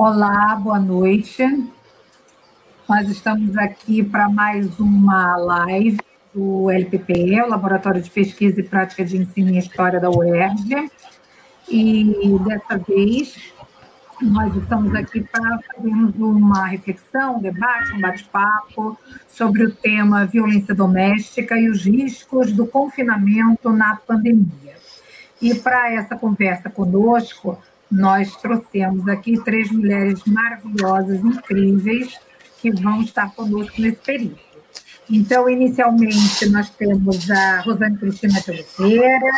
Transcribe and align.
Olá, 0.00 0.54
boa 0.54 0.78
noite. 0.78 1.42
Nós 2.88 3.08
estamos 3.08 3.56
aqui 3.56 4.00
para 4.00 4.28
mais 4.28 4.78
uma 4.78 5.36
live 5.36 5.98
do 6.32 6.70
LPPE, 6.70 7.42
o 7.42 7.48
Laboratório 7.48 8.00
de 8.00 8.08
Pesquisa 8.08 8.60
e 8.60 8.62
Prática 8.62 9.04
de 9.04 9.16
Ensino 9.16 9.50
em 9.50 9.58
História 9.58 9.98
da 9.98 10.08
UERJ. 10.08 10.88
E 11.68 12.14
dessa 12.44 12.78
vez 12.78 13.52
nós 14.22 14.54
estamos 14.54 14.94
aqui 14.94 15.20
para 15.20 15.58
fazermos 15.66 16.14
uma 16.14 16.64
reflexão, 16.66 17.38
um 17.38 17.40
debate, 17.40 17.94
um 17.94 18.00
bate-papo 18.00 18.96
sobre 19.26 19.64
o 19.64 19.74
tema 19.74 20.26
violência 20.26 20.76
doméstica 20.76 21.58
e 21.58 21.68
os 21.68 21.84
riscos 21.84 22.52
do 22.52 22.68
confinamento 22.68 23.68
na 23.70 23.96
pandemia. 23.96 24.76
E 25.42 25.56
para 25.56 25.92
essa 25.92 26.16
conversa 26.16 26.70
conosco, 26.70 27.58
nós 27.90 28.36
trouxemos 28.36 29.08
aqui 29.08 29.42
três 29.44 29.70
mulheres 29.70 30.22
maravilhosas, 30.26 31.20
incríveis, 31.20 32.18
que 32.60 32.70
vão 32.70 33.02
estar 33.02 33.34
conosco 33.34 33.80
nesse 33.80 33.98
período. 33.98 34.38
Então, 35.10 35.48
inicialmente, 35.48 36.48
nós 36.50 36.68
temos 36.70 37.30
a 37.30 37.60
Rosane 37.60 37.96
Cristina 37.96 38.40
de 38.40 38.50
Oliveira, 38.50 39.30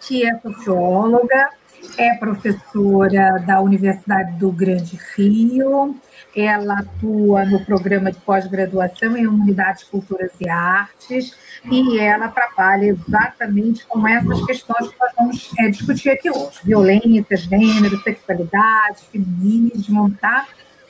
que 0.00 0.26
é 0.26 0.38
socióloga, 0.38 1.50
é 1.98 2.14
professora 2.14 3.42
da 3.44 3.60
Universidade 3.60 4.38
do 4.38 4.52
Grande 4.52 4.98
Rio, 5.16 5.96
ela 6.34 6.78
atua 6.78 7.44
no 7.44 7.64
programa 7.64 8.12
de 8.12 8.20
pós-graduação 8.20 9.16
em 9.16 9.26
Humanidades, 9.26 9.82
Culturas 9.82 10.30
e 10.40 10.48
Artes, 10.48 11.36
e 11.64 11.98
ela 11.98 12.28
trabalha 12.28 12.86
exatamente 12.86 13.84
com 13.86 14.06
essas 14.06 14.46
questões 14.46 14.88
que 14.88 14.96
nós 15.00 15.12
vamos 15.18 15.50
é, 15.58 15.68
discutir 15.68 16.10
aqui 16.10 16.30
hoje: 16.30 16.60
violência, 16.62 17.36
gênero, 17.36 18.00
sexualidade, 18.02 19.02
feminismo, 19.10 20.10
tá? 20.20 20.46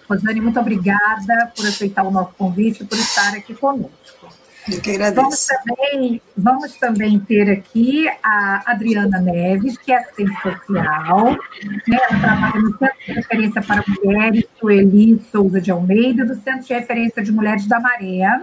Rosane, 0.09 0.41
muito 0.41 0.61
obrigada 0.61 1.53
por 1.57 1.67
aceitar 1.67 2.03
o 2.03 2.11
nosso 2.11 2.35
convite 2.35 2.83
e 2.83 2.87
por 2.87 2.99
estar 2.99 3.35
aqui 3.35 3.55
conosco. 3.55 4.38
Eu 4.71 4.83
que 4.83 4.91
agradeço. 4.91 5.23
Vamos 5.23 5.47
também, 5.47 6.23
vamos 6.37 6.73
também 6.75 7.19
ter 7.19 7.51
aqui 7.51 8.07
a 8.23 8.63
Adriana 8.67 9.19
Neves, 9.19 9.79
que 9.79 9.91
é 9.91 9.97
assistente 9.97 10.35
social, 10.43 11.33
né? 11.33 11.99
ela 12.11 12.21
trabalha 12.21 12.61
no 12.61 12.77
Centro 12.77 12.99
de 13.07 13.13
Referência 13.13 13.63
para 13.63 13.85
Mulheres, 13.89 14.45
do 14.61 14.71
Eli 14.71 15.23
Souza 15.33 15.61
de 15.61 15.71
Almeida, 15.71 16.25
do 16.27 16.35
Centro 16.35 16.67
de 16.67 16.75
Referência 16.75 17.23
de 17.23 17.33
Mulheres 17.33 17.67
da 17.67 17.81
Maré, 17.81 18.43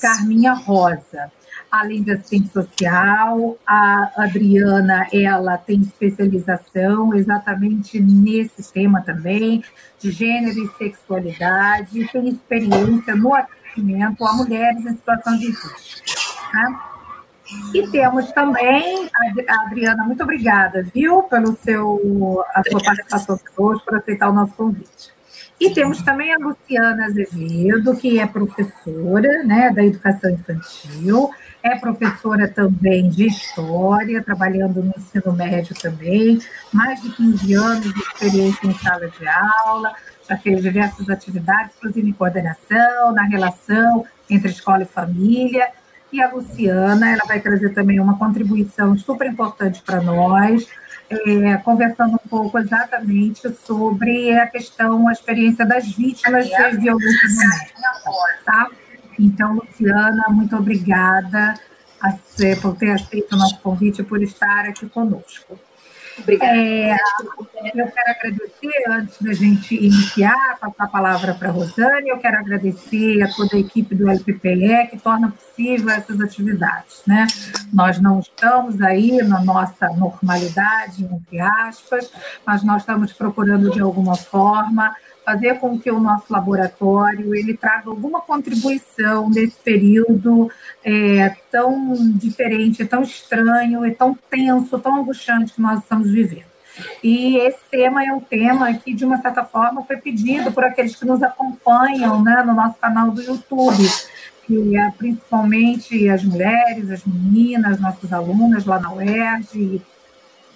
Carminha 0.00 0.52
Rosa. 0.52 1.30
Além 1.70 2.02
de 2.02 2.10
assistente 2.10 2.52
social, 2.52 3.56
a 3.66 4.10
Adriana, 4.16 5.06
ela 5.12 5.56
tem 5.56 5.80
especialização 5.80 7.14
exatamente 7.14 7.98
nesse 7.98 8.70
tema 8.72 9.00
também, 9.00 9.64
de 9.98 10.10
gênero 10.10 10.58
e 10.58 10.68
sexualidade, 10.76 12.00
e 12.00 12.08
tem 12.08 12.28
experiência 12.28 13.14
no 13.14 13.32
atendimento 13.72 14.24
a 14.24 14.32
mulheres 14.34 14.84
em 14.84 14.90
situação 14.90 15.36
de 15.38 15.46
risco. 15.46 15.68
Tá? 16.52 16.92
E 17.74 17.86
temos 17.88 18.30
também, 18.32 19.10
a 19.48 19.66
Adriana, 19.66 20.04
muito 20.04 20.22
obrigada, 20.22 20.82
viu, 20.94 21.22
pelo 21.24 21.56
seu, 21.56 22.44
a 22.54 22.62
sua 22.68 22.82
participação 22.82 23.38
hoje, 23.56 23.82
por 23.84 23.96
aceitar 23.96 24.30
o 24.30 24.32
nosso 24.32 24.54
convite. 24.54 25.12
E 25.60 25.70
temos 25.70 26.02
também 26.02 26.34
a 26.34 26.38
Luciana 26.38 27.06
Azevedo, 27.06 27.96
que 27.96 28.18
é 28.18 28.26
professora 28.26 29.44
né, 29.44 29.70
da 29.70 29.84
educação 29.84 30.30
infantil, 30.30 31.30
é 31.62 31.78
professora 31.78 32.48
também 32.48 33.08
de 33.08 33.26
história, 33.26 34.22
trabalhando 34.22 34.82
no 34.82 34.92
ensino 34.96 35.32
médio 35.32 35.74
também, 35.80 36.40
mais 36.72 37.00
de 37.00 37.10
15 37.14 37.54
anos 37.54 37.94
de 37.94 38.00
experiência 38.00 38.66
em 38.66 38.74
sala 38.78 39.08
de 39.08 39.28
aula, 39.28 39.94
já 40.32 40.38
fez 40.38 40.62
diversas 40.62 41.08
atividades, 41.08 41.72
inclusive 41.76 42.08
em 42.08 42.12
coordenação, 42.12 43.12
na 43.12 43.24
relação 43.24 44.04
entre 44.28 44.50
escola 44.50 44.82
e 44.82 44.86
família. 44.86 45.68
E 46.12 46.20
a 46.20 46.30
Luciana, 46.30 47.10
ela 47.10 47.24
vai 47.26 47.40
trazer 47.40 47.70
também 47.70 48.00
uma 48.00 48.18
contribuição 48.18 48.96
super 48.98 49.26
importante 49.26 49.82
para 49.82 50.00
nós, 50.00 50.66
é, 51.10 51.56
conversando 51.58 52.14
um 52.14 52.28
pouco 52.28 52.58
exatamente 52.58 53.48
sobre 53.64 54.38
a 54.38 54.46
questão, 54.46 55.08
a 55.08 55.12
experiência 55.12 55.64
das 55.64 55.86
vítimas 55.86 56.46
de 56.46 56.76
violência 56.78 57.28
doméstica. 57.28 57.82
Tá? 58.44 58.70
Então, 59.18 59.54
Luciana, 59.54 60.24
muito 60.30 60.56
obrigada 60.56 61.54
por 62.60 62.76
ter 62.76 62.90
aceito 62.90 63.34
o 63.34 63.36
nosso 63.36 63.58
convite 63.60 64.00
e 64.00 64.04
por 64.04 64.22
estar 64.22 64.66
aqui 64.66 64.88
conosco. 64.88 65.58
Obrigada. 66.18 66.56
É, 66.56 66.96
eu 67.74 67.86
quero 67.90 68.10
agradecer, 68.10 68.90
antes 68.90 69.22
da 69.22 69.32
gente 69.32 69.74
iniciar, 69.74 70.58
passar 70.60 70.84
a 70.84 70.88
palavra 70.88 71.34
para 71.34 71.48
a 71.48 71.52
Rosane, 71.52 72.08
eu 72.08 72.18
quero 72.18 72.38
agradecer 72.38 73.22
a 73.22 73.32
toda 73.32 73.56
a 73.56 73.60
equipe 73.60 73.94
do 73.94 74.08
LPPE 74.08 74.88
que 74.90 74.98
torna 74.98 75.30
possível 75.30 75.90
essas 75.90 76.20
atividades. 76.20 77.02
Né? 77.06 77.26
Nós 77.72 78.00
não 78.00 78.20
estamos 78.20 78.80
aí 78.82 79.22
na 79.22 79.42
nossa 79.42 79.88
normalidade, 79.90 81.04
entre 81.04 81.40
aspas, 81.40 82.10
mas 82.46 82.62
nós 82.62 82.82
estamos 82.82 83.12
procurando, 83.12 83.70
de 83.70 83.80
alguma 83.80 84.16
forma, 84.16 84.94
fazer 85.24 85.58
com 85.58 85.78
que 85.78 85.90
o 85.90 86.00
nosso 86.00 86.32
laboratório 86.32 87.34
ele 87.34 87.56
traga 87.56 87.88
alguma 87.88 88.20
contribuição 88.20 89.28
nesse 89.28 89.56
período 89.56 90.50
é, 90.84 91.34
tão 91.50 91.94
diferente, 92.16 92.84
tão 92.84 93.02
estranho 93.02 93.86
e 93.86 93.92
tão 93.92 94.16
tenso, 94.28 94.78
tão 94.78 94.96
angustiante 94.96 95.54
que 95.54 95.60
nós 95.60 95.80
estamos 95.80 96.10
vivendo. 96.10 96.52
E 97.02 97.36
esse 97.36 97.60
tema 97.70 98.04
é 98.04 98.12
um 98.12 98.20
tema 98.20 98.72
que, 98.74 98.94
de 98.94 99.04
uma 99.04 99.20
certa 99.20 99.44
forma, 99.44 99.84
foi 99.84 99.96
pedido 99.98 100.50
por 100.52 100.64
aqueles 100.64 100.96
que 100.96 101.04
nos 101.04 101.22
acompanham 101.22 102.22
né, 102.22 102.42
no 102.46 102.54
nosso 102.54 102.78
canal 102.78 103.10
do 103.10 103.20
YouTube, 103.20 103.86
que 104.46 104.76
é 104.76 104.90
principalmente 104.92 106.08
as 106.08 106.24
mulheres, 106.24 106.90
as 106.90 107.04
meninas, 107.04 107.78
nossas 107.78 108.12
alunas 108.12 108.64
lá 108.64 108.80
na 108.80 108.92
UERJ, 108.92 109.58
e 109.58 109.82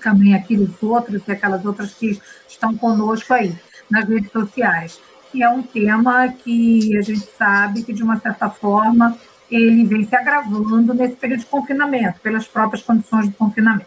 também 0.03 0.35
aqueles 0.35 0.71
outros 0.83 1.23
e 1.27 1.33
aquelas 1.33 1.65
outras 1.65 1.93
que 1.93 2.19
estão 2.49 2.77
conosco 2.77 3.35
aí 3.35 3.55
nas 3.91 4.09
redes 4.09 4.31
sociais, 4.31 5.01
que 5.31 5.43
é 5.43 5.49
um 5.49 5.63
tema 5.63 6.29
que 6.29 6.97
a 6.97 7.03
gente 7.03 7.27
sabe 7.37 7.83
que, 7.83 7.93
de 7.93 8.03
uma 8.03 8.19
certa 8.19 8.49
forma, 8.49 9.17
ele 9.51 9.85
vem 9.85 10.05
se 10.05 10.15
agravando 10.15 10.93
nesse 10.93 11.17
período 11.17 11.41
de 11.41 11.47
confinamento, 11.47 12.21
pelas 12.21 12.47
próprias 12.47 12.83
condições 12.83 13.27
de 13.27 13.35
confinamento. 13.35 13.87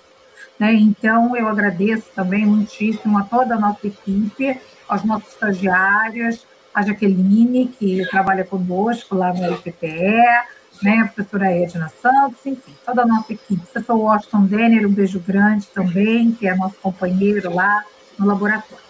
Né? 0.57 0.73
Então, 0.73 1.35
eu 1.35 1.47
agradeço 1.47 2.05
também 2.15 2.45
muitíssimo 2.45 3.17
a 3.17 3.23
toda 3.23 3.55
a 3.55 3.59
nossa 3.59 3.87
equipe, 3.87 4.59
aos 4.87 5.03
nossos 5.03 5.29
estagiários, 5.33 6.45
a 6.73 6.81
Jaqueline, 6.81 7.67
que 7.67 8.05
trabalha 8.09 8.43
conosco 8.43 9.15
lá 9.15 9.33
no 9.33 9.43
LPPE, 9.43 10.59
né, 10.81 10.99
a 11.01 11.07
professora 11.07 11.51
Edna 11.51 11.91
Santos, 12.01 12.45
enfim, 12.45 12.73
toda 12.85 13.01
a 13.01 13.05
nossa 13.05 13.33
equipe. 13.33 13.61
O 13.61 13.67
professor 13.67 13.95
Washington 13.95 14.45
Denner, 14.45 14.87
um 14.87 14.91
beijo 14.91 15.19
grande 15.19 15.67
também, 15.67 16.31
que 16.31 16.47
é 16.47 16.55
nosso 16.55 16.75
companheiro 16.81 17.53
lá 17.53 17.83
no 18.17 18.25
laboratório. 18.25 18.88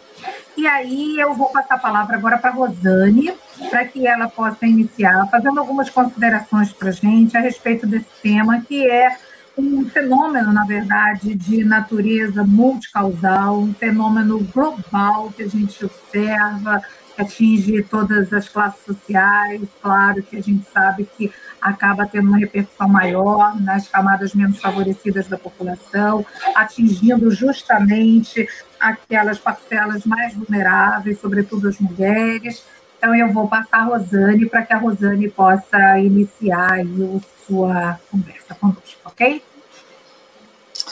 E 0.58 0.68
aí 0.68 1.18
eu 1.20 1.34
vou 1.34 1.50
passar 1.50 1.76
a 1.76 1.80
palavra 1.80 2.18
agora 2.18 2.38
para 2.38 2.52
Rosane, 2.52 3.32
para 3.70 3.86
que 3.86 4.06
ela 4.06 4.28
possa 4.28 4.66
iniciar 4.66 5.28
fazendo 5.32 5.60
algumas 5.60 5.90
considerações 5.90 6.72
para 6.74 6.90
a 6.90 6.92
gente 6.92 7.38
a 7.38 7.40
respeito 7.40 7.88
desse 7.88 8.10
tema, 8.22 8.62
que 8.62 8.90
é 8.90 9.16
um 9.58 9.90
fenômeno, 9.90 10.54
na 10.54 10.66
verdade, 10.66 11.36
de 11.36 11.64
natureza 11.64 12.44
multicausal, 12.44 13.60
um 13.60 13.74
fenômeno 13.74 14.40
global 14.54 15.32
que 15.36 15.44
a 15.44 15.48
gente 15.48 15.86
observa, 15.86 16.82
atinge 17.22 17.84
todas 17.84 18.32
as 18.32 18.48
classes 18.48 18.84
sociais, 18.86 19.62
claro 19.82 20.24
que 20.24 20.38
a 20.38 20.42
gente 20.42 20.66
sabe 20.72 21.08
que 21.18 21.32
acaba 21.62 22.08
tendo 22.08 22.28
uma 22.30 22.38
repercussão 22.38 22.88
maior 22.88 23.60
nas 23.60 23.88
camadas 23.88 24.34
menos 24.34 24.60
favorecidas 24.60 25.28
da 25.28 25.38
população, 25.38 26.26
atingindo 26.56 27.30
justamente 27.32 28.48
aquelas 28.80 29.38
parcelas 29.38 30.06
mais 30.06 30.34
vulneráveis, 30.34 31.20
sobretudo 31.20 31.68
as 31.68 31.78
mulheres. 31.80 32.64
Então, 32.98 33.16
eu 33.16 33.32
vou 33.32 33.48
passar 33.48 33.80
a 33.80 33.84
Rosane 33.84 34.46
para 34.46 34.64
que 34.64 34.74
a 34.74 34.78
Rosane 34.78 35.30
possa 35.30 36.00
iniciar 36.00 36.80
a 36.80 37.46
sua 37.48 38.00
conversa 38.12 38.56
conosco, 38.56 39.00
ok? 39.06 39.42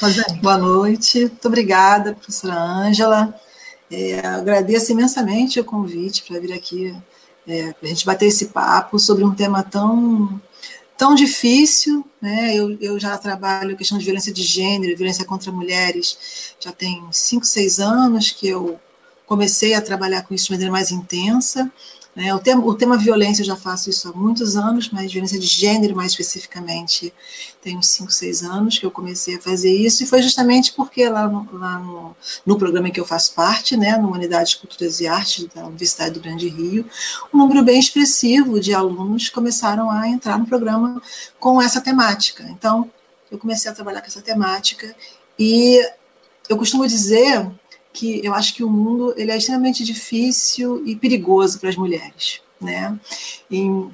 Rosane. 0.01 0.39
Boa 0.41 0.57
noite, 0.57 1.21
muito 1.21 1.47
obrigada, 1.47 2.13
professora 2.13 2.55
Ângela. 2.55 3.33
É, 3.89 4.19
agradeço 4.19 4.91
imensamente 4.91 5.59
o 5.59 5.63
convite 5.63 6.23
para 6.23 6.39
vir 6.39 6.53
aqui, 6.53 6.95
é, 7.47 7.71
para 7.73 7.85
a 7.85 7.87
gente 7.87 8.05
bater 8.05 8.25
esse 8.25 8.47
papo 8.47 8.99
sobre 8.99 9.23
um 9.23 9.33
tema 9.33 9.63
tão 9.63 10.41
tão 10.97 11.13
difícil, 11.13 12.03
né? 12.19 12.55
Eu, 12.55 12.75
eu 12.81 12.99
já 12.99 13.15
trabalho 13.17 13.77
questão 13.77 13.99
de 13.99 14.03
violência 14.03 14.33
de 14.33 14.41
gênero, 14.41 14.97
violência 14.97 15.23
contra 15.23 15.51
mulheres, 15.51 16.55
já 16.59 16.71
tem 16.71 17.05
cinco, 17.11 17.45
seis 17.45 17.79
anos 17.79 18.31
que 18.31 18.47
eu 18.47 18.79
comecei 19.27 19.75
a 19.75 19.81
trabalhar 19.81 20.23
com 20.23 20.33
isso 20.33 20.45
de 20.45 20.51
maneira 20.51 20.71
mais 20.71 20.89
intensa, 20.89 21.71
Né? 22.17 22.33
O, 22.33 22.39
tema, 22.39 22.65
o 22.65 22.73
tema 22.73 22.97
violência 22.97 23.43
eu 23.43 23.45
já 23.45 23.55
faço 23.55 23.91
isso 23.91 24.09
há 24.09 24.11
muitos 24.11 24.55
anos, 24.57 24.89
mas 24.89 25.13
violência 25.13 25.37
de 25.37 25.45
gênero, 25.45 25.95
mais 25.95 26.13
especificamente, 26.13 27.13
tem 27.61 27.77
uns 27.77 27.89
5, 27.89 28.11
6 28.11 28.41
anos 28.41 28.79
que 28.79 28.87
eu 28.87 28.89
comecei 28.89 29.35
a 29.35 29.39
fazer 29.39 29.71
isso, 29.71 30.01
e 30.01 30.07
foi 30.07 30.23
justamente 30.23 30.73
porque 30.73 31.07
lá 31.07 31.27
no, 31.27 31.47
lá 31.53 31.77
no, 31.77 32.15
no 32.43 32.57
programa 32.57 32.87
em 32.87 32.91
que 32.91 32.99
eu 32.99 33.05
faço 33.05 33.35
parte, 33.35 33.77
né, 33.77 33.97
no 33.97 34.11
Unidade 34.11 34.49
de 34.49 34.57
Culturas 34.57 34.99
e 34.99 35.05
Artes 35.05 35.45
da 35.53 35.67
Universidade 35.67 36.15
do 36.15 36.19
Grande 36.19 36.49
Rio, 36.49 36.89
um 37.31 37.37
número 37.37 37.63
bem 37.63 37.79
expressivo 37.79 38.59
de 38.59 38.73
alunos 38.73 39.29
começaram 39.29 39.91
a 39.91 40.09
entrar 40.09 40.39
no 40.39 40.47
programa 40.47 40.99
com 41.39 41.61
essa 41.61 41.79
temática. 41.79 42.43
Então, 42.49 42.89
eu 43.29 43.37
comecei 43.37 43.69
a 43.69 43.75
trabalhar 43.75 44.01
com 44.01 44.07
essa 44.07 44.23
temática, 44.23 44.95
e 45.37 45.87
eu 46.49 46.57
costumo 46.57 46.87
dizer 46.87 47.47
que 47.97 48.23
eu 48.23 48.33
acho 48.33 48.53
que 48.53 48.63
o 48.63 48.69
mundo 48.69 49.11
ele 49.17 49.31
é 49.31 49.37
extremamente 49.37 49.83
difícil 49.83 50.83
e 50.85 50.95
perigoso 50.95 51.59
para 51.59 51.69
as 51.69 51.75
mulheres, 51.75 52.41
né? 52.61 52.95
Em, 53.49 53.89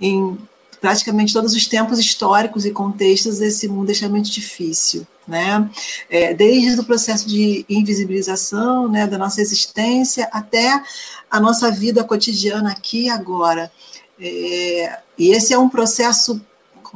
em 0.00 0.36
praticamente 0.80 1.32
todos 1.32 1.54
os 1.54 1.66
tempos 1.66 2.00
históricos 2.00 2.66
e 2.66 2.72
contextos, 2.72 3.40
esse 3.40 3.68
mundo 3.68 3.90
é 3.90 3.92
extremamente 3.92 4.32
difícil, 4.32 5.06
né? 5.26 5.70
É, 6.10 6.34
desde 6.34 6.80
o 6.80 6.84
processo 6.84 7.28
de 7.28 7.64
invisibilização, 7.68 8.88
né, 8.88 9.06
da 9.06 9.16
nossa 9.16 9.40
existência 9.40 10.28
até 10.32 10.82
a 11.30 11.38
nossa 11.38 11.70
vida 11.70 12.02
cotidiana 12.02 12.72
aqui 12.72 13.04
e 13.04 13.10
agora. 13.10 13.70
É, 14.18 14.98
e 15.16 15.30
esse 15.30 15.54
é 15.54 15.58
um 15.58 15.68
processo 15.68 16.40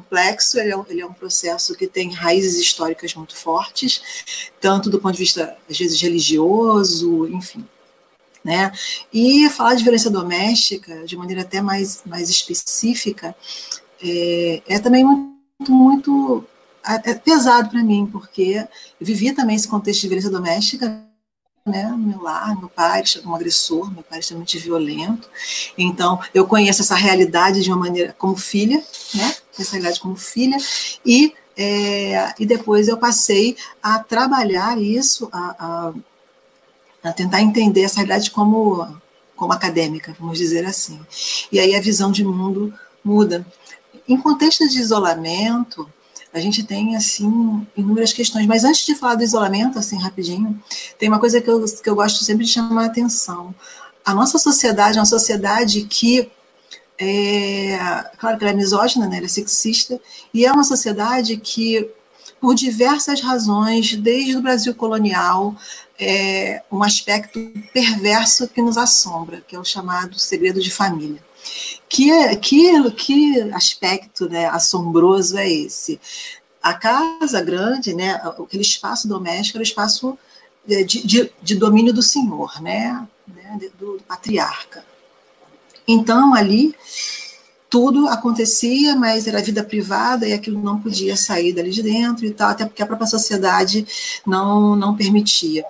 complexo, 0.00 0.58
ele 0.58 0.70
é, 0.70 0.76
um, 0.76 0.84
ele 0.88 1.00
é 1.00 1.06
um 1.06 1.12
processo 1.12 1.74
que 1.74 1.86
tem 1.86 2.12
raízes 2.12 2.58
históricas 2.58 3.14
muito 3.14 3.36
fortes, 3.36 4.02
tanto 4.60 4.88
do 4.88 4.98
ponto 5.00 5.12
de 5.12 5.18
vista, 5.18 5.56
às 5.68 5.78
vezes, 5.78 6.00
religioso, 6.00 7.28
enfim. 7.28 7.66
Né? 8.42 8.72
E 9.12 9.48
falar 9.50 9.74
de 9.74 9.82
violência 9.82 10.10
doméstica, 10.10 11.04
de 11.04 11.16
maneira 11.16 11.42
até 11.42 11.60
mais, 11.60 12.02
mais 12.06 12.30
específica, 12.30 13.36
é, 14.02 14.62
é 14.66 14.78
também 14.78 15.04
muito, 15.04 15.70
muito 15.70 16.44
é 16.82 17.12
pesado 17.12 17.68
para 17.68 17.82
mim, 17.82 18.08
porque 18.10 18.66
eu 18.98 19.34
também 19.34 19.54
esse 19.54 19.68
contexto 19.68 20.00
de 20.00 20.08
violência 20.08 20.30
doméstica 20.30 21.10
né, 21.66 21.84
no 21.88 21.98
meu 21.98 22.22
lar, 22.22 22.58
meu 22.58 22.68
pai 22.68 23.02
era 23.02 23.28
um 23.28 23.34
agressor, 23.34 23.92
meu 23.92 24.02
pai 24.02 24.18
é 24.18 24.20
extremamente 24.20 24.58
violento, 24.58 25.28
então 25.76 26.18
eu 26.32 26.46
conheço 26.46 26.80
essa 26.80 26.94
realidade 26.94 27.62
de 27.62 27.70
uma 27.70 27.78
maneira 27.78 28.14
como 28.18 28.36
filha, 28.36 28.82
né, 29.14 29.34
essa 29.62 29.72
realidade 29.72 30.00
como 30.00 30.16
filha, 30.16 30.56
e, 31.04 31.34
é, 31.56 32.34
e 32.38 32.46
depois 32.46 32.88
eu 32.88 32.96
passei 32.96 33.56
a 33.82 33.98
trabalhar 33.98 34.80
isso, 34.80 35.28
a, 35.32 35.92
a, 37.02 37.08
a 37.10 37.12
tentar 37.12 37.40
entender 37.40 37.82
essa 37.82 37.96
realidade 37.96 38.30
como, 38.30 38.86
como 39.36 39.52
acadêmica, 39.52 40.16
vamos 40.18 40.38
dizer 40.38 40.64
assim, 40.66 41.00
e 41.50 41.58
aí 41.58 41.74
a 41.74 41.80
visão 41.80 42.10
de 42.10 42.24
mundo 42.24 42.72
muda. 43.04 43.46
Em 44.08 44.16
contexto 44.16 44.68
de 44.68 44.78
isolamento, 44.78 45.88
a 46.32 46.38
gente 46.38 46.62
tem, 46.62 46.96
assim, 46.96 47.66
inúmeras 47.76 48.12
questões. 48.12 48.46
Mas 48.46 48.64
antes 48.64 48.86
de 48.86 48.94
falar 48.94 49.16
do 49.16 49.24
isolamento, 49.24 49.78
assim, 49.78 49.98
rapidinho, 49.98 50.62
tem 50.98 51.08
uma 51.08 51.18
coisa 51.18 51.40
que 51.40 51.50
eu, 51.50 51.64
que 51.64 51.90
eu 51.90 51.94
gosto 51.94 52.24
sempre 52.24 52.44
de 52.44 52.52
chamar 52.52 52.84
a 52.84 52.86
atenção. 52.86 53.54
A 54.04 54.14
nossa 54.14 54.38
sociedade 54.38 54.96
é 54.96 55.00
uma 55.00 55.06
sociedade 55.06 55.82
que 55.82 56.30
é, 57.00 57.78
claro 58.18 58.36
que 58.36 58.44
ela 58.44 58.52
é 58.52 58.56
misógina, 58.56 59.08
né, 59.08 59.16
ela 59.16 59.24
é 59.24 59.28
sexista, 59.28 59.98
e 60.34 60.44
é 60.44 60.52
uma 60.52 60.62
sociedade 60.62 61.38
que, 61.38 61.88
por 62.38 62.54
diversas 62.54 63.22
razões, 63.22 63.96
desde 63.96 64.36
o 64.36 64.42
Brasil 64.42 64.74
colonial, 64.74 65.56
é 65.98 66.62
um 66.70 66.82
aspecto 66.82 67.38
perverso 67.72 68.46
que 68.48 68.60
nos 68.60 68.76
assombra, 68.76 69.42
que 69.48 69.56
é 69.56 69.58
o 69.58 69.64
chamado 69.64 70.18
segredo 70.18 70.60
de 70.60 70.70
família. 70.70 71.22
Que, 71.88 72.36
que, 72.36 72.90
que 72.92 73.40
aspecto 73.52 74.28
né, 74.28 74.46
assombroso 74.46 75.38
é 75.38 75.50
esse? 75.50 75.98
A 76.62 76.74
casa 76.74 77.40
grande, 77.40 77.94
né, 77.94 78.20
aquele 78.38 78.62
espaço 78.62 79.08
doméstico, 79.08 79.56
era 79.56 79.62
o 79.62 79.66
espaço 79.66 80.18
de, 80.66 80.84
de, 80.84 81.32
de 81.42 81.54
domínio 81.54 81.94
do 81.94 82.02
senhor, 82.02 82.60
né, 82.60 83.08
né 83.26 83.58
do, 83.78 83.96
do 83.96 84.02
patriarca. 84.02 84.89
Então, 85.92 86.34
ali, 86.34 86.74
tudo 87.68 88.08
acontecia, 88.08 88.94
mas 88.96 89.26
era 89.26 89.42
vida 89.42 89.64
privada 89.64 90.26
e 90.26 90.32
aquilo 90.32 90.62
não 90.62 90.80
podia 90.80 91.16
sair 91.16 91.52
dali 91.52 91.70
de 91.70 91.82
dentro 91.82 92.24
e 92.24 92.30
tal, 92.30 92.50
até 92.50 92.64
porque 92.64 92.82
a 92.82 92.86
própria 92.86 93.06
sociedade 93.06 93.86
não, 94.26 94.76
não 94.76 94.96
permitia. 94.96 95.64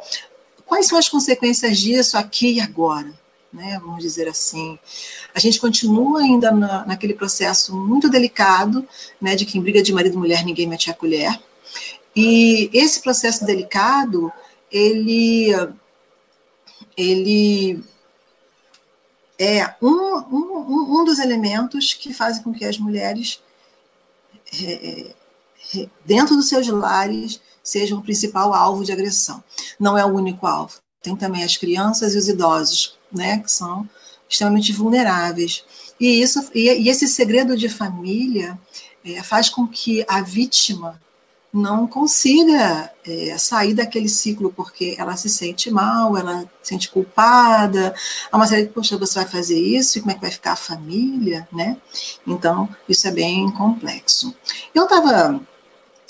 Quais 0.67 0.87
são 0.87 0.99
as 0.99 1.08
consequências 1.08 1.78
disso 1.78 2.17
aqui 2.17 2.55
e 2.55 2.61
agora? 2.61 3.20
né, 3.52 3.78
vamos 3.82 4.02
dizer 4.02 4.28
assim. 4.28 4.78
A 5.34 5.40
gente 5.40 5.61
continua 5.61 6.20
ainda 6.20 6.52
na, 6.52 6.87
naquele 6.87 7.14
processo 7.14 7.76
muito 7.76 8.08
delicado, 8.08 8.87
né, 9.20 9.34
de 9.34 9.44
que 9.44 9.58
em 9.58 9.61
briga 9.61 9.82
de 9.82 9.93
marido 9.93 10.14
e 10.14 10.19
mulher 10.19 10.44
ninguém 10.44 10.66
mete 10.66 10.90
a 10.90 10.94
colher. 10.94 11.38
E 12.14 12.70
esse 12.73 13.00
processo 13.00 13.44
delicado, 13.44 14.32
ele, 14.70 15.50
ele 16.96 17.82
é 19.40 19.75
um, 19.81 19.88
um, 19.88 21.00
um 21.00 21.04
dos 21.04 21.19
elementos 21.19 21.94
que 21.94 22.12
fazem 22.12 22.42
com 22.42 22.52
que 22.52 22.62
as 22.62 22.76
mulheres, 22.76 23.40
é, 24.62 25.14
é, 25.75 25.88
dentro 26.04 26.37
dos 26.37 26.46
seus 26.46 26.69
lares, 26.69 27.40
sejam 27.62 27.98
o 27.98 28.02
principal 28.02 28.52
alvo 28.52 28.84
de 28.84 28.92
agressão. 28.92 29.42
Não 29.78 29.96
é 29.96 30.04
o 30.04 30.14
único 30.14 30.46
alvo. 30.46 30.75
Tem 31.00 31.16
também 31.16 31.42
as 31.42 31.56
crianças 31.56 32.14
e 32.14 32.19
os 32.19 32.28
idosos, 32.28 32.98
né, 33.10 33.38
que 33.38 33.50
são 33.50 33.88
extremamente 34.28 34.75
vulneráveis. 34.75 35.64
E, 35.98 36.20
isso, 36.20 36.50
e, 36.54 36.69
e 36.69 36.90
esse 36.90 37.08
segredo 37.08 37.56
de 37.56 37.70
família 37.70 38.60
é, 39.02 39.22
faz 39.22 39.48
com 39.48 39.66
que 39.66 40.04
a 40.06 40.20
vítima 40.20 41.00
não 41.52 41.87
consiga 41.87 42.91
é, 43.05 43.37
sair 43.37 43.75
daquele 43.75 44.08
ciclo, 44.08 44.52
porque 44.52 44.94
ela 44.99 45.17
se 45.17 45.29
sente 45.29 45.70
mal, 45.70 46.17
ela 46.17 46.43
se 46.62 46.70
sente 46.70 46.91
culpada, 46.91 47.94
há 48.31 48.37
uma 48.37 48.47
série 48.47 48.67
de, 48.67 48.73
poxa, 48.73 48.97
você 48.97 49.19
vai 49.20 49.29
fazer 49.29 49.58
isso, 49.58 49.99
e 49.99 50.00
como 50.00 50.12
é 50.12 50.14
que 50.14 50.20
vai 50.20 50.31
ficar 50.31 50.52
a 50.52 50.56
família, 50.56 51.49
né? 51.52 51.76
Então, 52.26 52.69
isso 52.88 53.06
é 53.08 53.11
bem 53.11 53.50
complexo. 53.50 54.35
Eu 54.75 54.85
estava 54.85 55.41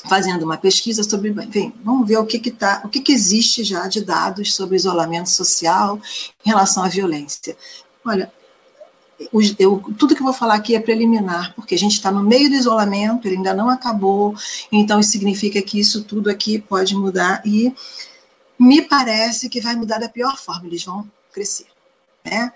fazendo 0.09 0.45
uma 0.45 0.57
pesquisa 0.57 1.03
sobre, 1.03 1.31
bem, 1.31 1.75
vamos 1.83 2.07
ver 2.07 2.19
o 2.19 2.27
que 2.27 2.39
que 2.39 2.51
tá, 2.51 2.83
o 2.85 2.89
que 2.89 3.01
que 3.01 3.13
existe 3.13 3.65
já 3.65 3.87
de 3.87 4.05
dados 4.05 4.55
sobre 4.55 4.77
isolamento 4.77 5.29
social 5.31 6.01
em 6.45 6.49
relação 6.49 6.83
à 6.83 6.89
violência. 6.89 7.57
Olha, 8.05 8.33
eu, 9.59 9.83
tudo 9.99 10.15
que 10.15 10.23
eu 10.23 10.25
vou 10.25 10.33
falar 10.33 10.55
aqui 10.55 10.75
é 10.75 10.81
preliminar, 10.81 11.55
porque 11.55 11.75
a 11.75 11.79
gente 11.79 11.93
está 11.93 12.11
no 12.11 12.23
meio 12.23 12.49
do 12.49 12.55
isolamento, 12.55 13.29
ele 13.29 13.37
ainda 13.37 13.53
não 13.53 13.69
acabou, 13.69 14.35
então 14.73 14.99
isso 14.99 15.11
significa 15.11 15.61
que 15.61 15.79
isso 15.79 16.05
tudo 16.05 16.31
aqui 16.31 16.59
pode 16.59 16.95
mudar 16.95 17.43
e 17.45 17.75
me 18.59 18.83
parece 18.83 19.49
que 19.49 19.61
vai 19.61 19.77
mudar 19.77 19.99
da 19.99 20.09
pior 20.09 20.39
forma, 20.39 20.67
eles 20.67 20.85
vão 20.85 21.11
crescer, 21.33 21.67
né? 22.25 22.53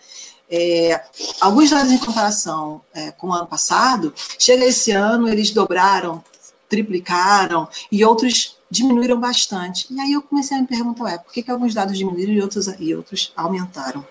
É, 0.50 1.02
alguns 1.40 1.70
dados 1.70 1.90
em 1.90 1.98
comparação 1.98 2.80
é, 2.92 3.10
com 3.10 3.28
o 3.28 3.32
ano 3.32 3.46
passado, 3.46 4.12
chega 4.38 4.64
esse 4.64 4.90
ano, 4.90 5.28
eles 5.28 5.50
dobraram 5.50 6.22
triplicaram 6.68 7.68
e 7.90 8.04
outros 8.04 8.56
diminuíram 8.70 9.20
bastante. 9.20 9.86
E 9.90 10.00
aí 10.00 10.12
eu 10.12 10.22
comecei 10.22 10.56
a 10.56 10.60
me 10.60 10.66
perguntar, 10.66 11.04
ué, 11.04 11.18
por 11.18 11.32
que, 11.32 11.42
que 11.42 11.50
alguns 11.50 11.74
dados 11.74 11.96
diminuíram 11.96 12.32
e 12.32 12.42
outros, 12.42 12.66
e 12.78 12.94
outros 12.94 13.32
aumentaram? 13.36 14.04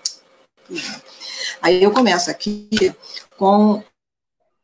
Aí 1.61 1.81
eu 1.81 1.91
começo 1.91 2.29
aqui 2.29 2.93
com 3.37 3.83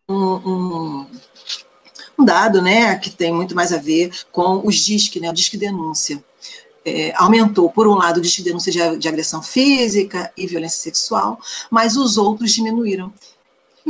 um, 0.07 0.15
um, 0.15 1.07
um, 2.17 2.25
dado 2.25 2.61
né, 2.61 2.97
que 2.97 3.09
tem 3.09 3.33
muito 3.33 3.55
mais 3.55 3.71
a 3.71 3.77
ver 3.77 4.11
com 4.31 4.65
os 4.65 4.75
DISC, 4.75 5.19
né, 5.19 5.29
o 5.29 5.33
DISC 5.33 5.57
denúncia. 5.57 6.23
É, 6.85 7.13
aumentou, 7.15 7.69
por 7.69 7.87
um 7.87 7.95
lado, 7.95 8.17
o 8.17 8.21
DISC 8.21 8.41
denúncia 8.41 8.71
de, 8.71 8.97
de 8.97 9.07
agressão 9.07 9.41
física 9.41 10.31
e 10.35 10.47
violência 10.47 10.81
sexual, 10.81 11.39
mas 11.69 11.95
os 11.95 12.17
outros 12.17 12.51
diminuíram 12.51 13.13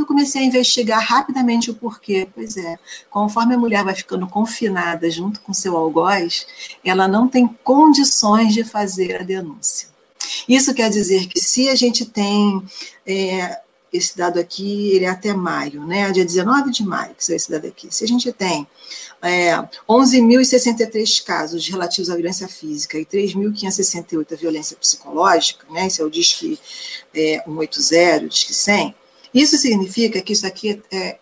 eu 0.00 0.06
comecei 0.06 0.42
a 0.42 0.44
investigar 0.44 1.02
rapidamente 1.02 1.70
o 1.70 1.74
porquê. 1.74 2.28
Pois 2.34 2.56
é, 2.56 2.78
conforme 3.10 3.54
a 3.54 3.58
mulher 3.58 3.84
vai 3.84 3.94
ficando 3.94 4.26
confinada 4.26 5.10
junto 5.10 5.40
com 5.40 5.52
seu 5.52 5.76
algoz, 5.76 6.46
ela 6.84 7.06
não 7.06 7.28
tem 7.28 7.46
condições 7.46 8.52
de 8.54 8.64
fazer 8.64 9.20
a 9.20 9.24
denúncia. 9.24 9.88
Isso 10.48 10.74
quer 10.74 10.90
dizer 10.90 11.26
que 11.26 11.40
se 11.40 11.68
a 11.68 11.74
gente 11.74 12.04
tem 12.04 12.62
é, 13.06 13.60
esse 13.92 14.16
dado 14.16 14.38
aqui, 14.38 14.90
ele 14.92 15.04
é 15.04 15.08
até 15.08 15.34
maio, 15.34 15.84
né? 15.84 16.10
Dia 16.12 16.24
19 16.24 16.70
de 16.70 16.84
maio, 16.84 17.14
que 17.14 17.32
é 17.32 17.36
esse 17.36 17.50
dado 17.50 17.66
aqui. 17.66 17.92
Se 17.92 18.04
a 18.04 18.06
gente 18.06 18.32
tem 18.32 18.66
é, 19.20 19.56
11.063 19.88 21.24
casos 21.24 21.68
relativos 21.68 22.08
à 22.08 22.14
violência 22.14 22.48
física 22.48 22.98
e 22.98 23.04
3.568 23.04 24.32
à 24.32 24.36
violência 24.36 24.76
psicológica, 24.76 25.66
né? 25.70 25.86
Esse 25.86 26.00
é 26.00 26.04
o 26.04 26.10
DISC 26.10 26.58
é, 27.14 27.42
180, 27.44 28.28
DISC 28.28 28.54
100. 28.54 28.94
Isso 29.34 29.56
significa 29.56 30.20
que 30.20 30.32
isso 30.32 30.46
aqui 30.46 30.80
é, 30.90 31.18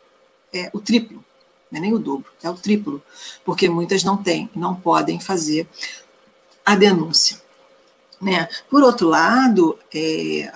é 0.53 0.71
o 0.73 0.81
triplo, 0.81 1.25
não 1.71 1.79
é 1.79 1.81
nem 1.81 1.93
o 1.93 1.99
dobro, 1.99 2.31
é 2.43 2.49
o 2.49 2.55
triplo, 2.55 3.03
porque 3.45 3.69
muitas 3.69 4.03
não 4.03 4.17
têm, 4.17 4.49
não 4.55 4.75
podem 4.75 5.21
fazer 5.21 5.67
a 6.65 6.75
denúncia. 6.75 7.48
Né? 8.21 8.49
Por 8.69 8.83
outro 8.83 9.09
lado, 9.09 9.79
é, 9.95 10.53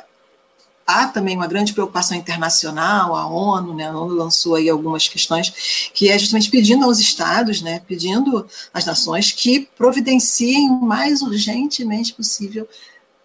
há 0.87 1.07
também 1.07 1.37
uma 1.37 1.47
grande 1.47 1.73
preocupação 1.73 2.17
internacional, 2.17 3.15
a 3.15 3.27
ONU, 3.27 3.75
né, 3.75 3.89
a 3.89 3.97
ONU 3.97 4.15
lançou 4.15 4.57
aí 4.57 4.69
algumas 4.69 5.09
questões, 5.09 5.91
que 5.95 6.09
é 6.09 6.19
justamente 6.19 6.51
pedindo 6.51 6.85
aos 6.85 6.99
estados, 6.99 7.63
né, 7.63 7.81
pedindo 7.87 8.47
às 8.73 8.85
nações 8.85 9.33
que 9.33 9.69
providenciem 9.77 10.71
o 10.71 10.81
mais 10.81 11.23
urgentemente 11.23 12.13
possível 12.13 12.69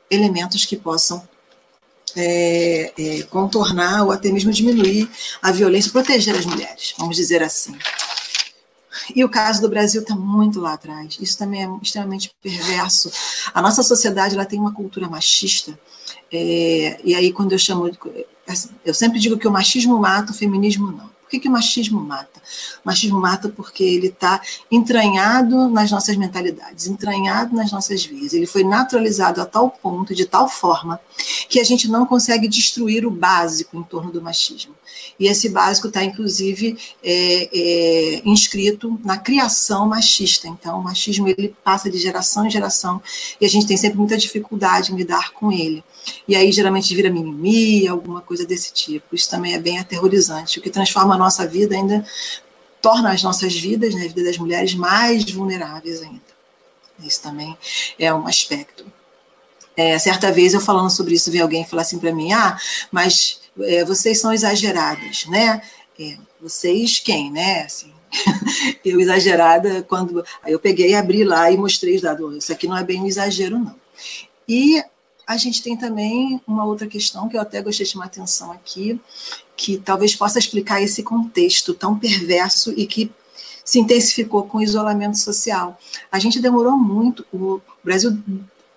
elementos 0.10 0.66
que 0.66 0.78
possam 0.78 1.28
é, 2.16 2.94
é, 2.98 3.24
contornar 3.24 4.06
ou 4.06 4.12
até 4.12 4.32
mesmo 4.32 4.52
diminuir 4.52 5.10
a 5.42 5.52
violência, 5.52 5.92
proteger 5.92 6.36
as 6.36 6.46
mulheres, 6.46 6.94
vamos 6.98 7.16
dizer 7.16 7.44
assim. 7.44 7.78
E 9.16 9.24
o 9.24 9.30
caso 9.30 9.62
do 9.62 9.70
Brasil 9.70 10.02
está 10.02 10.16
muito 10.16 10.60
lá 10.60 10.74
atrás. 10.74 11.18
Isso 11.20 11.38
também 11.38 11.64
é 11.64 11.70
extremamente 11.82 12.32
perverso. 12.42 13.12
A 13.54 13.62
nossa 13.62 13.84
sociedade 13.84 14.36
ela 14.36 14.46
tem 14.46 14.60
uma 14.60 14.74
cultura 14.74 15.08
machista 15.08 15.78
é, 16.32 17.00
e 17.04 17.16
aí, 17.16 17.32
quando 17.32 17.52
eu 17.52 17.60
chamo. 17.60 17.90
Eu 18.86 18.94
sempre 18.94 19.20
digo 19.20 19.38
que 19.38 19.48
o 19.48 19.52
machismo 19.52 20.00
mata, 20.00 20.32
o 20.32 20.36
feminismo 20.36 20.92
não. 20.92 21.17
Por 21.28 21.32
que, 21.32 21.40
que 21.42 21.50
o 21.50 21.52
machismo 21.52 22.00
mata? 22.00 22.42
O 22.82 22.88
machismo 22.88 23.20
mata 23.20 23.50
porque 23.50 23.84
ele 23.84 24.08
está 24.08 24.42
entranhado 24.72 25.68
nas 25.68 25.92
nossas 25.92 26.16
mentalidades, 26.16 26.88
entranhado 26.88 27.54
nas 27.54 27.70
nossas 27.70 28.06
vidas. 28.06 28.32
Ele 28.32 28.48
foi 28.48 28.64
naturalizado 28.64 29.42
a 29.42 29.46
tal 29.46 29.70
ponto, 29.70 30.16
de 30.16 30.26
tal 30.26 30.48
forma, 30.48 31.02
que 31.50 31.60
a 31.60 31.66
gente 31.66 31.90
não 31.90 32.06
consegue 32.06 32.48
destruir 32.48 33.06
o 33.06 33.12
básico 33.12 33.78
em 33.78 33.84
torno 33.84 34.10
do 34.10 34.22
machismo. 34.22 34.74
E 35.20 35.28
esse 35.28 35.50
básico 35.50 35.90
está, 35.90 36.02
inclusive, 36.02 36.78
é, 37.04 37.50
é, 37.54 38.22
inscrito 38.24 38.98
na 39.04 39.18
criação 39.18 39.86
machista. 39.86 40.48
Então, 40.48 40.80
o 40.80 40.84
machismo 40.84 41.28
ele 41.28 41.54
passa 41.62 41.90
de 41.90 41.98
geração 41.98 42.46
em 42.46 42.50
geração 42.50 43.02
e 43.42 43.46
a 43.46 43.50
gente 43.50 43.68
tem 43.68 43.76
sempre 43.76 43.98
muita 43.98 44.18
dificuldade 44.18 44.94
em 44.94 44.96
lidar 44.96 45.34
com 45.34 45.52
ele. 45.52 45.84
E 46.28 46.36
aí 46.36 46.52
geralmente 46.52 46.94
vira 46.96 47.10
mimimi, 47.10 47.88
alguma 47.88 48.22
coisa 48.22 48.46
desse 48.46 48.72
tipo. 48.72 49.16
Isso 49.16 49.30
também 49.30 49.54
é 49.54 49.60
bem 49.60 49.80
aterrorizante, 49.80 50.60
o 50.60 50.62
que 50.62 50.70
transforma 50.70 51.17
nossa 51.18 51.48
vida 51.48 51.76
ainda, 51.76 52.06
torna 52.82 53.12
as 53.12 53.24
nossas 53.24 53.56
vidas, 53.56 53.94
né, 53.94 54.06
a 54.06 54.08
vida 54.08 54.24
das 54.24 54.38
mulheres, 54.38 54.74
mais 54.74 55.30
vulneráveis 55.30 56.02
ainda. 56.02 56.22
Isso 57.00 57.22
também 57.22 57.58
é 58.00 58.14
um 58.14 58.26
aspecto. 58.28 58.86
É, 59.76 59.98
certa 60.00 60.32
vez 60.32 60.54
eu 60.54 60.62
falando 60.62 60.90
sobre 60.90 61.14
isso, 61.14 61.32
vi 61.32 61.40
alguém 61.40 61.66
falar 61.66 61.84
assim 61.84 62.00
para 62.00 62.14
mim: 62.14 62.34
ah, 62.34 62.58
mas 62.92 63.42
é, 63.60 63.86
vocês 63.86 64.20
são 64.20 64.34
exageradas, 64.34 65.26
né? 65.28 65.62
É, 66.00 66.18
vocês 66.42 67.00
quem, 67.00 67.32
né? 67.32 67.64
Assim, 67.64 67.94
eu 68.84 69.00
exagerada 69.00 69.84
quando. 69.84 70.26
Aí 70.42 70.54
eu 70.54 70.60
peguei, 70.60 70.96
abri 70.96 71.24
lá 71.24 71.52
e 71.52 71.58
mostrei 71.58 71.96
os 71.96 72.02
dados. 72.02 72.38
Isso 72.38 72.52
aqui 72.52 72.68
não 72.68 72.78
é 72.78 72.84
bem 72.84 73.02
um 73.02 73.08
exagero, 73.08 73.60
não. 73.60 73.76
E 74.48 74.84
a 75.28 75.38
gente 75.38 75.62
tem 75.62 75.78
também 75.78 76.42
uma 76.48 76.66
outra 76.66 76.88
questão 76.88 77.28
que 77.28 77.38
eu 77.38 77.42
até 77.42 77.62
gostei 77.62 77.86
de 77.86 77.92
chamar 77.92 78.06
atenção 78.06 78.52
aqui, 78.52 79.00
que 79.58 79.78
talvez 79.78 80.16
possa 80.16 80.38
explicar 80.38 80.82
esse 80.82 81.02
contexto 81.02 81.74
tão 81.74 81.98
perverso 81.98 82.72
e 82.78 82.86
que 82.86 83.12
se 83.66 83.80
intensificou 83.80 84.44
com 84.44 84.60
o 84.60 84.64
isolamento 84.64 85.18
social. 85.18 85.78
A 86.10 86.20
gente 86.20 86.40
demorou 86.40 86.78
muito, 86.78 87.26
o 87.34 87.60
Brasil 87.84 88.18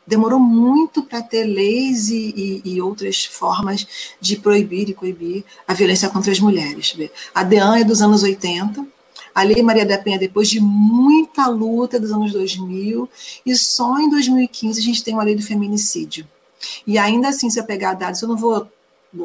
demorou 0.05 0.41
muito 0.41 1.03
para 1.05 1.23
ter 1.23 1.45
leis 1.45 2.09
e, 2.09 2.35
e, 2.65 2.73
e, 2.73 2.83
outras 2.83 3.25
formas 3.25 3.87
de 4.21 4.37
proibir 4.37 4.89
e 4.89 4.95
coibir 4.95 5.45
a 5.69 5.75
violência 5.75 6.09
contra 6.09 6.33
as 6.33 6.41
mulheres. 6.41 6.97
A 7.33 7.45
DEAN 7.45 7.77
é 7.77 7.85
dos 7.85 8.03
anos 8.03 8.25
80, 8.25 8.85
a 9.33 9.43
Lei 9.45 9.63
Maria 9.63 9.87
da 9.87 9.97
Penha, 9.97 10.19
depois 10.19 10.49
de 10.49 10.59
muita 10.59 11.47
luta 11.47 12.01
dos 12.01 12.11
anos 12.11 12.33
2000, 12.33 13.09
e 13.47 13.55
só 13.55 14.01
em 14.01 14.11
2015 14.11 14.81
a 14.81 14.83
gente 14.83 15.05
tem 15.05 15.15
uma 15.15 15.23
lei 15.23 15.37
do 15.37 15.43
feminicídio. 15.43 16.27
E 16.85 16.99
ainda 16.99 17.29
assim, 17.29 17.49
se 17.49 17.61
eu 17.61 17.65
pegar 17.65 17.95
dados, 17.95 18.21
eu 18.21 18.29
não 18.29 18.37
vou 18.37 18.69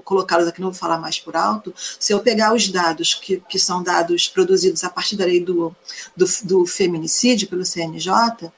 colocá-los 0.04 0.48
aqui, 0.48 0.62
não 0.62 0.72
vou 0.72 0.80
falar 0.80 0.98
mais 0.98 1.20
por 1.20 1.36
alto, 1.36 1.74
se 2.00 2.14
eu 2.14 2.20
pegar 2.20 2.54
os 2.54 2.68
dados 2.70 3.14
que, 3.14 3.42
que 3.48 3.60
são 3.60 3.84
dados 3.84 4.28
produzidos 4.28 4.84
a 4.84 4.90
partir 4.90 5.16
da 5.16 5.26
lei 5.26 5.40
do, 5.40 5.76
do, 6.16 6.26
do 6.44 6.66
feminicídio 6.66 7.48
pelo 7.48 7.66
CNJ, 7.66 8.52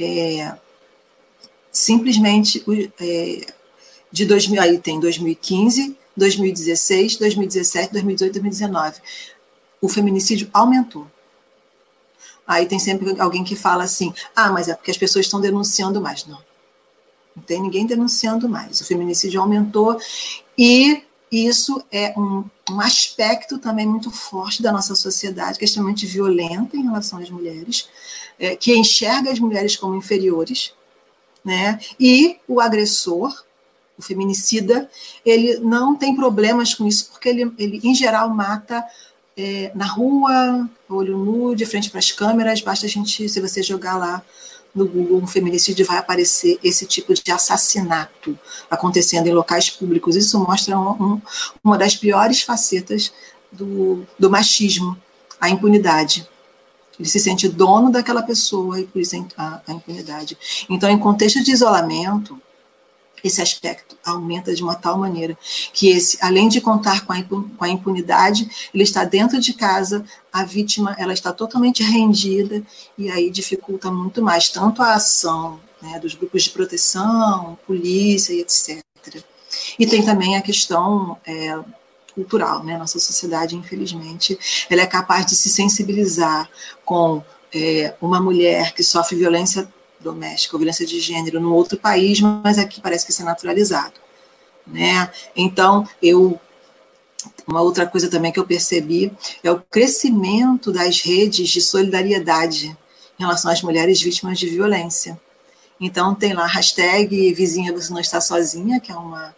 é, 0.00 0.54
simplesmente 1.70 2.64
é, 3.00 3.46
de 4.10 4.24
2000, 4.24 4.62
aí 4.62 4.78
tem 4.78 4.98
2015, 4.98 5.96
2016, 6.16 7.16
2017, 7.16 7.92
2018, 7.92 8.32
2019. 8.32 9.00
O 9.80 9.88
feminicídio 9.88 10.48
aumentou. 10.52 11.06
Aí 12.46 12.66
tem 12.66 12.78
sempre 12.78 13.18
alguém 13.20 13.42
que 13.42 13.56
fala 13.56 13.84
assim: 13.84 14.12
ah, 14.36 14.52
mas 14.52 14.68
é 14.68 14.74
porque 14.74 14.90
as 14.90 14.98
pessoas 14.98 15.26
estão 15.26 15.40
denunciando 15.40 16.00
mais. 16.00 16.26
Não 16.26 16.38
não 17.34 17.42
tem 17.42 17.60
ninguém 17.60 17.86
denunciando 17.86 18.48
mais. 18.48 18.80
O 18.80 18.84
feminicídio 18.84 19.40
aumentou 19.40 19.98
e 20.56 21.02
isso 21.30 21.82
é 21.90 22.14
um, 22.16 22.44
um, 22.70 22.80
aspecto 22.80 23.58
também 23.58 23.86
muito 23.86 24.10
forte 24.10 24.62
da 24.62 24.70
nossa 24.70 24.94
sociedade, 24.94 25.58
que 25.58 25.64
é 25.64 25.66
extremamente 25.66 26.06
violenta 26.06 26.76
em 26.76 26.84
relação 26.84 27.18
às 27.18 27.28
mulheres, 27.28 27.88
é, 28.38 28.54
que 28.54 28.76
enxerga 28.76 29.32
as 29.32 29.40
mulheres 29.40 29.76
como 29.76 29.96
inferiores, 29.96 30.72
né? 31.44 31.80
E 31.98 32.36
o 32.46 32.60
agressor, 32.60 33.44
o 33.98 34.02
feminicida, 34.02 34.88
ele 35.24 35.58
não 35.58 35.96
tem 35.96 36.14
problemas 36.14 36.74
com 36.74 36.86
isso, 36.86 37.10
porque 37.10 37.28
ele, 37.28 37.52
ele 37.58 37.80
em 37.82 37.94
geral, 37.94 38.28
mata 38.30 38.84
é, 39.36 39.72
na 39.74 39.86
rua, 39.86 40.68
olho 40.88 41.18
nu, 41.18 41.54
de 41.54 41.66
frente 41.66 41.90
para 41.90 41.98
as 41.98 42.12
câmeras, 42.12 42.60
basta 42.60 42.86
a 42.86 42.88
gente, 42.88 43.28
se 43.28 43.40
você 43.40 43.62
jogar 43.62 43.96
lá 43.96 44.22
no 44.74 44.86
Google 44.86 45.22
um 45.22 45.26
feminicídio 45.26 45.86
vai 45.86 45.98
aparecer 45.98 46.58
esse 46.62 46.84
tipo 46.86 47.14
de 47.14 47.30
assassinato 47.30 48.38
acontecendo 48.70 49.26
em 49.26 49.32
locais 49.32 49.70
públicos. 49.70 50.16
Isso 50.16 50.38
mostra 50.38 50.78
um, 50.78 50.90
um, 50.90 51.22
uma 51.62 51.78
das 51.78 51.94
piores 51.94 52.42
facetas 52.42 53.12
do, 53.52 54.04
do 54.18 54.28
machismo, 54.28 54.96
a 55.40 55.48
impunidade. 55.48 56.28
Ele 56.98 57.08
se 57.08 57.18
sente 57.20 57.48
dono 57.48 57.90
daquela 57.90 58.22
pessoa 58.22 58.80
e 58.80 58.84
por 58.84 59.00
isso 59.00 59.26
a, 59.36 59.60
a 59.66 59.72
impunidade. 59.72 60.36
Então, 60.68 60.88
em 60.90 60.98
contexto 60.98 61.42
de 61.42 61.52
isolamento, 61.52 62.40
esse 63.24 63.40
aspecto 63.40 63.96
aumenta 64.04 64.54
de 64.54 64.62
uma 64.62 64.74
tal 64.74 64.98
maneira 64.98 65.36
que 65.72 65.88
esse, 65.88 66.18
além 66.20 66.48
de 66.48 66.60
contar 66.60 67.06
com 67.06 67.12
a, 67.58 67.68
impunidade, 67.68 68.68
ele 68.72 68.84
está 68.84 69.02
dentro 69.04 69.40
de 69.40 69.54
casa, 69.54 70.04
a 70.30 70.44
vítima 70.44 70.94
ela 70.98 71.14
está 71.14 71.32
totalmente 71.32 71.82
rendida 71.82 72.62
e 72.98 73.10
aí 73.10 73.30
dificulta 73.30 73.90
muito 73.90 74.22
mais 74.22 74.50
tanto 74.50 74.82
a 74.82 74.94
ação 74.94 75.58
né, 75.80 75.98
dos 75.98 76.14
grupos 76.14 76.44
de 76.44 76.50
proteção, 76.50 77.58
polícia 77.66 78.34
e 78.34 78.40
etc. 78.40 78.84
E 79.78 79.86
tem 79.86 80.04
também 80.04 80.36
a 80.36 80.42
questão 80.42 81.16
é, 81.26 81.58
cultural, 82.14 82.62
né? 82.62 82.76
Nossa 82.76 82.98
sociedade, 82.98 83.56
infelizmente, 83.56 84.38
ela 84.68 84.82
é 84.82 84.86
capaz 84.86 85.26
de 85.26 85.34
se 85.34 85.48
sensibilizar 85.48 86.48
com 86.84 87.22
é, 87.52 87.94
uma 88.00 88.20
mulher 88.20 88.74
que 88.74 88.82
sofre 88.82 89.16
violência 89.16 89.68
doméstica 90.04 90.54
ou 90.54 90.60
violência 90.60 90.86
de 90.86 91.00
gênero 91.00 91.40
no 91.40 91.52
outro 91.52 91.78
país, 91.78 92.20
mas 92.20 92.58
aqui 92.58 92.80
parece 92.80 93.04
que 93.04 93.10
isso 93.10 93.22
é 93.22 93.24
naturalizado. 93.24 93.94
Né? 94.66 95.10
Então, 95.34 95.88
eu 96.00 96.38
uma 97.46 97.62
outra 97.62 97.86
coisa 97.86 98.08
também 98.08 98.30
que 98.30 98.38
eu 98.38 98.46
percebi 98.46 99.10
é 99.42 99.50
o 99.50 99.60
crescimento 99.60 100.70
das 100.70 101.00
redes 101.00 101.48
de 101.48 101.60
solidariedade 101.60 102.76
em 103.18 103.22
relação 103.22 103.50
às 103.50 103.62
mulheres 103.62 104.00
vítimas 104.00 104.38
de 104.38 104.48
violência. 104.48 105.18
Então, 105.80 106.14
tem 106.14 106.32
lá 106.32 106.46
hashtag 106.46 107.32
Vizinha 107.32 107.72
Você 107.72 107.92
Não 107.92 108.00
Está 108.00 108.20
Sozinha, 108.20 108.80
que 108.80 108.92
é 108.92 108.94
uma 108.94 109.34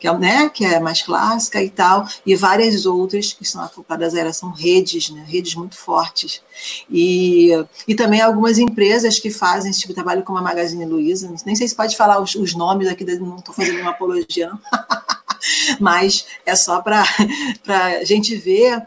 que 0.00 0.08
é, 0.08 0.18
né, 0.18 0.48
que 0.48 0.64
é 0.64 0.80
mais 0.80 1.02
clássica 1.02 1.62
e 1.62 1.68
tal, 1.68 2.08
e 2.24 2.34
várias 2.34 2.86
outras 2.86 3.34
que 3.34 3.44
são 3.44 3.62
acopladas 3.62 4.14
a 4.14 4.20
ela, 4.20 4.32
são 4.32 4.50
redes, 4.50 5.10
né, 5.10 5.22
redes 5.28 5.54
muito 5.54 5.76
fortes. 5.76 6.42
E, 6.88 7.50
e 7.86 7.94
também 7.94 8.22
algumas 8.22 8.58
empresas 8.58 9.18
que 9.18 9.30
fazem 9.30 9.70
esse 9.70 9.80
tipo 9.80 9.92
de 9.92 9.96
trabalho, 9.96 10.22
como 10.22 10.38
a 10.38 10.42
Magazine 10.42 10.86
Luiza, 10.86 11.30
nem 11.44 11.54
sei 11.54 11.68
se 11.68 11.76
pode 11.76 11.96
falar 11.96 12.18
os, 12.18 12.34
os 12.34 12.54
nomes 12.54 12.88
aqui, 12.88 13.04
não 13.04 13.36
estou 13.36 13.54
fazendo 13.54 13.82
uma 13.82 13.90
apologia, 13.90 14.48
não. 14.48 14.58
mas 15.78 16.26
é 16.46 16.56
só 16.56 16.80
para 16.80 17.04
a 17.68 18.04
gente 18.04 18.34
ver 18.36 18.82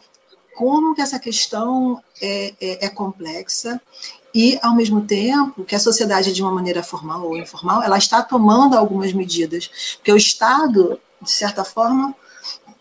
como 0.55 0.95
que 0.95 1.01
essa 1.01 1.19
questão 1.19 2.01
é, 2.19 2.53
é, 2.59 2.85
é 2.85 2.89
complexa 2.89 3.79
e, 4.33 4.57
ao 4.61 4.75
mesmo 4.75 5.01
tempo, 5.01 5.63
que 5.63 5.75
a 5.75 5.79
sociedade, 5.79 6.33
de 6.33 6.41
uma 6.41 6.51
maneira 6.51 6.81
formal 6.81 7.23
ou 7.23 7.37
informal, 7.37 7.83
ela 7.83 7.97
está 7.97 8.21
tomando 8.21 8.75
algumas 8.75 9.13
medidas, 9.13 9.69
porque 9.97 10.11
o 10.11 10.17
Estado, 10.17 10.99
de 11.21 11.31
certa 11.31 11.63
forma, 11.63 12.15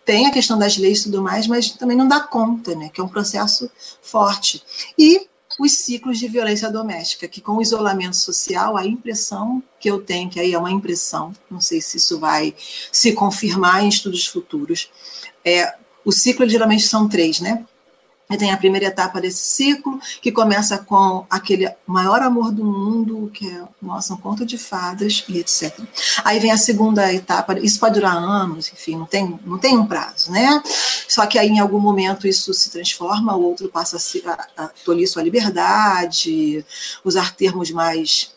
tem 0.04 0.26
a 0.26 0.32
questão 0.32 0.58
das 0.58 0.76
leis 0.76 1.00
e 1.00 1.04
tudo 1.04 1.22
mais, 1.22 1.46
mas 1.46 1.70
também 1.70 1.96
não 1.96 2.08
dá 2.08 2.20
conta, 2.20 2.74
né, 2.74 2.88
que 2.88 3.00
é 3.00 3.04
um 3.04 3.08
processo 3.08 3.70
forte. 4.00 4.62
E 4.98 5.28
os 5.58 5.72
ciclos 5.72 6.18
de 6.18 6.26
violência 6.28 6.70
doméstica, 6.70 7.28
que 7.28 7.40
com 7.40 7.52
o 7.52 7.62
isolamento 7.62 8.16
social, 8.16 8.76
a 8.76 8.86
impressão 8.86 9.62
que 9.78 9.90
eu 9.90 10.00
tenho, 10.00 10.30
que 10.30 10.40
aí 10.40 10.54
é 10.54 10.58
uma 10.58 10.70
impressão, 10.70 11.32
não 11.50 11.60
sei 11.60 11.80
se 11.80 11.98
isso 11.98 12.18
vai 12.18 12.54
se 12.90 13.12
confirmar 13.12 13.84
em 13.84 13.88
estudos 13.88 14.26
futuros, 14.26 14.90
é, 15.44 15.74
o 16.04 16.10
ciclo 16.10 16.48
geralmente 16.48 16.82
são 16.84 17.08
três, 17.08 17.40
né? 17.40 17.64
Tem 18.36 18.52
a 18.52 18.56
primeira 18.56 18.86
etapa 18.86 19.20
desse 19.20 19.42
ciclo, 19.42 20.00
que 20.20 20.30
começa 20.32 20.78
com 20.78 21.26
aquele 21.28 21.70
maior 21.86 22.22
amor 22.22 22.52
do 22.52 22.64
mundo, 22.64 23.30
que 23.32 23.48
é, 23.48 23.62
nossa, 23.80 24.14
um 24.14 24.16
conto 24.16 24.44
de 24.44 24.58
fadas 24.58 25.24
e 25.28 25.38
etc. 25.38 25.78
Aí 26.24 26.38
vem 26.38 26.50
a 26.50 26.56
segunda 26.56 27.12
etapa, 27.12 27.58
isso 27.58 27.78
pode 27.78 27.94
durar 27.94 28.16
anos, 28.16 28.72
enfim, 28.72 28.96
não 28.96 29.06
tem, 29.06 29.38
não 29.44 29.58
tem 29.58 29.76
um 29.76 29.86
prazo, 29.86 30.30
né? 30.30 30.62
Só 31.08 31.26
que 31.26 31.38
aí 31.38 31.48
em 31.48 31.58
algum 31.58 31.78
momento 31.78 32.26
isso 32.26 32.52
se 32.54 32.70
transforma, 32.70 33.36
o 33.36 33.42
outro 33.42 33.68
passa 33.68 33.96
a, 33.96 34.30
a, 34.30 34.64
a 34.64 34.68
tolir 34.84 35.08
sua 35.08 35.22
liberdade, 35.22 36.64
usar 37.04 37.34
termos 37.34 37.70
mais 37.70 38.32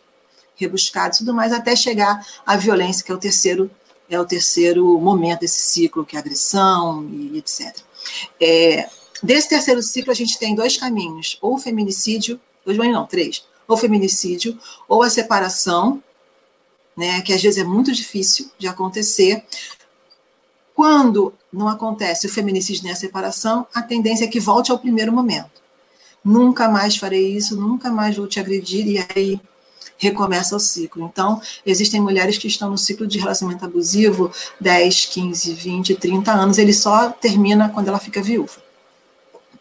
rebuscados 0.55 1.17
e 1.17 1.19
tudo 1.19 1.33
mais, 1.33 1.51
até 1.51 1.75
chegar 1.75 2.25
à 2.45 2.55
violência, 2.55 3.03
que 3.03 3.11
é 3.11 3.15
o 3.15 3.19
terceiro, 3.19 3.69
é 4.09 4.19
o 4.19 4.25
terceiro 4.25 4.99
momento 4.99 5.41
desse 5.41 5.59
ciclo, 5.59 6.05
que 6.05 6.15
é 6.15 6.19
agressão 6.19 7.07
e 7.09 7.37
etc. 7.37 7.77
É, 8.39 8.89
Desse 9.24 9.50
terceiro 9.50 9.81
ciclo, 9.81 10.12
a 10.12 10.15
gente 10.15 10.38
tem 10.38 10.55
dois 10.55 10.77
caminhos: 10.77 11.38
ou 11.41 11.55
o 11.55 11.57
feminicídio, 11.57 12.39
dois 12.65 12.77
não, 12.77 13.05
três, 13.05 13.45
ou 13.67 13.75
o 13.75 13.79
feminicídio, 13.79 14.57
ou 14.88 15.01
a 15.03 15.10
separação, 15.10 16.03
né, 16.95 17.22
que 17.22 17.34
às 17.34 17.41
vezes 17.41 17.60
é 17.60 17.63
muito 17.63 17.91
difícil 17.91 18.50
de 18.57 18.67
acontecer. 18.67 19.43
Quando 20.74 21.34
não 21.51 21.69
acontece 21.69 22.27
o 22.27 22.29
feminicídio 22.29 22.84
nem 22.84 22.91
a 22.91 22.98
separação, 22.98 23.65
a 23.74 23.81
tendência 23.81 24.25
é 24.25 24.27
que 24.27 24.39
volte 24.39 24.72
ao 24.72 24.79
primeiro 24.79 25.12
momento. 25.12 25.63
Nunca 26.24 26.67
mais 26.67 26.98
farei 26.98 27.38
isso, 27.38 27.55
nunca 27.55 27.89
mais 27.89 28.17
vou 28.17 28.27
te 28.27 28.39
agredir, 28.39 28.86
e 28.88 29.05
aí 29.15 29.39
recomeça 29.98 30.53
o 30.55 30.60
ciclo. 30.60 31.05
Então, 31.05 31.41
existem 31.65 32.01
mulheres 32.01 32.38
que 32.38 32.48
estão 32.48 32.69
no 32.69 32.77
ciclo 32.77 33.07
de 33.07 33.19
relacionamento 33.19 33.63
abusivo 33.63 34.29
10, 34.60 35.05
15, 35.05 35.53
20, 35.53 35.95
30 35.95 36.31
anos, 36.34 36.57
ele 36.57 36.74
só 36.74 37.10
termina 37.10 37.69
quando 37.69 37.88
ela 37.88 38.00
fica 38.00 38.22
viúva 38.22 38.64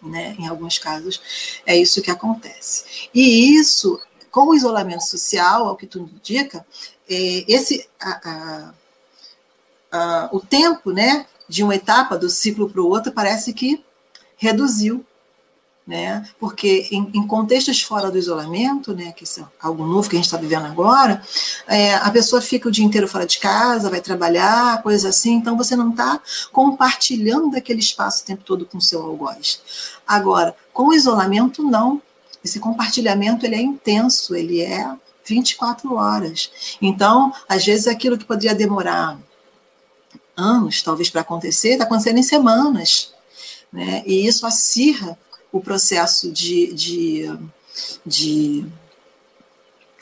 né? 0.09 0.37
Em 0.39 0.47
alguns 0.47 0.79
casos 0.79 1.61
é 1.67 1.77
isso 1.77 2.03
que 2.03 2.11
acontece. 2.11 3.09
E 3.15 3.57
isso, 3.57 4.01
com 4.31 4.49
o 4.49 4.55
isolamento 4.55 5.05
social, 5.05 5.67
ao 5.67 5.77
que 5.77 5.87
tu 5.87 5.99
indica, 5.99 6.65
é, 7.09 7.45
esse 7.47 7.89
a, 8.01 8.31
a, 8.31 8.75
a, 9.93 10.29
o 10.33 10.41
tempo, 10.41 10.93
né, 10.93 11.27
de 11.49 11.63
uma 11.63 11.75
etapa 11.75 12.17
do 12.19 12.29
ciclo 12.29 12.69
para 12.69 12.81
o 12.81 12.89
outro 12.89 13.13
parece 13.13 13.53
que 13.53 13.85
reduziu 14.37 15.05
né? 15.87 16.27
Porque 16.41 16.89
em, 16.91 17.11
em, 17.13 17.27
contextos 17.27 17.83
fora 17.83 18.11
do 18.11 18.17
isolamento, 18.17 18.95
né, 18.95 19.13
que 19.13 19.25
é 19.25 19.45
algo 19.61 19.85
novo 19.85 20.09
que 20.09 20.17
a 20.17 20.19
gente 20.19 20.25
está 20.25 20.39
vivendo 20.39 20.65
agora, 20.65 21.23
é, 21.67 21.95
a 21.97 22.11
pessoa 22.11 22.41
fica 22.41 22.69
o 22.69 22.73
dia 22.73 22.85
inteiro 22.85 23.07
fora 23.07 23.27
de 23.27 23.39
casa, 23.39 23.91
vai 23.91 24.01
trabalhar, 24.01 24.83
coisas 24.83 25.05
assim, 25.05 25.35
então 25.35 25.59
você 25.59 25.77
não 25.77 25.91
está 25.91 26.21
compartilhando 26.53 27.51
daquele 27.51 27.81
espaço 27.81 28.23
o 28.23 28.27
tempo 28.27 28.43
todo 28.45 28.65
com 28.65 28.79
o 28.79 28.83
seu 28.83 29.03
algoz. 29.03 29.61
Agora, 30.07 30.57
com 30.73 30.89
o 30.89 30.95
isolamento, 30.95 31.63
não. 31.63 32.01
Esse 32.43 32.59
compartilhamento 32.61 33.45
ele 33.45 33.55
é 33.55 33.61
intenso, 33.61 34.35
ele 34.35 34.61
é 34.61 34.91
24 35.25 35.95
horas. 35.95 36.77
Então, 36.81 37.33
às 37.49 37.65
vezes, 37.65 37.87
aquilo 37.87 38.19
que 38.19 38.25
poderia 38.25 38.55
demorar 38.55 39.19
anos, 40.37 40.83
talvez, 40.83 41.11
para 41.11 41.23
acontecer, 41.23 41.71
está 41.71 41.85
acontecendo 41.85 42.19
em 42.19 42.23
semanas. 42.23 43.15
Né? 43.73 44.03
E 44.07 44.27
isso 44.27 44.47
acirra 44.47 45.19
o 45.55 45.61
processo 45.61 46.33
de, 46.33 46.75
de, 46.75 47.39
de, 48.05 48.67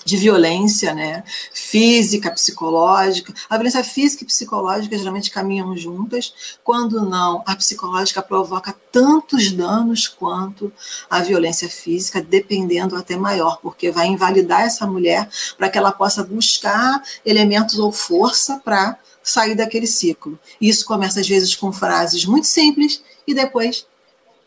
de 0.02 0.16
violência, 0.16 0.94
né? 0.94 1.23
física, 1.52 2.30
psicológica. 2.30 3.35
A 3.50 3.56
violência 3.59 3.85
física 3.85 4.25
e 4.25 4.26
psicológica 4.26 4.97
geralmente 4.97 5.30
caminham 5.30 5.76
juntas, 5.76 6.56
quando 6.64 7.02
não, 7.02 7.42
a 7.44 7.54
psicológica 7.54 8.23
provoca 8.23 8.75
tantos 8.90 9.52
danos 9.52 10.09
quanto 10.09 10.73
a 11.11 11.21
violência 11.21 11.68
física, 11.68 12.23
dependendo 12.23 12.97
até 12.97 13.14
maior, 13.14 13.59
porque 13.61 13.90
vai 13.90 14.06
invalidar 14.06 14.62
essa 14.62 14.87
mulher 14.87 15.28
para 15.59 15.68
que 15.68 15.76
ela 15.76 15.92
possa 15.92 16.25
buscar 16.25 17.02
elementos 17.26 17.78
ou 17.78 17.92
força 17.92 18.59
para 18.64 18.99
sair 19.23 19.54
daquele 19.54 19.87
ciclo. 19.87 20.38
Isso 20.59 20.87
começa 20.87 21.21
às 21.21 21.28
vezes 21.28 21.54
com 21.54 21.71
frases 21.71 22.25
muito 22.25 22.47
simples 22.47 23.02
e 23.26 23.35
depois 23.35 23.87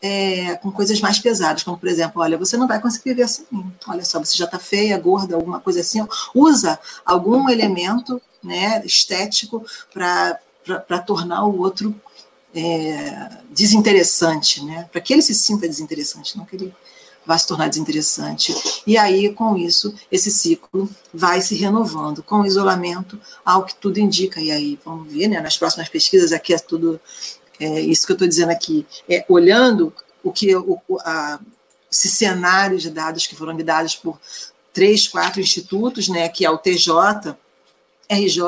é, 0.00 0.54
com 0.56 0.70
coisas 0.70 1.00
mais 1.00 1.18
pesadas, 1.18 1.62
como 1.62 1.78
por 1.78 1.88
exemplo, 1.88 2.22
olha, 2.22 2.36
você 2.38 2.56
não 2.56 2.66
vai 2.66 2.80
conseguir 2.80 3.10
viver 3.10 3.22
assim. 3.22 3.44
Olha 3.86 4.04
só, 4.04 4.18
você 4.18 4.36
já 4.36 4.44
está 4.44 4.58
feia, 4.58 4.98
gorda, 4.98 5.34
alguma 5.34 5.60
coisa 5.60 5.80
assim. 5.80 6.06
Usa 6.34 6.78
algum 7.04 7.48
elemento 7.48 8.20
né, 8.42 8.82
estético 8.84 9.64
para 9.92 10.98
tornar 11.04 11.44
o 11.44 11.58
outro 11.58 11.94
é, 12.54 13.28
desinteressante, 13.50 14.64
né? 14.64 14.88
Para 14.90 15.00
que 15.00 15.12
ele 15.12 15.22
se 15.22 15.34
sinta 15.34 15.68
desinteressante, 15.68 16.38
não 16.38 16.44
que 16.44 16.56
ele 16.56 16.74
vá 17.26 17.36
se 17.36 17.46
tornar 17.46 17.68
desinteressante. 17.68 18.54
E 18.86 18.96
aí, 18.96 19.32
com 19.34 19.56
isso, 19.56 19.92
esse 20.10 20.30
ciclo 20.30 20.88
vai 21.12 21.40
se 21.40 21.56
renovando. 21.56 22.22
Com 22.22 22.42
o 22.42 22.46
isolamento, 22.46 23.20
ao 23.44 23.64
que 23.64 23.74
tudo 23.74 23.98
indica. 23.98 24.40
E 24.40 24.50
aí, 24.50 24.78
vamos 24.84 25.12
ver, 25.12 25.28
né? 25.28 25.40
Nas 25.40 25.58
próximas 25.58 25.88
pesquisas, 25.88 26.32
aqui 26.32 26.54
é 26.54 26.58
tudo 26.58 27.00
é, 27.60 27.80
isso 27.80 28.06
que 28.06 28.12
eu 28.12 28.14
estou 28.14 28.28
dizendo 28.28 28.50
aqui, 28.50 28.86
é, 29.08 29.24
olhando 29.28 29.92
o 30.22 30.32
que 30.32 30.54
o, 30.54 30.80
a, 31.00 31.38
esse 31.90 32.08
cenário 32.08 32.78
de 32.78 32.90
dados 32.90 33.26
que 33.26 33.36
foram 33.36 33.56
dados 33.56 33.94
por 33.96 34.18
três, 34.72 35.08
quatro 35.08 35.40
institutos, 35.40 36.08
né, 36.08 36.28
que 36.28 36.44
é 36.44 36.50
o 36.50 36.58
TJ, 36.58 37.34
RJ, 38.10 38.42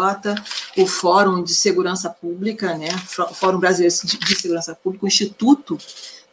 o 0.77 0.87
Fórum 0.87 1.43
de 1.43 1.55
Segurança 1.55 2.11
Pública, 2.11 2.77
né, 2.77 2.89
Fórum 3.35 3.59
Brasileiro 3.59 3.95
de 3.95 4.37
Segurança 4.37 4.75
Pública, 4.75 5.05
o 5.05 5.09
Instituto 5.09 5.79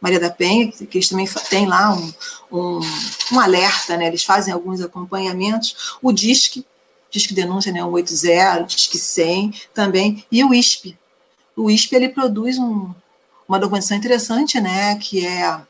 Maria 0.00 0.20
da 0.20 0.30
Penha, 0.30 0.70
que 0.70 0.98
eles 0.98 1.08
também 1.08 1.26
têm 1.48 1.66
lá 1.66 1.94
um, 1.94 2.12
um, 2.52 2.80
um 3.32 3.40
alerta, 3.40 3.96
né, 3.96 4.08
eles 4.08 4.22
fazem 4.22 4.52
alguns 4.52 4.80
acompanhamentos, 4.82 5.96
o 6.02 6.12
DISC, 6.12 6.64
DISC 7.10 7.32
Denúncia, 7.32 7.72
né, 7.72 7.80
180, 7.80 8.64
DISC 8.64 8.98
100 8.98 9.54
também, 9.72 10.24
e 10.30 10.44
o 10.44 10.52
ISP, 10.52 10.96
o 11.56 11.70
ISP 11.70 11.96
ele 11.96 12.08
produz 12.10 12.58
um, 12.58 12.92
uma 13.48 13.58
documentação 13.58 13.96
interessante, 13.96 14.60
né, 14.60 14.96
que 14.96 15.26
é 15.26 15.60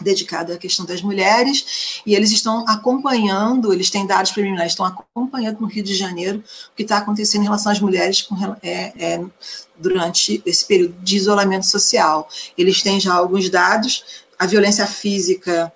dedicada 0.00 0.54
à 0.54 0.58
questão 0.58 0.84
das 0.84 1.02
mulheres, 1.02 2.00
e 2.06 2.14
eles 2.14 2.30
estão 2.30 2.64
acompanhando, 2.68 3.72
eles 3.72 3.90
têm 3.90 4.06
dados 4.06 4.30
preliminares, 4.30 4.72
estão 4.72 4.86
acompanhando 4.86 5.60
no 5.60 5.66
Rio 5.66 5.82
de 5.82 5.94
Janeiro 5.94 6.38
o 6.72 6.76
que 6.76 6.82
está 6.82 6.98
acontecendo 6.98 7.42
em 7.42 7.44
relação 7.44 7.72
às 7.72 7.80
mulheres 7.80 8.22
com, 8.22 8.36
é, 8.62 8.92
é, 8.96 9.24
durante 9.76 10.42
esse 10.46 10.64
período 10.64 10.94
de 11.02 11.16
isolamento 11.16 11.66
social. 11.66 12.28
Eles 12.56 12.82
têm 12.82 13.00
já 13.00 13.14
alguns 13.14 13.50
dados, 13.50 14.04
a 14.38 14.46
violência 14.46 14.86
física 14.86 15.72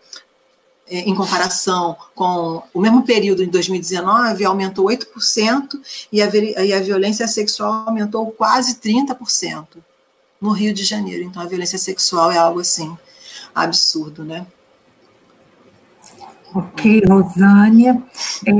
em 0.92 1.14
comparação 1.14 1.96
com 2.14 2.62
o 2.74 2.80
mesmo 2.80 3.02
período 3.02 3.42
em 3.42 3.48
2019, 3.48 4.44
aumentou 4.44 4.86
8%, 4.86 5.80
e 6.12 6.20
a, 6.20 6.26
e 6.64 6.72
a 6.72 6.80
violência 6.80 7.26
sexual 7.26 7.84
aumentou 7.86 8.30
quase 8.30 8.76
30% 8.76 9.66
no 10.40 10.50
Rio 10.50 10.74
de 10.74 10.84
Janeiro. 10.84 11.22
Então, 11.24 11.42
a 11.42 11.46
violência 11.46 11.78
sexual 11.78 12.30
é 12.30 12.36
algo 12.36 12.60
assim 12.60 12.96
absurdo, 13.54 14.24
né? 14.24 14.46
Ok, 16.54 17.02
Rosânia. 17.08 18.02
É 18.44 18.52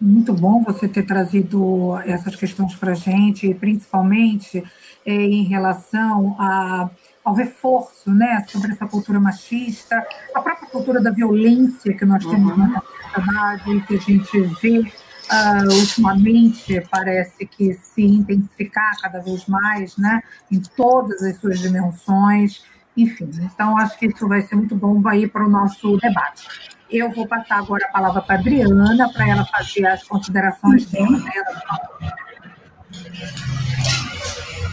muito 0.00 0.32
bom 0.32 0.62
você 0.62 0.86
ter 0.86 1.04
trazido 1.04 1.98
essas 2.04 2.36
questões 2.36 2.74
para 2.74 2.92
a 2.92 2.94
gente, 2.94 3.52
principalmente 3.54 4.62
é, 5.04 5.12
em 5.12 5.44
relação 5.44 6.36
a 6.38 6.88
ao 7.24 7.34
reforço 7.34 8.12
né, 8.12 8.44
sobre 8.46 8.72
essa 8.72 8.86
cultura 8.86 9.18
machista, 9.18 10.06
a 10.34 10.42
própria 10.42 10.68
cultura 10.68 11.00
da 11.00 11.10
violência 11.10 11.96
que 11.96 12.04
nós 12.04 12.24
temos 12.24 12.52
uhum. 12.52 12.68
na 12.68 12.82
sociedade 12.82 13.72
e 13.72 13.80
que 13.80 13.96
a 13.96 13.98
gente 13.98 14.40
vê 14.60 14.80
uh, 14.80 15.74
ultimamente 15.80 16.82
parece 16.90 17.46
que 17.46 17.72
se 17.72 18.02
intensificar 18.02 19.00
cada 19.00 19.20
vez 19.20 19.46
mais, 19.46 19.96
né, 19.96 20.22
em 20.52 20.60
todas 20.60 21.22
as 21.22 21.38
suas 21.38 21.60
dimensões. 21.60 22.62
Enfim, 22.94 23.30
então 23.42 23.76
acho 23.78 23.98
que 23.98 24.06
isso 24.06 24.28
vai 24.28 24.42
ser 24.42 24.56
muito 24.56 24.76
bom, 24.76 25.02
para 25.32 25.46
o 25.46 25.48
nosso 25.48 25.96
debate. 25.96 26.46
Eu 26.90 27.10
vou 27.10 27.26
passar 27.26 27.58
agora 27.58 27.86
a 27.86 27.88
palavra 27.88 28.20
para 28.20 28.36
a 28.36 28.38
Adriana, 28.38 29.10
para 29.12 29.28
ela 29.28 29.44
fazer 29.46 29.86
as 29.86 30.04
considerações 30.04 30.86
dela. 30.86 31.18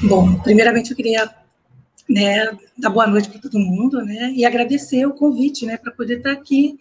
Bom, 0.03 0.35
primeiramente 0.39 0.91
eu 0.91 0.97
queria 0.97 1.40
né, 2.09 2.57
dar 2.77 2.89
boa 2.89 3.07
noite 3.07 3.29
para 3.29 3.39
todo 3.39 3.59
mundo, 3.59 4.03
né, 4.03 4.31
e 4.35 4.45
agradecer 4.45 5.05
o 5.05 5.13
convite, 5.13 5.65
né, 5.65 5.77
para 5.77 5.91
poder 5.91 6.17
estar 6.17 6.31
aqui, 6.31 6.77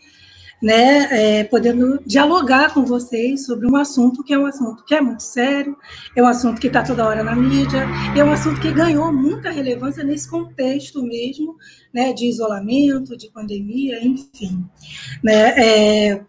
né, 0.63 1.09
é, 1.11 1.45
podendo 1.45 2.03
dialogar 2.05 2.75
com 2.75 2.85
vocês 2.85 3.47
sobre 3.47 3.67
um 3.67 3.77
assunto 3.77 4.23
que 4.23 4.35
é 4.35 4.39
um 4.39 4.45
assunto 4.45 4.85
que 4.85 4.95
é 4.95 5.01
muito 5.01 5.23
sério, 5.23 5.77
é 6.15 6.23
um 6.23 6.27
assunto 6.27 6.61
que 6.61 6.67
está 6.67 6.83
toda 6.83 7.07
hora 7.07 7.23
na 7.23 7.35
mídia, 7.35 7.87
é 8.15 8.23
um 8.23 8.31
assunto 8.31 8.61
que 8.61 8.73
ganhou 8.73 9.11
muita 9.13 9.51
relevância 9.51 10.05
nesse 10.05 10.29
contexto 10.29 11.03
mesmo, 11.03 11.57
né, 11.95 12.13
de 12.13 12.27
isolamento, 12.27 13.17
de 13.17 13.31
pandemia, 13.31 14.05
enfim, 14.05 14.65
né, 15.23 15.55
é, 15.57 16.25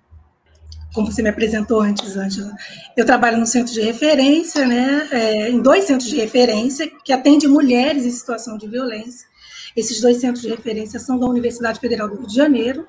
como 0.93 1.11
você 1.11 1.21
me 1.21 1.29
apresentou 1.29 1.81
antes, 1.81 2.17
Ângela, 2.17 2.53
eu 2.97 3.05
trabalho 3.05 3.37
no 3.37 3.45
centro 3.45 3.73
de 3.73 3.81
referência, 3.81 4.65
né, 4.65 5.07
é, 5.11 5.49
em 5.49 5.61
dois 5.61 5.85
centros 5.85 6.09
de 6.09 6.17
referência 6.17 6.89
que 7.03 7.13
atendem 7.13 7.49
mulheres 7.49 8.05
em 8.05 8.11
situação 8.11 8.57
de 8.57 8.67
violência. 8.67 9.27
Esses 9.75 10.01
dois 10.01 10.17
centros 10.17 10.41
de 10.41 10.49
referência 10.49 10.99
são 10.99 11.17
da 11.17 11.25
Universidade 11.25 11.79
Federal 11.79 12.09
do 12.09 12.15
Rio 12.15 12.27
de 12.27 12.35
Janeiro, 12.35 12.87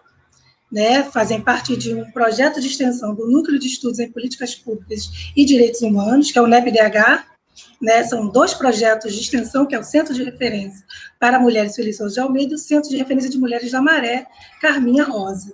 né, 0.71 1.05
fazem 1.05 1.41
parte 1.41 1.77
de 1.77 1.95
um 1.95 2.11
projeto 2.11 2.61
de 2.61 2.67
extensão 2.67 3.15
do 3.15 3.31
Núcleo 3.31 3.59
de 3.59 3.67
Estudos 3.67 3.99
em 3.99 4.11
Políticas 4.11 4.55
Públicas 4.55 5.33
e 5.37 5.45
Direitos 5.45 5.83
Humanos, 5.83 6.33
que 6.33 6.39
é 6.39 6.43
o 6.43 6.47
NEPDH, 6.47 7.27
né, 7.81 8.03
são 8.05 8.29
dois 8.29 8.55
projetos 8.55 9.13
de 9.13 9.21
extensão, 9.21 9.67
que 9.67 9.75
é 9.75 9.79
o 9.79 9.85
Centro 9.85 10.15
de 10.15 10.25
Referência 10.25 10.85
para 11.21 11.39
Mulheres 11.39 11.77
Feliciosas 11.77 12.15
de 12.15 12.21
Almeida 12.21 12.53
e 12.53 12.55
o 12.55 12.59
Centro 12.59 12.89
de 12.89 12.97
Referência 12.97 13.29
de 13.29 13.39
Mulheres 13.39 13.71
da 13.71 13.83
Maré, 13.83 14.27
Carminha 14.61 15.05
Rosa. 15.05 15.53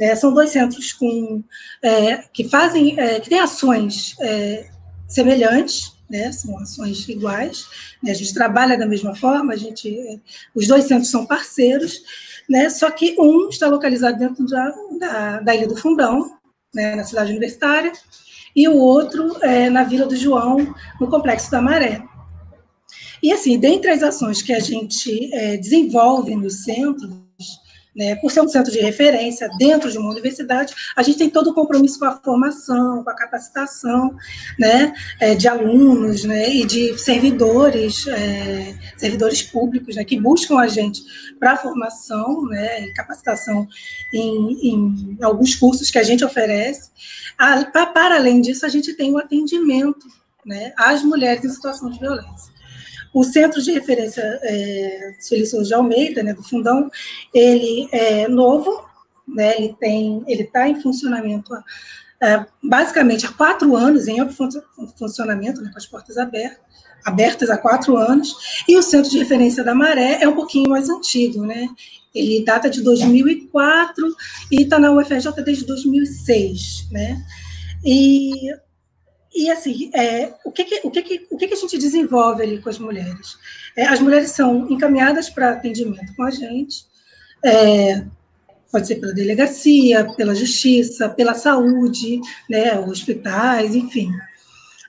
Né, 0.00 0.16
são 0.16 0.32
dois 0.32 0.48
centros 0.48 0.94
com, 0.94 1.44
é, 1.82 2.16
que 2.32 2.48
fazem, 2.48 2.98
é, 2.98 3.20
que 3.20 3.28
têm 3.28 3.38
ações 3.38 4.16
é, 4.18 4.66
semelhantes, 5.06 5.92
né, 6.08 6.32
são 6.32 6.58
ações 6.58 7.06
iguais, 7.06 7.66
né, 8.02 8.10
a 8.10 8.14
gente 8.14 8.32
trabalha 8.32 8.78
da 8.78 8.86
mesma 8.86 9.14
forma, 9.14 9.52
a 9.52 9.56
gente, 9.56 9.94
é, 9.94 10.18
os 10.54 10.66
dois 10.66 10.84
centros 10.84 11.10
são 11.10 11.26
parceiros, 11.26 12.00
né? 12.48 12.70
Só 12.70 12.90
que 12.90 13.14
um 13.18 13.50
está 13.50 13.68
localizado 13.68 14.18
dentro 14.18 14.46
da, 14.46 14.74
da, 14.98 15.40
da 15.40 15.54
Ilha 15.54 15.68
do 15.68 15.76
Fundão, 15.76 16.34
né, 16.74 16.96
na 16.96 17.04
cidade 17.04 17.30
universitária, 17.30 17.92
e 18.56 18.66
o 18.68 18.76
outro 18.78 19.36
é 19.42 19.68
na 19.68 19.84
Vila 19.84 20.06
do 20.06 20.16
João, 20.16 20.74
no 20.98 21.08
Complexo 21.08 21.50
da 21.50 21.60
Maré. 21.60 22.02
E, 23.22 23.32
assim, 23.32 23.58
dentre 23.58 23.90
as 23.90 24.02
ações 24.02 24.40
que 24.40 24.52
a 24.52 24.60
gente 24.60 25.32
é, 25.34 25.58
desenvolve 25.58 26.34
no 26.34 26.48
centro, 26.48 27.29
né, 27.94 28.14
por 28.16 28.30
ser 28.30 28.40
um 28.40 28.48
centro 28.48 28.70
de 28.72 28.80
referência 28.80 29.48
dentro 29.58 29.90
de 29.90 29.98
uma 29.98 30.10
universidade, 30.10 30.74
a 30.96 31.02
gente 31.02 31.18
tem 31.18 31.30
todo 31.30 31.50
o 31.50 31.54
compromisso 31.54 31.98
com 31.98 32.04
a 32.04 32.16
formação, 32.20 33.02
com 33.02 33.10
a 33.10 33.14
capacitação 33.14 34.14
né, 34.58 34.92
é, 35.18 35.34
de 35.34 35.48
alunos 35.48 36.24
né, 36.24 36.48
e 36.48 36.64
de 36.64 36.96
servidores, 36.98 38.06
é, 38.06 38.74
servidores 38.96 39.42
públicos 39.42 39.96
né, 39.96 40.04
que 40.04 40.20
buscam 40.20 40.58
a 40.58 40.68
gente 40.68 41.02
para 41.38 41.56
formação 41.56 42.46
né, 42.46 42.82
e 42.82 42.92
capacitação 42.92 43.66
em, 44.12 44.68
em, 44.68 45.18
alguns 45.22 45.54
cursos 45.54 45.90
que 45.90 45.98
a 45.98 46.02
gente 46.02 46.24
oferece. 46.24 46.90
A, 47.36 47.64
para 47.64 48.16
além 48.16 48.40
disso, 48.40 48.64
a 48.64 48.68
gente 48.68 48.94
tem 48.94 49.12
o 49.12 49.18
atendimento 49.18 50.06
né, 50.44 50.72
às 50.76 51.02
mulheres 51.02 51.44
em 51.44 51.50
situação 51.50 51.90
de 51.90 51.98
violência. 51.98 52.59
O 53.12 53.24
Centro 53.24 53.60
de 53.62 53.72
Referência 53.72 54.22
é, 54.42 55.14
Felício 55.28 55.62
de 55.62 55.74
Almeida, 55.74 56.22
né, 56.22 56.32
do 56.32 56.42
Fundão, 56.42 56.90
ele 57.34 57.88
é 57.92 58.28
novo, 58.28 58.84
né, 59.26 59.56
ele 59.56 59.74
tem, 59.78 60.22
ele 60.26 60.42
está 60.42 60.68
em 60.68 60.80
funcionamento 60.80 61.52
é, 62.22 62.44
basicamente 62.62 63.24
há 63.24 63.32
quatro 63.32 63.74
anos, 63.74 64.06
em 64.06 64.16
funcionamento, 64.98 65.62
né, 65.62 65.70
com 65.72 65.78
as 65.78 65.86
portas 65.86 66.18
abertas, 66.18 66.60
abertas 67.04 67.48
há 67.48 67.56
quatro 67.56 67.96
anos, 67.96 68.64
e 68.68 68.76
o 68.76 68.82
Centro 68.82 69.10
de 69.10 69.18
Referência 69.18 69.64
da 69.64 69.74
Maré 69.74 70.18
é 70.20 70.28
um 70.28 70.34
pouquinho 70.34 70.68
mais 70.68 70.90
antigo, 70.90 71.46
né? 71.46 71.66
Ele 72.14 72.44
data 72.44 72.68
de 72.68 72.82
2004 72.82 74.14
e 74.52 74.62
está 74.62 74.78
na 74.78 74.92
UFRJ 74.92 75.32
desde 75.42 75.64
2006, 75.64 76.88
né? 76.90 77.24
E 77.82 78.52
e 79.34 79.50
assim, 79.50 79.90
é, 79.94 80.34
o, 80.44 80.50
que, 80.50 80.64
que, 80.64 80.80
o, 80.82 80.90
que, 80.90 81.02
que, 81.02 81.26
o 81.30 81.36
que, 81.36 81.48
que 81.48 81.54
a 81.54 81.56
gente 81.56 81.78
desenvolve 81.78 82.42
ali 82.42 82.60
com 82.60 82.68
as 82.68 82.78
mulheres? 82.78 83.36
É, 83.76 83.86
as 83.86 84.00
mulheres 84.00 84.32
são 84.32 84.70
encaminhadas 84.70 85.30
para 85.30 85.50
atendimento 85.50 86.14
com 86.16 86.24
a 86.24 86.30
gente, 86.30 86.84
é, 87.44 88.04
pode 88.70 88.86
ser 88.86 88.96
pela 88.96 89.12
delegacia, 89.12 90.04
pela 90.16 90.34
justiça, 90.34 91.08
pela 91.08 91.34
saúde, 91.34 92.20
né, 92.48 92.78
hospitais, 92.80 93.74
enfim. 93.74 94.10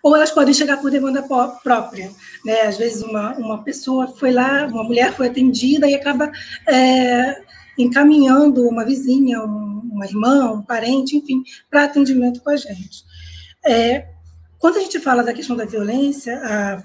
Ou 0.04 0.16
elas 0.16 0.32
podem 0.32 0.54
chegar 0.54 0.78
por 0.78 0.90
demanda 0.90 1.24
própria. 1.64 2.12
Né? 2.44 2.62
Às 2.62 2.78
vezes, 2.78 3.04
uma, 3.04 3.38
uma 3.38 3.64
pessoa 3.64 4.08
foi 4.08 4.32
lá, 4.32 4.66
uma 4.66 4.84
mulher 4.84 5.14
foi 5.14 5.28
atendida 5.28 5.88
e 5.88 5.94
acaba 5.94 6.32
é, 6.68 7.42
encaminhando 7.78 8.68
uma 8.68 8.84
vizinha, 8.84 9.44
um, 9.44 9.90
uma 9.92 10.06
irmã, 10.06 10.52
um 10.52 10.62
parente, 10.64 11.16
enfim, 11.16 11.44
para 11.70 11.84
atendimento 11.84 12.42
com 12.42 12.50
a 12.50 12.56
gente. 12.56 13.04
É, 13.64 14.08
quando 14.62 14.78
a 14.78 14.82
gente 14.82 15.00
fala 15.00 15.24
da 15.24 15.34
questão 15.34 15.56
da 15.56 15.66
violência, 15.66 16.40
a, 16.44 16.84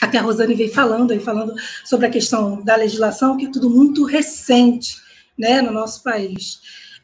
até 0.00 0.16
a 0.16 0.22
Rosane 0.22 0.54
veio 0.54 0.72
falando 0.72 1.10
aí, 1.10 1.18
falando 1.18 1.52
sobre 1.84 2.06
a 2.06 2.10
questão 2.10 2.62
da 2.62 2.76
legislação, 2.76 3.36
que 3.36 3.46
é 3.46 3.50
tudo 3.50 3.68
muito 3.68 4.04
recente 4.04 4.96
né, 5.36 5.60
no 5.60 5.72
nosso 5.72 6.04
país. 6.04 6.60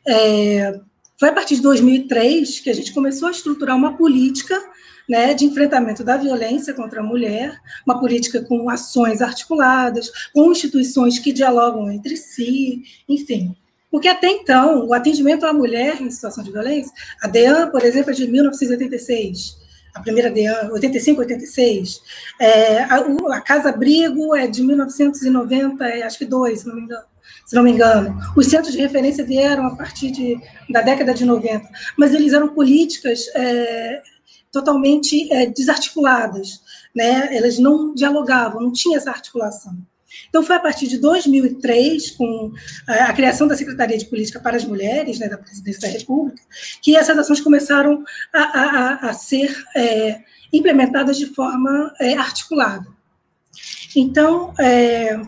É, 0.07 0.81
foi 1.19 1.29
a 1.29 1.33
partir 1.33 1.57
de 1.57 1.63
2003 1.63 2.61
que 2.61 2.71
a 2.71 2.73
gente 2.73 2.95
começou 2.95 3.29
a 3.29 3.33
estruturar 3.33 3.77
uma 3.77 3.97
política 3.97 4.57
né, 5.09 5.35
de 5.35 5.45
enfrentamento 5.45 6.05
da 6.05 6.17
violência 6.17 6.73
contra 6.73 7.01
a 7.01 7.05
mulher, 7.05 7.61
uma 7.85 7.99
política 7.99 8.43
com 8.43 8.71
ações 8.71 9.21
articuladas, 9.21 10.09
com 10.33 10.53
instituições 10.53 11.19
que 11.19 11.33
dialogam 11.33 11.91
entre 11.91 12.17
si, 12.17 12.83
enfim. 13.09 13.57
Porque 13.91 14.07
até 14.07 14.29
então, 14.29 14.87
o 14.87 14.95
atendimento 14.95 15.45
à 15.45 15.53
mulher 15.53 16.01
em 16.01 16.09
situação 16.13 16.45
de 16.45 16.53
violência, 16.53 16.93
a 17.21 17.27
DEAN, 17.27 17.71
por 17.71 17.83
exemplo, 17.83 18.13
é 18.13 18.15
de 18.15 18.29
1986, 18.29 19.60
a 19.95 20.01
primeira 20.01 20.31
DEAN, 20.31 20.71
85, 20.73 21.21
86. 21.21 22.01
É, 22.41 22.79
a, 22.85 22.97
a 23.33 23.41
Casa 23.41 23.71
Abrigo 23.71 24.35
é 24.35 24.47
de 24.47 24.63
1990, 24.63 25.85
é, 25.85 26.03
acho 26.03 26.19
que 26.19 26.25
dois, 26.25 26.61
se 26.61 26.69
não 26.69 26.75
me 26.75 26.83
engano. 26.83 27.05
Se 27.47 27.57
não 27.57 27.63
me 27.63 27.73
engano. 27.73 28.17
Os 28.37 28.47
centros 28.47 28.73
de 28.73 28.79
referência 28.79 29.25
vieram 29.25 29.67
a 29.67 29.75
partir 29.75 30.11
de, 30.11 30.41
da 30.69 30.81
década 30.83 31.13
de 31.13 31.25
90, 31.25 31.69
mas 31.97 32.15
eles 32.15 32.33
eram 32.33 32.55
políticas 32.55 33.27
é, 33.35 34.03
totalmente 34.53 35.33
é, 35.33 35.47
desarticuladas, 35.47 36.61
né? 36.95 37.37
elas 37.37 37.59
não 37.59 37.95
dialogavam, 37.95 38.61
não 38.61 38.73
tinha 38.73 38.97
essa 38.97 39.11
articulação. 39.11 39.77
Então, 40.29 40.43
foi 40.43 40.57
a 40.57 40.61
partir 40.61 40.89
de 40.89 40.99
2003, 40.99 42.11
com 42.13 42.53
a 42.87 43.13
criação 43.13 43.47
da 43.47 43.57
Secretaria 43.57 43.99
de 43.99 44.07
Política 44.07 44.41
para 44.41 44.57
as 44.57 44.65
Mulheres, 44.65 45.19
né, 45.19 45.29
da 45.29 45.39
Presidência 45.39 45.83
da 45.83 45.99
República, 45.99 46.43
que 46.83 46.97
essas 46.97 47.17
ações 47.17 47.41
começaram 47.41 48.05
a, 48.33 48.41
a, 48.41 49.11
a 49.11 49.13
ser 49.13 49.55
é, 49.77 50.21
implementadas 50.53 51.17
de 51.17 51.27
forma 51.27 51.95
é, 52.01 52.15
articulada. 52.15 52.87
Então, 53.95 54.55
é, 54.59 55.21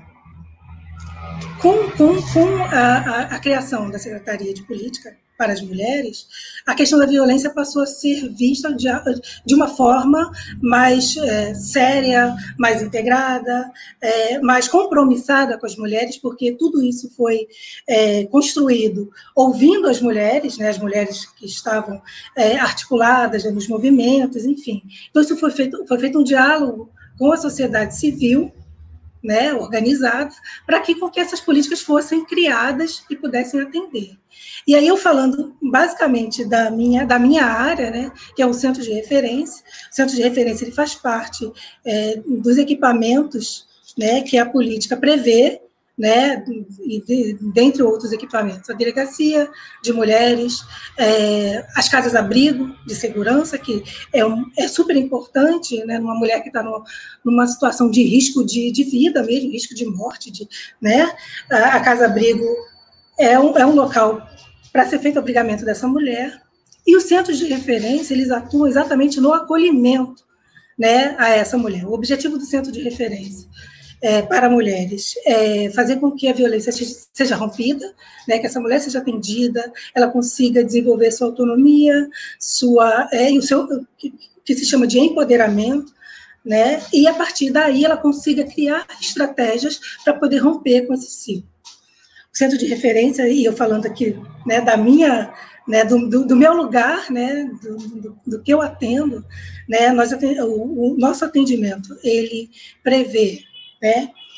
com, 1.61 1.91
com, 1.93 2.23
com 2.33 2.57
a, 2.65 3.23
a, 3.23 3.39
criação 3.39 3.91
da 3.91 3.99
Secretaria 3.99 4.53
de 4.53 4.63
Política 4.65 5.17
para 5.43 5.55
as 5.55 5.61
mulheres, 5.61 6.29
a 6.65 6.73
questão 6.73 7.01
da 7.01 7.05
violência 7.05 7.51
passou 7.51 7.83
a 7.83 7.87
ser 7.87 8.29
vista 8.33 8.73
de, 8.73 8.87
de 9.45 9.57
uma 9.57 9.67
forma 9.67 10.31
mais 10.61 11.17
é, 11.17 11.53
séria, 11.53 12.33
mais 12.57 12.81
integrada, 12.81 13.69
é, 14.01 14.39
mais 14.39 14.69
compromissada 14.69 15.59
com 15.59 15.67
as 15.67 15.75
mulheres, 15.75 16.17
porque 16.17 16.53
tudo 16.53 16.81
isso 16.81 17.11
foi 17.17 17.49
é, 17.89 18.25
construído 18.27 19.11
ouvindo 19.35 19.89
as 19.89 20.01
mulheres, 20.01 20.57
né, 20.59 20.69
as 20.69 20.79
mulheres 20.79 21.27
que 21.27 21.45
estavam 21.45 22.01
é, 22.37 22.57
articuladas 22.57 23.43
nos 23.53 23.67
movimentos, 23.67 24.45
enfim. 24.45 24.81
Então, 25.11 25.23
isso 25.23 25.37
foi 25.37 25.51
feito, 25.51 25.85
foi 25.89 25.99
feito 25.99 26.21
um 26.21 26.23
diálogo 26.23 26.89
com 27.19 27.33
a 27.33 27.37
sociedade 27.37 27.97
civil, 27.97 28.53
né, 29.23 29.55
organizados, 29.55 30.37
para 30.67 30.81
que, 30.81 30.95
que 31.11 31.21
essas 31.21 31.41
políticas 31.41 31.81
fossem 31.81 32.25
criadas 32.25 33.05
e 33.09 33.17
pudessem 33.17 33.61
atender. 33.61 34.19
E 34.67 34.75
aí 34.75 34.87
eu 34.87 34.97
falando 34.97 35.57
basicamente 35.63 36.45
da 36.45 36.71
minha, 36.71 37.07
da 37.07 37.19
minha 37.19 37.45
área, 37.45 37.91
né, 37.91 38.13
que 38.35 38.43
é 38.43 38.47
o 38.47 38.55
centro 38.55 38.83
de 38.83 38.93
referência, 38.93 39.65
o 39.91 39.95
centro 39.95 40.15
de 40.15 40.23
referência 40.23 40.65
ele 40.65 40.73
faz 40.73 40.95
parte 40.95 41.51
é, 41.85 42.21
dos 42.27 42.59
equipamentos 42.59 43.67
né, 43.97 44.23
que 44.23 44.39
a 44.39 44.47
política 44.47 44.97
prevê 44.97 45.62
né, 45.97 46.43
e 46.81 47.01
de, 47.03 47.39
dentre 47.53 47.83
outros 47.83 48.13
equipamentos, 48.13 48.69
a 48.71 48.75
delegacia 48.75 49.49
de 49.83 49.93
mulheres, 49.93 50.65
é, 50.99 51.67
as 51.77 51.89
casas-abrigo 51.89 52.75
de 52.87 52.95
segurança, 52.95 53.59
que 53.59 53.85
é, 54.13 54.25
um, 54.25 54.51
é 54.59 54.67
super 54.69 54.97
importante, 54.97 55.85
né, 55.85 55.99
numa 55.99 56.15
mulher 56.15 56.41
que 56.41 56.49
está 56.49 56.65
numa 57.25 57.47
situação 57.47 57.91
de 57.91 58.03
risco 58.03 58.45
de, 58.45 58.73
de 58.73 58.85
vida 58.85 59.23
mesmo, 59.23 59.53
risco 59.53 59.75
de 59.75 59.85
morte, 59.85 60.31
de, 60.31 60.49
né, 60.81 61.11
a, 61.51 61.77
a 61.77 61.81
casa-abrigo 61.81 62.45
é 63.19 63.39
um, 63.39 63.57
é 63.57 63.67
um 63.67 63.75
local 63.75 64.27
para 64.73 64.87
ser 64.87 64.99
feito 64.99 65.17
o 65.17 65.19
abrigamento 65.19 65.65
dessa 65.65 65.87
mulher, 65.87 66.41
e 66.87 66.97
os 66.97 67.05
centros 67.05 67.39
de 67.39 67.45
referência, 67.45 68.15
eles 68.15 68.31
atuam 68.31 68.67
exatamente 68.67 69.21
no 69.21 69.33
acolhimento, 69.33 70.25
né, 70.77 71.15
a 71.19 71.29
essa 71.29 71.57
mulher. 71.57 71.87
O 71.87 71.93
objetivo 71.93 72.39
do 72.39 72.45
centro 72.45 72.73
de 72.73 72.81
referência 72.81 73.49
é, 74.03 74.21
para 74.21 74.51
mulheres, 74.51 75.15
é, 75.25 75.71
fazer 75.71 76.01
com 76.01 76.11
que 76.11 76.27
a 76.27 76.33
violência 76.33 76.73
seja 77.13 77.37
rompida, 77.37 77.95
né, 78.27 78.39
que 78.39 78.47
essa 78.47 78.61
mulher 78.61 78.81
seja 78.81 78.99
atendida, 78.99 79.73
ela 79.95 80.09
consiga 80.09 80.65
desenvolver 80.65 81.13
sua 81.13 81.29
autonomia, 81.29 82.09
sua 82.39 83.09
é, 83.13 83.31
e 83.31 83.39
o 83.39 83.43
seu 83.43 83.87
que, 83.97 84.13
que, 84.45 84.55
se 84.57 84.67
chama 84.67 84.89
de 84.89 84.99
empoderamento, 84.99 85.95
né, 86.45 86.83
e 86.93 87.07
a 87.07 87.15
partir 87.15 87.53
daí 87.53 87.85
ela 87.85 87.97
consiga 87.97 88.45
criar 88.45 88.85
estratégias 89.01 89.81
para 90.05 90.15
poder 90.15 90.39
romper 90.39 90.85
com 90.87 90.95
esse 90.95 91.11
ciclo. 91.11 91.49
O 92.35 92.37
centro 92.37 92.59
de 92.59 92.67
referência, 92.67 93.29
e 93.29 93.45
eu 93.45 93.53
falando 93.53 93.87
aqui 93.87 94.19
né, 94.45 94.61
da 94.61 94.77
minha 94.77 95.33
né, 95.69 95.85
do, 95.85 96.09
do, 96.09 96.27
do, 96.27 96.35
meu 96.35 96.55
lugar, 96.55 97.09
né, 97.09 97.49
do, 97.63 97.77
do, 97.77 98.19
do, 98.27 98.43
que 98.43 98.53
eu 98.53 98.61
atendo, 98.61 99.25
né, 99.69 99.93
nós, 99.93 100.11
o, 100.13 100.95
o, 100.95 100.97
nosso 100.99 101.25
atendimento, 101.25 101.97
ele 102.03 102.51
prevê 102.83 103.45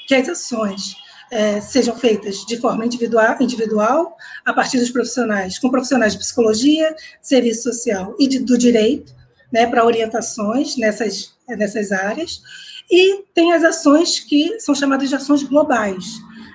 que 0.06 0.14
as 0.14 0.28
ações 0.28 0.96
é, 1.30 1.60
sejam 1.60 1.96
feitas 1.96 2.44
de 2.46 2.56
forma 2.58 2.84
individual, 2.86 3.36
individual, 3.40 4.16
a 4.44 4.52
partir 4.52 4.78
dos 4.78 4.90
profissionais, 4.90 5.58
com 5.58 5.70
profissionais 5.70 6.12
de 6.12 6.18
psicologia, 6.18 6.94
serviço 7.20 7.64
social 7.64 8.14
e 8.18 8.28
de, 8.28 8.38
do 8.38 8.56
direito, 8.56 9.14
né, 9.52 9.66
para 9.66 9.84
orientações 9.84 10.76
nessas, 10.76 11.34
nessas 11.48 11.92
áreas, 11.92 12.40
e 12.90 13.24
tem 13.34 13.52
as 13.52 13.64
ações 13.64 14.20
que 14.20 14.60
são 14.60 14.74
chamadas 14.74 15.08
de 15.08 15.14
ações 15.14 15.42
globais, 15.42 16.04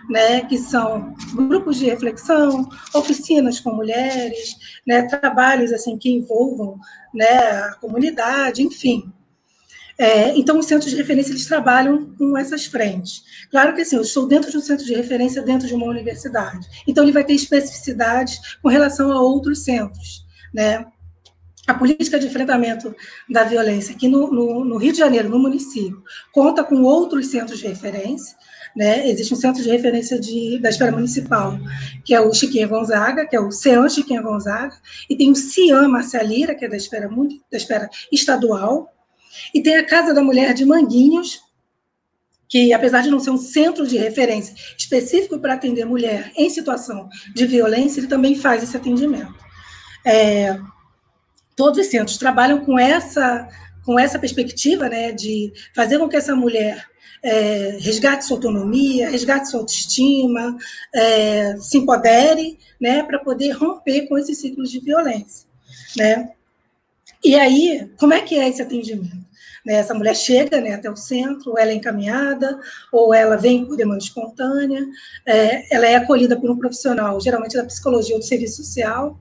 né, 0.10 0.42
que 0.42 0.58
são 0.58 1.14
grupos 1.34 1.78
de 1.78 1.86
reflexão, 1.86 2.68
oficinas 2.94 3.60
com 3.60 3.74
mulheres, 3.74 4.56
né, 4.86 5.04
trabalhos 5.04 5.72
assim 5.72 5.98
que 5.98 6.10
envolvam 6.10 6.80
né, 7.14 7.26
a 7.28 7.76
comunidade, 7.76 8.64
enfim. 8.64 9.12
É, 10.00 10.34
então, 10.38 10.58
os 10.58 10.66
centros 10.66 10.90
de 10.90 10.96
referência 10.96 11.34
eles 11.34 11.46
trabalham 11.46 12.16
com 12.18 12.38
essas 12.38 12.66
frentes. 12.66 13.22
Claro 13.52 13.76
que 13.76 13.82
assim, 13.82 13.98
eu 13.98 14.02
estou 14.02 14.26
dentro 14.26 14.50
de 14.50 14.58
um 14.58 14.62
centro 14.62 14.86
de 14.86 14.94
referência, 14.94 15.42
dentro 15.42 15.68
de 15.68 15.74
uma 15.74 15.88
universidade. 15.88 16.66
Então, 16.88 17.04
ele 17.04 17.12
vai 17.12 17.26
ter 17.26 17.34
especificidades 17.34 18.58
com 18.64 18.70
relação 18.70 19.12
a 19.12 19.22
outros 19.22 19.60
centros. 19.60 20.26
Né? 20.54 20.86
A 21.68 21.74
política 21.74 22.18
de 22.18 22.28
enfrentamento 22.28 22.96
da 23.30 23.44
violência 23.44 23.94
aqui 23.94 24.08
no, 24.08 24.32
no, 24.32 24.64
no 24.64 24.78
Rio 24.78 24.94
de 24.94 25.00
Janeiro, 25.00 25.28
no 25.28 25.38
município, 25.38 26.02
conta 26.32 26.64
com 26.64 26.82
outros 26.84 27.28
centros 27.28 27.60
de 27.60 27.68
referência, 27.68 28.38
né? 28.76 29.08
Existe 29.10 29.34
um 29.34 29.38
centro 29.38 29.62
de 29.62 29.70
referência 29.70 30.20
de, 30.20 30.60
da 30.60 30.70
esfera 30.70 30.92
municipal, 30.92 31.60
que 32.06 32.14
é 32.14 32.22
o 32.22 32.34
Chiquinha 32.34 32.68
Gonzaga, 32.68 33.28
que 33.28 33.36
é 33.36 33.40
o 33.40 33.52
CEAN 33.52 33.90
Chiquinha 33.90 34.22
Gonzaga, 34.22 34.76
e 35.10 35.16
tem 35.16 35.30
o 35.30 35.36
CIAM 35.36 35.90
Marcia 35.90 36.24
Lira, 36.24 36.56
que 36.56 36.66
é 36.66 36.70
da 36.70 36.78
esfera, 36.78 37.08
da 37.08 37.58
esfera 37.58 37.90
estadual, 38.12 38.92
e 39.54 39.62
tem 39.62 39.78
a 39.78 39.86
Casa 39.86 40.14
da 40.14 40.22
Mulher 40.22 40.54
de 40.54 40.66
Manguinhos, 40.66 41.42
que, 42.48 42.74
apesar 42.74 43.02
de 43.02 43.12
não 43.12 43.20
ser 43.20 43.30
um 43.30 43.38
centro 43.38 43.88
de 43.88 43.98
referência 43.98 44.56
específico 44.76 45.40
para 45.40 45.54
atender 45.54 45.86
mulher 45.86 46.32
em 46.36 46.50
situação 46.50 47.08
de 47.36 47.46
violência, 47.46 48.00
ele 48.00 48.08
também 48.08 48.36
faz 48.36 48.64
esse 48.64 48.76
atendimento. 48.76 49.36
É, 50.04 50.60
todos 51.56 51.80
os 51.80 51.88
centros 51.88 52.18
trabalham 52.18 52.66
com 52.66 52.80
essa, 52.80 53.48
com 53.86 54.00
essa 54.00 54.18
perspectiva 54.18 54.90
né, 54.90 55.12
de 55.12 55.54
fazer 55.76 56.00
com 56.00 56.10
que 56.10 56.16
essa 56.16 56.36
mulher 56.36 56.88
é, 57.22 57.78
resgate 57.82 58.26
sua 58.26 58.38
autonomia, 58.38 59.10
resgate 59.10 59.50
sua 59.50 59.60
autoestima, 59.60 60.58
é, 60.94 61.56
se 61.58 61.78
empodere, 61.78 62.58
né, 62.82 63.04
para 63.04 63.20
poder 63.20 63.52
romper 63.52 64.08
com 64.08 64.18
esses 64.18 64.40
ciclos 64.40 64.72
de 64.72 64.80
violência, 64.80 65.48
né? 65.96 66.32
E 67.24 67.36
aí, 67.36 67.90
como 67.98 68.14
é 68.14 68.22
que 68.22 68.36
é 68.36 68.48
esse 68.48 68.62
atendimento? 68.62 69.30
Né, 69.66 69.74
essa 69.74 69.94
mulher 69.94 70.16
chega 70.16 70.62
né, 70.62 70.74
até 70.74 70.90
o 70.90 70.96
centro, 70.96 71.58
ela 71.58 71.72
é 71.72 71.76
encaminhada, 71.76 72.60
ou 72.92 73.14
ela 73.14 73.36
vem 73.36 73.66
por 73.66 73.76
demanda 73.76 74.00
espontânea, 74.00 74.86
é, 75.26 75.76
ela 75.76 75.86
é 75.86 75.96
acolhida 75.96 76.40
por 76.40 76.50
um 76.50 76.58
profissional, 76.58 77.20
geralmente 77.20 77.58
da 77.58 77.66
psicologia 77.66 78.16
ou 78.16 78.22
do 78.22 78.26
serviço 78.26 78.64
social, 78.64 79.20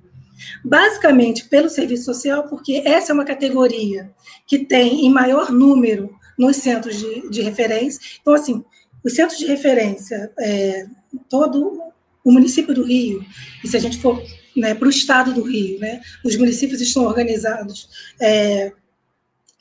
basicamente 0.64 1.44
pelo 1.48 1.68
serviço 1.68 2.04
social, 2.04 2.44
porque 2.48 2.82
essa 2.84 3.12
é 3.12 3.14
uma 3.14 3.24
categoria 3.24 4.10
que 4.46 4.60
tem 4.60 5.04
em 5.04 5.10
maior 5.10 5.50
número 5.50 6.16
nos 6.38 6.56
centros 6.56 6.96
de, 6.96 7.28
de 7.28 7.42
referência. 7.42 8.00
Então, 8.20 8.32
assim, 8.32 8.64
os 9.04 9.14
centros 9.14 9.38
de 9.38 9.46
referência, 9.46 10.30
é, 10.38 10.86
todo 11.28 11.82
o 12.24 12.32
município 12.32 12.74
do 12.74 12.84
Rio, 12.84 13.24
e 13.64 13.68
se 13.68 13.76
a 13.76 13.80
gente 13.80 13.98
for 13.98 14.22
né, 14.58 14.74
para 14.74 14.86
o 14.86 14.90
estado 14.90 15.32
do 15.32 15.42
Rio, 15.42 15.78
né, 15.78 16.00
os 16.24 16.36
municípios 16.36 16.80
estão 16.80 17.04
organizados 17.04 17.88
é, 18.20 18.72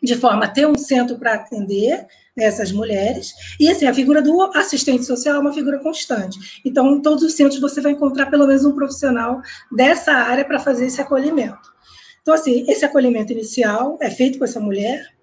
de 0.02 0.16
forma 0.16 0.46
a 0.46 0.48
ter 0.48 0.68
um 0.68 0.78
centro 0.78 1.18
para 1.18 1.34
atender 1.34 2.06
né, 2.36 2.46
essas 2.46 2.72
mulheres, 2.72 3.34
e 3.60 3.70
assim, 3.70 3.88
a 3.88 3.94
figura 3.94 4.22
do 4.22 4.42
assistente 4.56 5.06
social 5.06 5.36
é 5.36 5.40
uma 5.40 5.54
figura 5.54 5.80
constante. 5.80 6.62
Então, 6.64 6.96
em 6.96 7.02
todos 7.02 7.24
os 7.24 7.34
centros 7.34 7.60
você 7.60 7.82
vai 7.82 7.94
encontrar 7.94 8.28
pelo 8.28 8.46
menos 8.46 8.64
um 8.64 8.76
profissional 8.76 9.42
dessa 9.72 10.12
área 10.12 10.46
para 10.46 10.60
fazer 10.60 10.86
esse 10.86 11.02
acolhimento. 11.02 11.76
Então, 12.22 12.34
assim, 12.34 12.66
esse 12.70 12.86
acolhimento 12.86 13.32
inicial 13.32 13.98
é 14.02 14.10
feito 14.10 14.38
com 14.38 14.46
essa 14.46 14.60
mulher, 14.60 15.14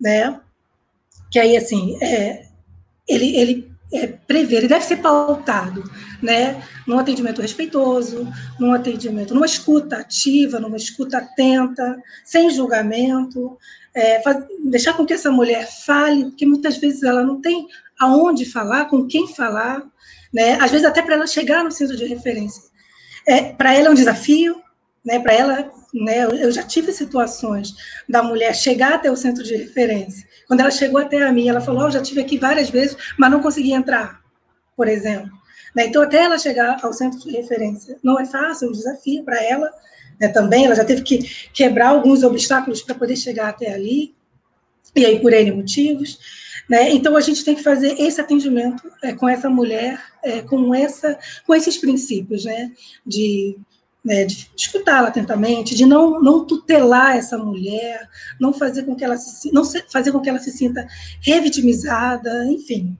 né? 0.00 0.40
que 1.30 1.38
aí, 1.38 1.56
assim, 1.56 1.98
é, 2.02 2.46
ele, 3.08 3.36
ele 3.36 3.75
é, 3.92 4.06
prevê, 4.06 4.56
ele 4.56 4.68
deve 4.68 4.84
ser 4.84 4.96
pautado, 4.96 5.84
né, 6.22 6.62
num 6.86 6.98
atendimento 6.98 7.40
respeitoso, 7.40 8.28
num 8.58 8.72
atendimento, 8.72 9.34
numa 9.34 9.46
escuta 9.46 9.96
ativa, 9.96 10.58
numa 10.58 10.76
escuta 10.76 11.18
atenta, 11.18 11.96
sem 12.24 12.50
julgamento, 12.50 13.56
é, 13.94 14.20
faz, 14.22 14.44
deixar 14.64 14.94
com 14.94 15.06
que 15.06 15.14
essa 15.14 15.30
mulher 15.30 15.68
fale, 15.84 16.24
porque 16.26 16.46
muitas 16.46 16.76
vezes 16.76 17.02
ela 17.02 17.22
não 17.22 17.40
tem 17.40 17.66
aonde 17.98 18.44
falar, 18.44 18.86
com 18.86 19.06
quem 19.06 19.28
falar, 19.28 19.82
né, 20.32 20.58
às 20.60 20.70
vezes 20.70 20.86
até 20.86 21.00
para 21.00 21.14
ela 21.14 21.26
chegar 21.26 21.62
no 21.62 21.70
centro 21.70 21.96
de 21.96 22.04
referência. 22.04 22.62
É, 23.26 23.52
para 23.52 23.74
ela 23.74 23.88
é 23.88 23.90
um 23.90 23.94
desafio, 23.94 24.60
né, 25.04 25.18
para 25.18 25.32
ela, 25.32 25.70
né, 26.04 26.24
eu 26.24 26.52
já 26.52 26.62
tive 26.62 26.92
situações 26.92 27.74
da 28.08 28.22
mulher 28.22 28.54
chegar 28.54 28.94
até 28.94 29.10
o 29.10 29.16
centro 29.16 29.42
de 29.42 29.56
referência 29.56 30.26
quando 30.46 30.60
ela 30.60 30.70
chegou 30.70 31.00
até 31.00 31.22
a 31.22 31.32
mim, 31.32 31.48
ela 31.48 31.60
falou: 31.60 31.84
oh, 31.84 31.90
já 31.90 32.00
tive 32.00 32.20
aqui 32.20 32.38
várias 32.38 32.70
vezes, 32.70 32.96
mas 33.18 33.30
não 33.30 33.42
consegui 33.42 33.72
entrar, 33.72 34.22
por 34.76 34.88
exemplo. 34.88 35.30
Né? 35.74 35.86
Então, 35.86 36.02
até 36.02 36.22
ela 36.22 36.38
chegar 36.38 36.78
ao 36.82 36.92
centro 36.92 37.18
de 37.18 37.30
referência, 37.30 37.98
não 38.02 38.18
é 38.18 38.24
fácil, 38.24 38.66
é 38.66 38.70
um 38.70 38.72
desafio 38.72 39.24
para 39.24 39.42
ela 39.42 39.70
né, 40.20 40.28
também. 40.28 40.66
Ela 40.66 40.74
já 40.74 40.84
teve 40.84 41.02
que 41.02 41.18
quebrar 41.52 41.88
alguns 41.88 42.22
obstáculos 42.22 42.80
para 42.80 42.94
poder 42.94 43.16
chegar 43.16 43.48
até 43.48 43.74
ali, 43.74 44.14
e 44.94 45.04
aí 45.04 45.20
por 45.20 45.32
N 45.32 45.52
motivos. 45.52 46.18
Né? 46.68 46.92
Então, 46.92 47.16
a 47.16 47.20
gente 47.20 47.44
tem 47.44 47.54
que 47.54 47.62
fazer 47.62 48.00
esse 48.00 48.20
atendimento 48.20 48.90
é, 49.02 49.12
com 49.12 49.28
essa 49.28 49.50
mulher, 49.50 50.00
é, 50.22 50.42
com, 50.42 50.74
essa, 50.74 51.18
com 51.46 51.54
esses 51.54 51.76
princípios, 51.76 52.44
né? 52.44 52.72
de 53.04 53.56
né, 54.06 54.24
de 54.24 54.48
escutá-la 54.56 55.08
atentamente, 55.08 55.74
de 55.74 55.84
não, 55.84 56.20
não 56.22 56.46
tutelar 56.46 57.16
essa 57.16 57.36
mulher, 57.36 58.08
não 58.40 58.52
fazer 58.52 58.84
com 58.84 58.94
que 58.94 59.04
ela 59.04 59.16
se, 59.16 59.52
não 59.52 59.64
fazer 59.64 60.12
com 60.12 60.20
que 60.20 60.28
ela 60.28 60.38
se 60.38 60.52
sinta 60.52 60.86
revitimizada, 61.20 62.46
enfim. 62.46 62.96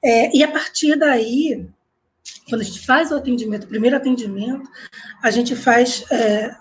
É, 0.00 0.34
e 0.34 0.44
a 0.44 0.48
partir 0.48 0.96
daí, 0.96 1.66
quando 2.48 2.60
a 2.60 2.64
gente 2.64 2.86
faz 2.86 3.10
o 3.10 3.16
atendimento, 3.16 3.64
o 3.64 3.68
primeiro 3.68 3.96
atendimento, 3.96 4.70
a 5.20 5.30
gente 5.32 5.56
faz 5.56 6.04
é, 6.08 6.54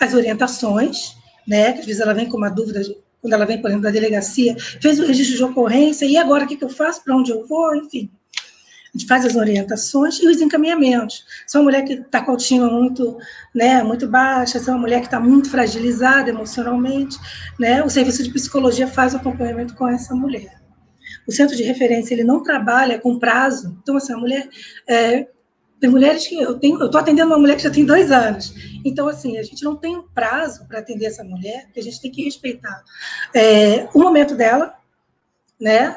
as 0.00 0.14
orientações, 0.14 1.16
né, 1.44 1.72
que 1.72 1.80
às 1.80 1.86
vezes 1.86 2.00
ela 2.00 2.14
vem 2.14 2.28
com 2.28 2.36
uma 2.36 2.48
dúvida, 2.48 2.82
quando 3.20 3.32
ela 3.32 3.44
vem, 3.44 3.60
por 3.60 3.66
exemplo, 3.66 3.82
da 3.82 3.90
delegacia, 3.90 4.54
fez 4.80 5.00
o 5.00 5.06
registro 5.06 5.36
de 5.36 5.42
ocorrência, 5.42 6.06
e 6.06 6.16
agora 6.16 6.44
o 6.44 6.46
que, 6.46 6.56
que 6.56 6.64
eu 6.64 6.68
faço, 6.68 7.02
para 7.02 7.16
onde 7.16 7.32
eu 7.32 7.44
vou, 7.48 7.74
enfim 7.74 8.08
a 8.94 8.98
gente 8.98 9.08
faz 9.08 9.24
as 9.24 9.34
orientações 9.34 10.20
e 10.20 10.28
os 10.28 10.40
encaminhamentos. 10.40 11.24
Se 11.46 11.56
é 11.56 11.60
uma 11.60 11.64
mulher 11.64 11.84
que 11.84 11.94
está 11.94 12.22
com 12.22 12.30
autoestima 12.30 12.70
muito, 12.70 13.18
né, 13.52 13.82
muito 13.82 14.06
baixa, 14.06 14.58
se 14.58 14.70
é 14.70 14.72
uma 14.72 14.80
mulher 14.80 15.00
que 15.00 15.06
está 15.06 15.18
muito 15.18 15.50
fragilizada 15.50 16.30
emocionalmente, 16.30 17.18
né, 17.58 17.82
o 17.82 17.90
serviço 17.90 18.22
de 18.22 18.30
psicologia 18.30 18.86
faz 18.86 19.12
o 19.12 19.16
acompanhamento 19.16 19.74
com 19.74 19.88
essa 19.88 20.14
mulher. 20.14 20.62
O 21.26 21.32
centro 21.32 21.56
de 21.56 21.64
referência 21.64 22.14
ele 22.14 22.22
não 22.22 22.42
trabalha 22.42 22.98
com 23.00 23.18
prazo. 23.18 23.76
Então, 23.82 23.96
assim, 23.96 24.12
a 24.12 24.16
mulher 24.16 24.48
é, 24.86 25.26
tem 25.80 25.90
mulheres 25.90 26.26
que 26.26 26.40
eu 26.40 26.58
tenho, 26.58 26.78
eu 26.78 26.86
estou 26.86 27.00
atendendo 27.00 27.30
uma 27.30 27.38
mulher 27.38 27.56
que 27.56 27.62
já 27.62 27.70
tem 27.70 27.84
dois 27.84 28.12
anos. 28.12 28.54
Então, 28.84 29.08
assim, 29.08 29.38
a 29.38 29.42
gente 29.42 29.64
não 29.64 29.74
tem 29.74 29.96
um 29.96 30.02
prazo 30.02 30.66
para 30.68 30.78
atender 30.78 31.06
essa 31.06 31.24
mulher, 31.24 31.68
que 31.72 31.80
a 31.80 31.82
gente 31.82 32.00
tem 32.00 32.12
que 32.12 32.22
respeitar 32.22 32.82
é, 33.34 33.88
o 33.92 33.98
momento 33.98 34.36
dela, 34.36 34.74
né? 35.60 35.96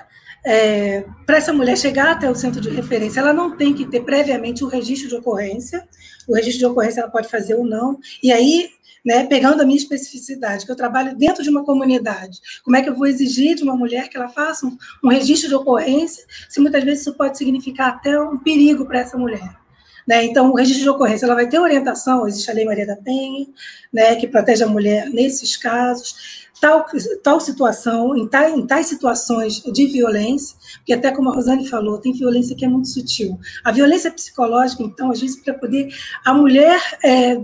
É, 0.49 1.03
para 1.25 1.37
essa 1.37 1.51
mulher 1.51 1.77
chegar 1.77 2.09
até 2.09 2.31
o 2.31 2.35
centro 2.35 2.61
de 2.61 2.69
referência, 2.69 3.19
ela 3.19 3.33
não 3.33 3.57
tem 3.57 3.73
que 3.73 3.85
ter 3.85 3.99
previamente 4.05 4.63
o 4.63 4.67
registro 4.67 5.09
de 5.09 5.15
ocorrência. 5.15 5.85
O 6.25 6.33
registro 6.33 6.59
de 6.59 6.65
ocorrência 6.65 7.01
ela 7.01 7.11
pode 7.11 7.27
fazer 7.27 7.55
ou 7.55 7.65
não. 7.65 7.99
E 8.23 8.31
aí, 8.31 8.69
né, 9.03 9.25
pegando 9.25 9.61
a 9.61 9.65
minha 9.65 9.77
especificidade, 9.77 10.65
que 10.65 10.71
eu 10.71 10.75
trabalho 10.75 11.17
dentro 11.17 11.43
de 11.43 11.49
uma 11.49 11.65
comunidade, 11.65 12.39
como 12.63 12.77
é 12.77 12.81
que 12.81 12.89
eu 12.89 12.95
vou 12.95 13.07
exigir 13.07 13.55
de 13.55 13.63
uma 13.63 13.75
mulher 13.75 14.07
que 14.07 14.15
ela 14.15 14.29
faça 14.29 14.65
um, 14.65 14.77
um 15.03 15.09
registro 15.09 15.49
de 15.49 15.55
ocorrência, 15.55 16.23
se 16.47 16.61
muitas 16.61 16.81
vezes 16.81 17.01
isso 17.01 17.13
pode 17.13 17.37
significar 17.37 17.89
até 17.89 18.17
um 18.17 18.37
perigo 18.37 18.85
para 18.85 18.99
essa 18.99 19.17
mulher? 19.17 19.66
Né? 20.07 20.23
Então, 20.23 20.51
o 20.51 20.55
registro 20.55 20.83
de 20.83 20.89
ocorrência 20.89 21.25
ela 21.25 21.35
vai 21.35 21.49
ter 21.49 21.59
orientação, 21.59 22.25
existe 22.25 22.49
a 22.49 22.53
Lei 22.53 22.65
Maria 22.65 22.87
da 22.87 22.95
Penha, 22.95 23.45
né, 23.91 24.15
que 24.15 24.25
protege 24.25 24.63
a 24.63 24.67
mulher 24.67 25.09
nesses 25.09 25.57
casos 25.57 26.47
tal, 26.59 26.85
tal 27.23 27.39
situação, 27.39 28.15
em, 28.15 28.27
tais, 28.27 28.53
em 28.53 28.65
tais 28.65 28.87
situações 28.87 29.61
de 29.61 29.85
violência, 29.87 30.55
porque 30.77 30.93
até 30.93 31.11
como 31.11 31.29
a 31.29 31.33
Rosane 31.33 31.67
falou, 31.67 31.99
tem 31.99 32.13
violência 32.13 32.55
que 32.55 32.65
é 32.65 32.67
muito 32.67 32.87
sutil. 32.87 33.39
A 33.63 33.71
violência 33.71 34.11
psicológica, 34.11 34.83
então, 34.83 35.11
às 35.11 35.19
vezes, 35.19 35.37
para 35.37 35.53
poder 35.53 35.93
a 36.25 36.33
mulher 36.33 36.81
é, 37.03 37.41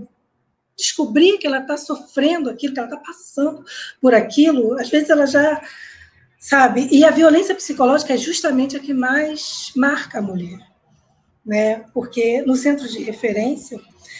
descobrir 0.77 1.37
que 1.37 1.47
ela 1.47 1.59
está 1.59 1.77
sofrendo 1.77 2.49
aquilo, 2.49 2.73
que 2.73 2.79
ela 2.79 2.89
está 2.89 2.99
passando 2.99 3.63
por 4.01 4.13
aquilo, 4.13 4.79
às 4.79 4.89
vezes 4.89 5.09
ela 5.09 5.25
já 5.25 5.61
sabe. 6.39 6.87
E 6.91 7.05
a 7.05 7.11
violência 7.11 7.55
psicológica 7.55 8.13
é 8.13 8.17
justamente 8.17 8.75
a 8.75 8.79
que 8.79 8.93
mais 8.93 9.71
marca 9.75 10.19
a 10.19 10.21
mulher, 10.21 10.59
né? 11.45 11.83
Porque 11.93 12.41
no 12.41 12.55
centro 12.55 12.87
de 12.87 13.03
referência 13.03 13.79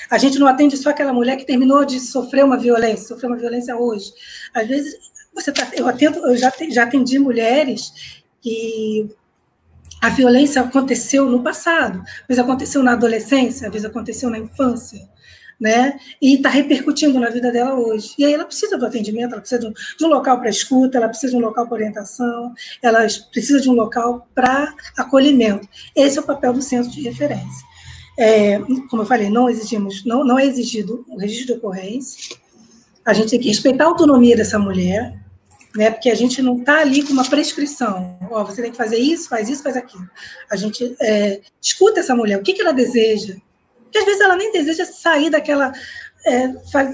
a 0.09 0.17
gente 0.17 0.37
não 0.37 0.47
atende 0.47 0.77
só 0.77 0.89
aquela 0.89 1.13
mulher 1.13 1.37
que 1.37 1.45
terminou 1.45 1.85
de 1.85 1.99
sofrer 1.99 2.43
uma 2.43 2.57
violência, 2.57 3.07
sofreu 3.07 3.29
uma 3.29 3.37
violência 3.37 3.75
hoje. 3.75 4.11
Às 4.53 4.67
vezes, 4.67 4.95
você 5.33 5.51
tá, 5.51 5.67
eu 5.73 5.87
atendo, 5.87 6.19
eu 6.19 6.37
já, 6.37 6.51
já 6.69 6.83
atendi 6.83 7.17
mulheres 7.17 8.23
que 8.41 9.09
a 10.01 10.09
violência 10.09 10.61
aconteceu 10.61 11.29
no 11.29 11.41
passado, 11.41 11.99
às 11.99 12.27
vezes 12.27 12.43
aconteceu 12.43 12.83
na 12.83 12.91
adolescência, 12.91 13.67
às 13.67 13.73
vezes 13.73 13.89
aconteceu 13.89 14.29
na 14.29 14.37
infância, 14.37 14.99
né? 15.63 15.97
E 16.21 16.35
está 16.35 16.49
repercutindo 16.49 17.17
na 17.21 17.29
vida 17.29 17.49
dela 17.49 17.73
hoje. 17.73 18.13
E 18.17 18.25
aí 18.25 18.33
ela 18.33 18.43
precisa 18.43 18.77
do 18.77 18.85
atendimento, 18.85 19.31
ela 19.31 19.39
precisa 19.39 19.61
de 19.61 20.05
um, 20.05 20.09
local 20.09 20.37
para 20.37 20.49
escuta, 20.49 20.97
ela 20.97 21.07
precisa 21.07 21.31
de 21.31 21.37
um 21.37 21.39
local 21.39 21.65
para 21.65 21.75
orientação, 21.75 22.53
ela 22.81 23.07
precisa 23.31 23.61
de 23.61 23.69
um 23.69 23.73
local 23.73 24.27
para 24.35 24.75
acolhimento. 24.97 25.65
Esse 25.95 26.17
é 26.17 26.21
o 26.21 26.25
papel 26.25 26.51
do 26.51 26.61
centro 26.61 26.91
de 26.91 27.01
referência. 27.03 27.65
É, 28.19 28.59
como 28.89 29.03
eu 29.03 29.05
falei, 29.05 29.29
não 29.29 29.49
exigimos, 29.49 30.03
não, 30.03 30.25
não 30.25 30.37
é 30.37 30.45
exigido 30.45 31.05
o 31.07 31.17
registro 31.17 31.53
de 31.53 31.53
ocorrência. 31.53 32.35
A 33.05 33.13
gente 33.13 33.29
tem 33.29 33.39
que 33.39 33.47
respeitar 33.47 33.85
a 33.85 33.87
autonomia 33.87 34.35
dessa 34.35 34.59
mulher, 34.59 35.17
né? 35.77 35.91
Porque 35.91 36.09
a 36.09 36.15
gente 36.15 36.41
não 36.41 36.57
está 36.57 36.81
ali 36.81 37.03
com 37.03 37.13
uma 37.13 37.23
prescrição. 37.23 38.17
Ó, 38.29 38.43
você 38.43 38.61
tem 38.61 38.71
que 38.71 38.77
fazer 38.77 38.97
isso, 38.97 39.29
faz 39.29 39.47
isso, 39.47 39.63
faz 39.63 39.77
aquilo. 39.77 40.09
A 40.51 40.57
gente 40.57 40.93
é, 41.01 41.39
escuta 41.61 42.01
essa 42.01 42.13
mulher, 42.13 42.37
o 42.37 42.43
que, 42.43 42.51
que 42.51 42.61
ela 42.61 42.73
deseja. 42.73 43.37
Porque 43.93 43.99
às 43.99 44.05
vezes 44.05 44.21
ela 44.21 44.35
nem 44.35 44.51
deseja 44.51 44.85
sair 44.85 45.29
daquela. 45.29 45.71
É, 46.25 46.51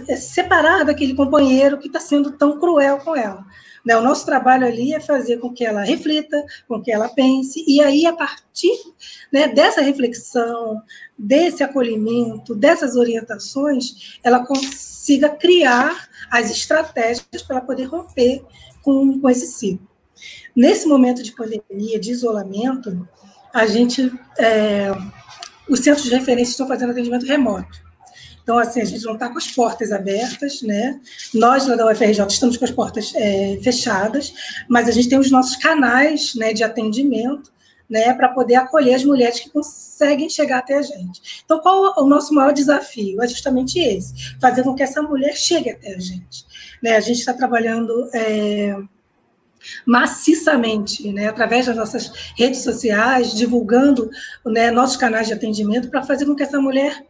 é, 0.10 0.16
separar 0.16 0.84
daquele 0.84 1.14
companheiro 1.14 1.78
que 1.78 1.88
está 1.88 2.00
sendo 2.00 2.32
tão 2.32 2.60
cruel 2.60 2.98
com 2.98 3.16
ela. 3.16 3.46
Né? 3.86 3.96
O 3.96 4.02
nosso 4.02 4.26
trabalho 4.26 4.66
ali 4.66 4.94
é 4.94 5.00
fazer 5.00 5.38
com 5.38 5.54
que 5.54 5.64
ela 5.64 5.84
reflita, 5.84 6.44
com 6.68 6.82
que 6.82 6.92
ela 6.92 7.08
pense, 7.08 7.64
e 7.66 7.80
aí, 7.80 8.08
a 8.08 8.14
partir 8.14 8.76
né, 9.32 9.48
dessa 9.48 9.82
reflexão, 9.82 10.82
desse 11.16 11.64
acolhimento, 11.64 12.56
dessas 12.56 12.96
orientações, 12.96 14.18
ela 14.24 14.44
consiga 14.46 15.30
criar 15.30 16.10
as 16.32 16.50
estratégias 16.50 17.44
para 17.48 17.62
poder 17.62 17.86
romper 17.86 18.44
com, 18.82 19.22
com 19.22 19.30
esse 19.30 19.46
ciclo. 19.46 19.88
Nesse 20.56 20.88
momento 20.88 21.22
de 21.22 21.32
pandemia, 21.32 22.00
de 22.00 22.12
isolamento, 22.12 23.08
a 23.54 23.68
gente, 23.68 24.12
é, 24.40 24.90
os 25.70 25.80
centros 25.80 26.06
de 26.06 26.16
referência 26.16 26.52
estão 26.52 26.68
fazendo 26.68 26.92
atendimento 26.92 27.26
remoto. 27.26 27.90
Então, 28.50 28.58
assim, 28.58 28.82
a 28.82 28.86
gente 28.86 29.06
não 29.06 29.14
está 29.14 29.30
com 29.30 29.38
as 29.38 29.48
portas 29.52 29.92
abertas, 29.92 30.64
né? 30.64 31.00
Nós, 31.36 31.68
lá 31.68 31.76
da 31.76 31.86
UFRJ, 31.92 32.26
estamos 32.28 32.58
com 32.58 32.66
as 32.66 32.72
portas 32.72 33.14
é, 33.16 33.60
fechadas, 33.62 34.34
mas 34.68 34.88
a 34.88 34.92
gente 34.92 35.08
tem 35.08 35.20
os 35.20 35.30
nossos 35.30 35.56
canais 35.56 36.34
né, 36.34 36.52
de 36.52 36.64
atendimento, 36.64 37.52
né, 37.88 38.12
para 38.14 38.30
poder 38.30 38.56
acolher 38.56 38.96
as 38.96 39.04
mulheres 39.04 39.40
que 39.40 39.52
conseguem 39.52 40.30
chegar 40.30 40.60
até 40.60 40.80
a 40.80 40.82
gente. 40.82 41.44
Então, 41.46 41.60
qual 41.60 41.94
o 41.98 42.08
nosso 42.08 42.34
maior 42.34 42.52
desafio? 42.52 43.22
É 43.22 43.28
justamente 43.28 43.80
esse, 43.80 44.36
fazer 44.40 44.64
com 44.64 44.74
que 44.74 44.82
essa 44.82 45.02
mulher 45.02 45.36
chegue 45.36 45.70
até 45.70 45.94
a 45.94 46.00
gente. 46.00 46.44
Né? 46.82 46.96
A 46.96 47.00
gente 47.00 47.20
está 47.20 47.34
trabalhando 47.34 48.10
é, 48.14 48.76
maciçamente, 49.86 51.12
né, 51.12 51.28
através 51.28 51.66
das 51.66 51.76
nossas 51.76 52.12
redes 52.38 52.64
sociais, 52.64 53.34
divulgando 53.34 54.10
né, 54.46 54.72
nossos 54.72 54.98
canais 54.98 55.28
de 55.28 55.34
atendimento 55.34 55.90
para 55.90 56.04
fazer 56.04 56.26
com 56.26 56.36
que 56.36 56.44
essa 56.44 56.60
mulher 56.60 57.06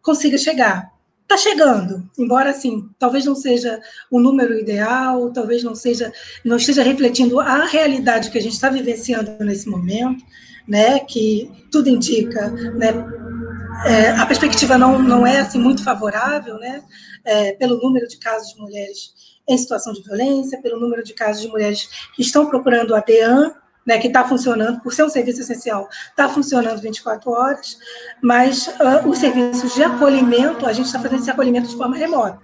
consiga 0.00 0.36
chegar. 0.36 0.92
Está 1.22 1.36
chegando, 1.36 2.10
embora 2.18 2.50
assim, 2.50 2.88
talvez 2.98 3.24
não 3.24 3.34
seja 3.34 3.80
o 4.10 4.20
número 4.20 4.58
ideal, 4.58 5.30
talvez 5.30 5.62
não 5.62 5.74
seja, 5.74 6.12
não 6.44 6.56
esteja 6.56 6.82
refletindo 6.82 7.40
a 7.40 7.64
realidade 7.64 8.30
que 8.30 8.36
a 8.36 8.42
gente 8.42 8.52
está 8.52 8.68
vivenciando 8.68 9.32
nesse 9.40 9.66
momento, 9.66 10.22
né? 10.68 10.98
Que 10.98 11.50
tudo 11.70 11.88
indica, 11.88 12.50
né? 12.50 12.88
É, 13.86 14.10
a 14.10 14.26
perspectiva 14.26 14.76
não, 14.76 15.00
não 15.00 15.26
é 15.26 15.40
assim 15.40 15.58
muito 15.58 15.82
favorável, 15.82 16.58
né? 16.58 16.82
É, 17.24 17.52
pelo 17.52 17.80
número 17.80 18.06
de 18.06 18.18
casos 18.18 18.52
de 18.52 18.60
mulheres 18.60 19.31
em 19.48 19.58
situação 19.58 19.92
de 19.92 20.02
violência, 20.02 20.60
pelo 20.60 20.78
número 20.78 21.02
de 21.02 21.14
casos 21.14 21.42
de 21.42 21.48
mulheres 21.48 21.88
que 22.14 22.22
estão 22.22 22.46
procurando 22.46 22.94
a 22.94 23.00
DEAN, 23.00 23.52
né, 23.86 23.98
que 23.98 24.06
está 24.06 24.26
funcionando, 24.26 24.80
por 24.80 24.92
ser 24.92 25.04
um 25.04 25.08
serviço 25.08 25.40
essencial, 25.40 25.88
está 26.10 26.28
funcionando 26.28 26.80
24 26.80 27.30
horas, 27.30 27.76
mas 28.22 28.68
uh, 28.68 29.08
os 29.08 29.18
serviços 29.18 29.74
de 29.74 29.82
acolhimento, 29.82 30.66
a 30.66 30.72
gente 30.72 30.86
está 30.86 31.00
fazendo 31.00 31.20
esse 31.20 31.30
acolhimento 31.30 31.68
de 31.68 31.76
forma 31.76 31.96
remota, 31.96 32.38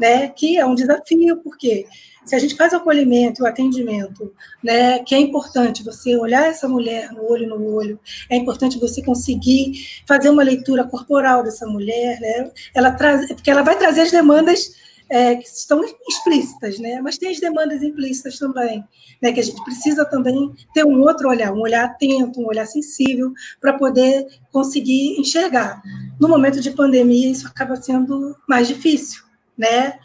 né, 0.00 0.28
que 0.28 0.56
é 0.56 0.64
um 0.64 0.74
desafio, 0.74 1.38
porque 1.38 1.86
se 2.24 2.34
a 2.34 2.38
gente 2.38 2.56
faz 2.56 2.72
o 2.72 2.76
acolhimento, 2.76 3.42
o 3.42 3.46
atendimento, 3.46 4.32
né, 4.62 5.00
que 5.00 5.14
é 5.14 5.18
importante 5.18 5.84
você 5.84 6.16
olhar 6.16 6.46
essa 6.46 6.68
mulher 6.68 7.12
no 7.12 7.30
olho 7.30 7.48
no 7.48 7.74
olho, 7.74 7.98
é 8.30 8.36
importante 8.36 8.78
você 8.78 9.02
conseguir 9.02 9.72
fazer 10.06 10.30
uma 10.30 10.42
leitura 10.42 10.84
corporal 10.84 11.42
dessa 11.42 11.66
mulher, 11.66 12.20
né, 12.20 12.50
ela 12.74 12.92
traz, 12.92 13.26
porque 13.26 13.50
ela 13.50 13.62
vai 13.62 13.76
trazer 13.76 14.02
as 14.02 14.10
demandas 14.10 14.84
é, 15.08 15.36
que 15.36 15.46
estão 15.46 15.82
explícitas, 16.08 16.78
né? 16.78 17.00
Mas 17.00 17.18
tem 17.18 17.30
as 17.30 17.40
demandas 17.40 17.82
implícitas 17.82 18.38
também, 18.38 18.84
né? 19.22 19.32
Que 19.32 19.40
a 19.40 19.42
gente 19.42 19.62
precisa 19.64 20.04
também 20.04 20.52
ter 20.72 20.84
um 20.84 21.00
outro 21.00 21.28
olhar, 21.28 21.52
um 21.52 21.60
olhar 21.60 21.84
atento, 21.84 22.40
um 22.40 22.46
olhar 22.46 22.66
sensível, 22.66 23.32
para 23.60 23.74
poder 23.74 24.26
conseguir 24.50 25.18
enxergar. 25.18 25.82
No 26.18 26.28
momento 26.28 26.60
de 26.60 26.70
pandemia, 26.70 27.30
isso 27.30 27.46
acaba 27.46 27.76
sendo 27.76 28.36
mais 28.48 28.68
difícil, 28.68 29.22
né? 29.56 29.98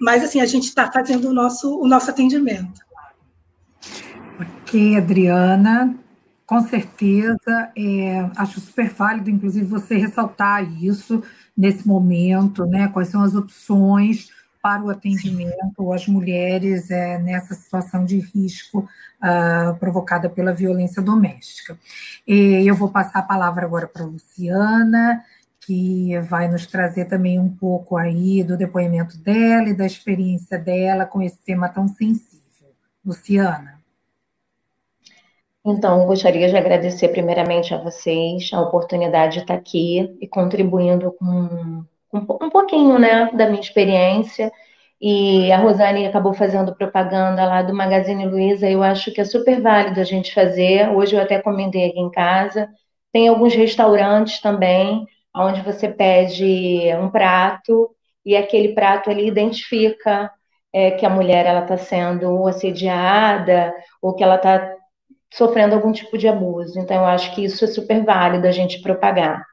Mas 0.00 0.24
assim, 0.24 0.40
a 0.40 0.46
gente 0.46 0.64
está 0.64 0.90
fazendo 0.90 1.28
o 1.28 1.34
nosso, 1.34 1.78
o 1.78 1.86
nosso 1.86 2.10
atendimento. 2.10 2.80
Ok, 4.40 4.96
Adriana, 4.96 5.94
com 6.44 6.60
certeza, 6.60 7.70
é, 7.76 8.30
acho 8.36 8.60
super 8.60 8.88
válido, 8.90 9.30
inclusive, 9.30 9.64
você 9.64 9.96
ressaltar 9.96 10.62
isso 10.82 11.22
nesse 11.56 11.86
momento, 11.86 12.66
né? 12.66 12.88
Quais 12.88 13.08
são 13.08 13.22
as 13.22 13.34
opções 13.34 14.30
para 14.66 14.82
o 14.82 14.90
atendimento 14.90 15.92
às 15.92 16.08
mulheres 16.08 16.90
é, 16.90 17.18
nessa 17.18 17.54
situação 17.54 18.04
de 18.04 18.18
risco 18.18 18.80
uh, 18.80 19.78
provocada 19.78 20.28
pela 20.28 20.52
violência 20.52 21.00
doméstica. 21.00 21.78
E 22.26 22.66
eu 22.66 22.74
vou 22.74 22.90
passar 22.90 23.20
a 23.20 23.22
palavra 23.22 23.64
agora 23.64 23.86
para 23.86 24.02
a 24.02 24.06
Luciana, 24.06 25.24
que 25.60 26.18
vai 26.28 26.48
nos 26.48 26.66
trazer 26.66 27.04
também 27.04 27.38
um 27.38 27.48
pouco 27.48 27.96
aí 27.96 28.42
do 28.42 28.56
depoimento 28.56 29.16
dela 29.18 29.68
e 29.68 29.76
da 29.76 29.86
experiência 29.86 30.58
dela 30.58 31.06
com 31.06 31.22
esse 31.22 31.38
tema 31.44 31.68
tão 31.68 31.86
sensível. 31.86 32.74
Luciana. 33.04 33.80
Então, 35.64 36.04
gostaria 36.06 36.48
de 36.48 36.56
agradecer 36.56 37.10
primeiramente 37.10 37.72
a 37.72 37.78
vocês 37.78 38.50
a 38.52 38.60
oportunidade 38.62 39.34
de 39.34 39.40
estar 39.42 39.54
aqui 39.54 40.16
e 40.20 40.26
contribuindo 40.26 41.12
com 41.12 41.84
um, 42.12 42.50
pouquinho, 42.50 42.98
né, 42.98 43.30
da 43.32 43.46
minha 43.48 43.60
experiência. 43.60 44.52
E 45.00 45.52
a 45.52 45.58
Rosane 45.58 46.06
acabou 46.06 46.32
fazendo 46.32 46.74
propaganda 46.74 47.44
lá 47.44 47.62
do 47.62 47.74
Magazine 47.74 48.26
Luiza, 48.26 48.68
eu 48.68 48.82
acho 48.82 49.12
que 49.12 49.20
é 49.20 49.24
super 49.24 49.60
válido 49.60 50.00
a 50.00 50.04
gente 50.04 50.32
fazer. 50.32 50.88
Hoje 50.90 51.14
eu 51.14 51.20
até 51.20 51.40
comentei 51.40 51.90
aqui 51.90 52.00
em 52.00 52.10
casa. 52.10 52.68
Tem 53.12 53.28
alguns 53.28 53.54
restaurantes 53.54 54.40
também, 54.40 55.06
onde 55.34 55.60
você 55.60 55.88
pede 55.88 56.90
um 57.00 57.10
prato 57.10 57.90
e 58.24 58.36
aquele 58.36 58.74
prato 58.74 59.10
ali 59.10 59.28
identifica 59.28 60.30
é, 60.72 60.90
que 60.92 61.06
a 61.06 61.10
mulher 61.10 61.46
ela 61.46 61.62
está 61.62 61.76
sendo 61.76 62.46
assediada 62.46 63.74
ou 64.02 64.14
que 64.14 64.24
ela 64.24 64.36
está 64.36 64.74
sofrendo 65.32 65.74
algum 65.74 65.92
tipo 65.92 66.16
de 66.18 66.28
abuso. 66.28 66.78
Então, 66.78 66.96
eu 66.96 67.06
acho 67.06 67.34
que 67.34 67.44
isso 67.44 67.64
é 67.64 67.68
super 67.68 68.04
válido 68.04 68.46
a 68.46 68.52
gente 68.52 68.80
propagar. 68.82 69.44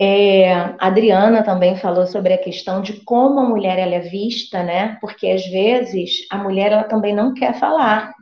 É, 0.00 0.52
a 0.52 0.76
Adriana 0.78 1.42
também 1.42 1.76
falou 1.76 2.06
sobre 2.06 2.32
a 2.32 2.38
questão 2.38 2.80
de 2.80 3.00
como 3.04 3.40
a 3.40 3.48
mulher 3.48 3.78
ela 3.78 3.96
é 3.96 4.00
vista, 4.00 4.62
né? 4.62 4.96
Porque 5.00 5.28
às 5.28 5.44
vezes 5.46 6.26
a 6.30 6.38
mulher 6.38 6.70
ela 6.70 6.84
também 6.84 7.14
não 7.14 7.34
quer 7.34 7.58
falar. 7.58 8.12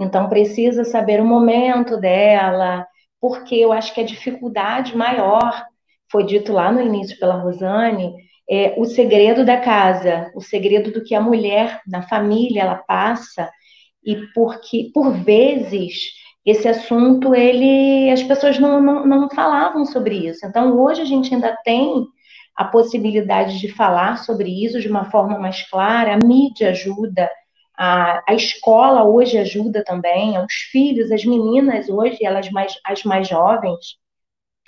Então 0.00 0.30
precisa 0.30 0.82
saber 0.82 1.20
o 1.20 1.26
momento 1.26 1.98
dela, 1.98 2.86
porque 3.20 3.54
eu 3.54 3.70
acho 3.70 3.92
que 3.92 4.00
a 4.00 4.04
dificuldade 4.04 4.96
maior 4.96 5.66
foi 6.10 6.24
dito 6.24 6.52
lá 6.52 6.72
no 6.72 6.80
início 6.80 7.18
pela 7.18 7.36
Rosane, 7.36 8.14
é 8.50 8.74
o 8.78 8.84
segredo 8.84 9.44
da 9.44 9.58
casa, 9.58 10.32
o 10.34 10.40
segredo 10.40 10.90
do 10.90 11.04
que 11.04 11.14
a 11.14 11.20
mulher 11.20 11.80
na 11.86 12.02
família 12.02 12.62
ela 12.62 12.76
passa 12.76 13.48
e 14.04 14.16
porque 14.34 14.90
por 14.92 15.12
vezes 15.12 16.19
esse 16.44 16.66
assunto, 16.68 17.34
ele, 17.34 18.10
as 18.10 18.22
pessoas 18.22 18.58
não, 18.58 18.80
não, 18.80 19.06
não 19.06 19.30
falavam 19.30 19.84
sobre 19.84 20.28
isso. 20.28 20.46
Então, 20.46 20.78
hoje 20.80 21.02
a 21.02 21.04
gente 21.04 21.34
ainda 21.34 21.56
tem 21.64 22.06
a 22.56 22.64
possibilidade 22.64 23.58
de 23.58 23.72
falar 23.72 24.18
sobre 24.18 24.64
isso 24.64 24.80
de 24.80 24.88
uma 24.88 25.10
forma 25.10 25.38
mais 25.38 25.62
clara, 25.68 26.14
a 26.14 26.26
mídia 26.26 26.70
ajuda, 26.70 27.30
a, 27.76 28.22
a 28.28 28.34
escola 28.34 29.04
hoje 29.04 29.38
ajuda 29.38 29.82
também, 29.84 30.38
os 30.38 30.52
filhos, 30.70 31.10
as 31.10 31.24
meninas 31.24 31.88
hoje, 31.88 32.18
elas 32.22 32.50
mais, 32.50 32.74
as 32.84 33.02
mais 33.04 33.28
jovens, 33.28 33.96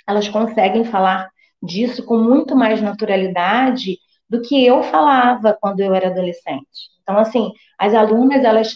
elas 0.07 0.27
conseguem 0.27 0.83
falar 0.85 1.29
disso 1.61 2.03
com 2.03 2.17
muito 2.17 2.55
mais 2.55 2.81
naturalidade 2.81 3.97
do 4.29 4.41
que 4.41 4.65
eu 4.65 4.83
falava 4.83 5.57
quando 5.61 5.79
eu 5.79 5.93
era 5.93 6.07
adolescente. 6.07 6.89
Então, 7.03 7.17
assim, 7.17 7.51
as 7.77 7.93
alunas, 7.93 8.43
elas 8.43 8.75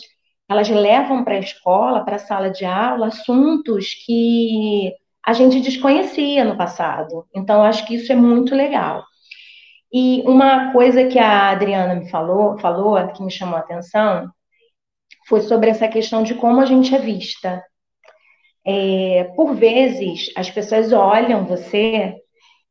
elas 0.50 0.70
levam 0.70 1.24
para 1.24 1.36
a 1.36 1.40
escola, 1.40 2.04
para 2.06 2.16
a 2.18 2.20
sala 2.20 2.50
de 2.50 2.66
aula, 2.66 3.08
assuntos 3.08 3.94
que 4.06 4.94
a 5.26 5.34
gente 5.34 5.60
desconhecia 5.62 6.44
no 6.46 6.58
passado. 6.58 7.26
Então, 7.36 7.64
acho 7.64 7.86
que 7.86 7.96
isso 7.96 8.12
é 8.12 8.16
muito 8.16 8.56
legal. 8.56 9.04
E 9.92 10.22
uma 10.26 10.72
coisa 10.74 11.06
que 11.08 11.20
a 11.20 11.50
Adriana 11.50 11.96
me 11.96 12.10
falou, 12.10 12.58
falou, 12.60 13.08
que 13.14 13.24
me 13.24 13.32
chamou 13.32 13.56
a 13.58 13.60
atenção, 13.60 14.30
foi 15.28 15.42
sobre 15.42 15.70
essa 15.70 15.88
questão 15.88 16.24
de 16.24 16.36
como 16.36 16.62
a 16.62 16.66
gente 16.66 16.94
é 16.96 17.00
vista. 17.00 17.64
é, 18.66 19.26
por 19.36 19.56
vezes 19.56 20.32
as 20.36 20.50
pessoas 20.52 20.92
olham 20.92 21.46
você 21.46 22.16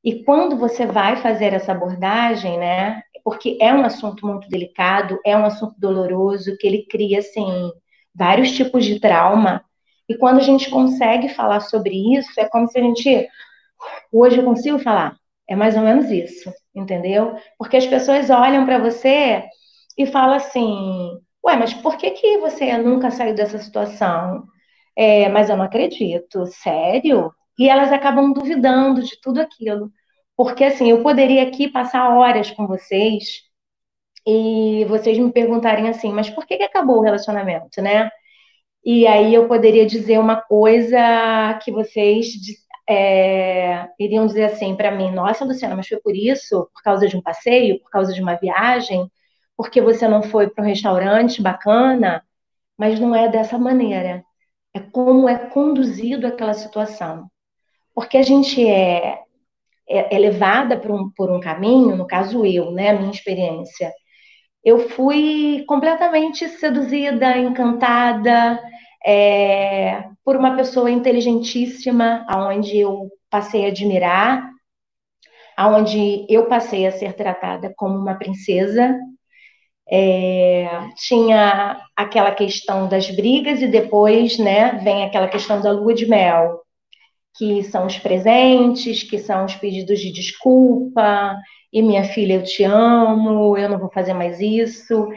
e 0.05 0.23
quando 0.25 0.57
você 0.59 0.87
vai 0.87 1.17
fazer 1.17 1.53
essa 1.55 1.73
abordagem, 1.73 2.59
né? 2.59 3.03
Porque 3.27 3.59
é 3.61 3.75
um 3.75 3.85
assunto 3.85 4.25
muito 4.25 4.49
delicado, 4.49 5.19
é 5.27 5.37
um 5.37 5.45
assunto 5.45 5.75
doloroso, 5.81 6.57
que 6.59 6.65
ele 6.65 6.87
cria, 6.89 7.19
assim, 7.19 7.73
vários 8.15 8.53
tipos 8.53 8.85
de 8.85 9.01
trauma. 9.01 9.65
E 10.09 10.17
quando 10.17 10.39
a 10.39 10.43
gente 10.45 10.71
consegue 10.71 11.29
falar 11.31 11.59
sobre 11.59 12.17
isso, 12.17 12.31
é 12.39 12.49
como 12.49 12.69
se 12.69 12.79
a 12.79 12.83
gente. 12.83 13.29
Hoje 14.13 14.39
eu 14.39 14.45
consigo 14.45 14.79
falar. 14.79 15.17
É 15.51 15.57
mais 15.57 15.75
ou 15.75 15.83
menos 15.83 16.09
isso, 16.09 16.53
entendeu? 16.73 17.35
Porque 17.59 17.77
as 17.77 17.87
pessoas 17.89 18.31
olham 18.31 18.65
para 18.65 18.79
você 18.79 19.43
e 19.99 20.07
falam 20.07 20.37
assim: 20.37 21.19
Ué, 21.45 21.57
mas 21.57 21.75
por 21.75 21.97
que, 21.97 22.13
que 22.13 22.39
você 22.39 22.79
nunca 22.79 23.11
saiu 23.11 23.35
dessa 23.35 23.59
situação? 23.59 24.45
É, 24.97 25.29
mas 25.31 25.51
eu 25.51 25.57
não 25.57 25.65
acredito, 25.65 26.47
sério? 26.47 27.33
E 27.59 27.69
elas 27.69 27.91
acabam 27.91 28.33
duvidando 28.33 29.03
de 29.03 29.21
tudo 29.21 29.41
aquilo. 29.41 29.91
Porque, 30.37 30.65
assim, 30.65 30.91
eu 30.91 31.03
poderia 31.03 31.43
aqui 31.45 31.69
passar 31.69 32.11
horas 32.17 32.51
com 32.51 32.67
vocês 32.67 33.43
e 34.27 34.85
vocês 34.87 35.19
me 35.19 35.33
perguntarem 35.33 35.89
assim, 35.89 36.13
mas 36.13 36.29
por 36.31 36.47
que, 36.47 36.57
que 36.57 36.63
acabou 36.65 36.99
o 36.99 37.03
relacionamento, 37.03 37.81
né? 37.81 38.11
E 38.85 39.07
aí 39.07 39.35
eu 39.35 39.49
poderia 39.49 39.87
dizer 39.87 40.19
uma 40.19 40.37
coisa 40.41 41.59
que 41.65 41.73
vocês 41.73 42.29
é, 42.89 43.89
iriam 43.99 44.27
dizer 44.27 44.45
assim 44.45 44.77
para 44.77 44.91
mim: 44.93 45.11
Nossa, 45.13 45.45
Luciana, 45.45 45.75
mas 45.77 45.89
foi 45.89 45.99
por 46.01 46.15
isso? 46.15 46.71
Por 46.73 46.83
causa 46.83 47.09
de 47.09 47.17
um 47.17 47.23
passeio? 47.23 47.81
Por 47.81 47.91
causa 47.91 48.13
de 48.15 48.23
uma 48.23 48.37
viagem? 48.37 49.11
Porque 49.57 49.81
você 49.81 50.07
não 50.09 50.23
foi 50.23 50.49
para 50.49 50.63
um 50.65 50.67
restaurante 50.69 51.43
bacana? 51.43 52.25
Mas 52.79 53.01
não 53.01 53.15
é 53.15 53.29
dessa 53.29 53.59
maneira. 53.59 54.25
É 54.75 54.81
como 54.81 55.29
é 55.29 55.39
conduzido 55.51 56.27
aquela 56.27 56.55
situação. 56.55 57.31
Porque 57.95 58.19
a 58.19 58.23
gente 58.23 58.67
é, 58.69 59.21
é, 59.89 60.17
é 60.17 60.19
levada 60.19 60.77
por 60.77 60.91
um, 60.91 61.11
por 61.11 61.31
um 61.31 61.41
caminho, 61.41 61.97
no 61.97 62.07
caso 62.07 62.45
eu, 62.45 62.71
né, 62.73 62.91
a 62.91 62.95
minha 62.95 63.11
experiência, 63.11 63.93
eu 64.65 64.89
fui 64.91 65.65
completamente 65.69 66.49
seduzida, 66.49 67.39
encantada 67.39 68.61
é, 69.07 70.05
por 70.25 70.37
uma 70.37 70.57
pessoa 70.57 70.91
inteligentíssima, 70.91 72.27
aonde 72.29 72.77
eu 72.79 73.09
passei 73.31 73.65
a 73.65 73.69
admirar, 73.69 74.51
aonde 75.57 76.27
eu 76.29 76.47
passei 76.47 76.87
a 76.87 76.93
ser 76.93 77.13
tratada 77.15 77.73
como 77.77 77.97
uma 77.97 78.17
princesa. 78.17 78.99
É, 79.89 80.69
tinha 80.97 81.81
aquela 81.95 82.33
questão 82.33 82.89
das 82.89 83.09
brigas 83.09 83.63
e 83.63 83.69
depois, 83.69 84.37
né, 84.37 84.73
vem 84.83 85.05
aquela 85.05 85.29
questão 85.29 85.61
da 85.61 85.71
lua 85.71 85.95
de 85.95 86.07
mel 86.07 86.66
que 87.37 87.63
são 87.65 87.87
os 87.87 87.99
presentes, 87.99 89.03
que 89.03 89.19
são 89.19 89.45
os 89.45 89.55
pedidos 89.55 90.01
de 90.01 90.13
desculpa, 90.13 91.37
e 91.73 91.83
minha 91.83 92.05
filha, 92.05 92.35
eu 92.35 92.43
te 92.43 92.65
amo, 92.65 93.57
eu 93.57 93.69
não 93.69 93.79
vou 93.79 93.91
fazer 93.91 94.15
mais 94.15 94.41
isso. 94.41 95.09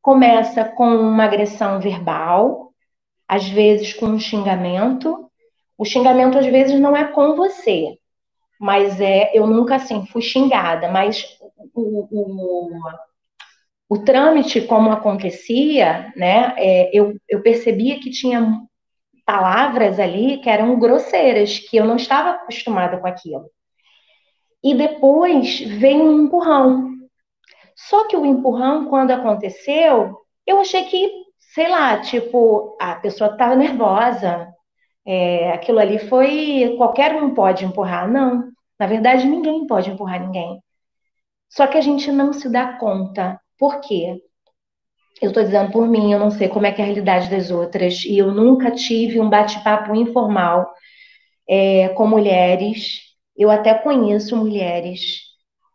Começa 0.00 0.64
com 0.64 0.86
uma 0.96 1.24
agressão 1.24 1.80
verbal, 1.80 2.72
às 3.26 3.48
vezes 3.48 3.92
com 3.92 4.06
um 4.06 4.18
xingamento. 4.18 5.30
O 5.76 5.84
xingamento 5.84 6.38
às 6.38 6.46
vezes 6.46 6.78
não 6.78 6.96
é 6.96 7.04
com 7.04 7.34
você, 7.34 7.98
mas 8.60 9.00
é 9.00 9.30
eu 9.34 9.46
nunca 9.46 9.76
assim 9.76 10.06
fui 10.06 10.22
xingada, 10.22 10.88
mas 10.88 11.26
o, 11.74 12.06
o, 12.10 12.70
o 13.88 13.98
trâmite 14.04 14.60
como 14.62 14.90
acontecia, 14.90 16.12
né? 16.16 16.54
É, 16.58 16.90
eu, 16.96 17.14
eu 17.28 17.42
percebia 17.42 17.98
que 17.98 18.10
tinha 18.10 18.62
palavras 19.24 19.98
ali 19.98 20.38
que 20.38 20.48
eram 20.50 20.78
grosseiras, 20.78 21.58
que 21.58 21.76
eu 21.76 21.84
não 21.84 21.96
estava 21.96 22.30
acostumada 22.30 22.98
com 22.98 23.06
aquilo. 23.06 23.50
E 24.62 24.74
depois 24.74 25.60
vem 25.60 26.00
um 26.00 26.24
empurrão. 26.24 26.90
Só 27.76 28.06
que 28.06 28.16
o 28.16 28.24
empurrão, 28.24 28.86
quando 28.86 29.10
aconteceu, 29.10 30.16
eu 30.46 30.60
achei 30.60 30.84
que, 30.84 31.10
sei 31.54 31.68
lá, 31.68 32.00
tipo, 32.00 32.76
a 32.80 32.94
pessoa 32.96 33.32
estava 33.32 33.54
nervosa. 33.56 34.48
É, 35.06 35.52
aquilo 35.52 35.78
ali 35.78 35.98
foi. 35.98 36.74
Qualquer 36.78 37.14
um 37.22 37.34
pode 37.34 37.64
empurrar. 37.64 38.10
Não. 38.10 38.50
Na 38.78 38.86
verdade, 38.86 39.26
ninguém 39.26 39.66
pode 39.66 39.90
empurrar 39.90 40.20
ninguém. 40.20 40.62
Só 41.48 41.66
que 41.66 41.78
a 41.78 41.80
gente 41.80 42.10
não 42.10 42.32
se 42.32 42.48
dá 42.48 42.78
conta. 42.78 43.40
Por 43.58 43.80
quê? 43.80 44.20
Eu 45.20 45.28
estou 45.28 45.44
dizendo 45.44 45.70
por 45.70 45.88
mim, 45.88 46.12
eu 46.12 46.18
não 46.18 46.30
sei 46.30 46.48
como 46.48 46.66
é 46.66 46.72
que 46.72 46.80
é 46.80 46.84
a 46.84 46.86
realidade 46.86 47.30
das 47.30 47.50
outras, 47.50 48.04
e 48.04 48.18
eu 48.18 48.32
nunca 48.32 48.70
tive 48.70 49.20
um 49.20 49.30
bate-papo 49.30 49.94
informal 49.94 50.72
é, 51.48 51.88
com 51.90 52.06
mulheres. 52.06 53.00
Eu 53.36 53.50
até 53.50 53.74
conheço 53.74 54.36
mulheres 54.36 55.22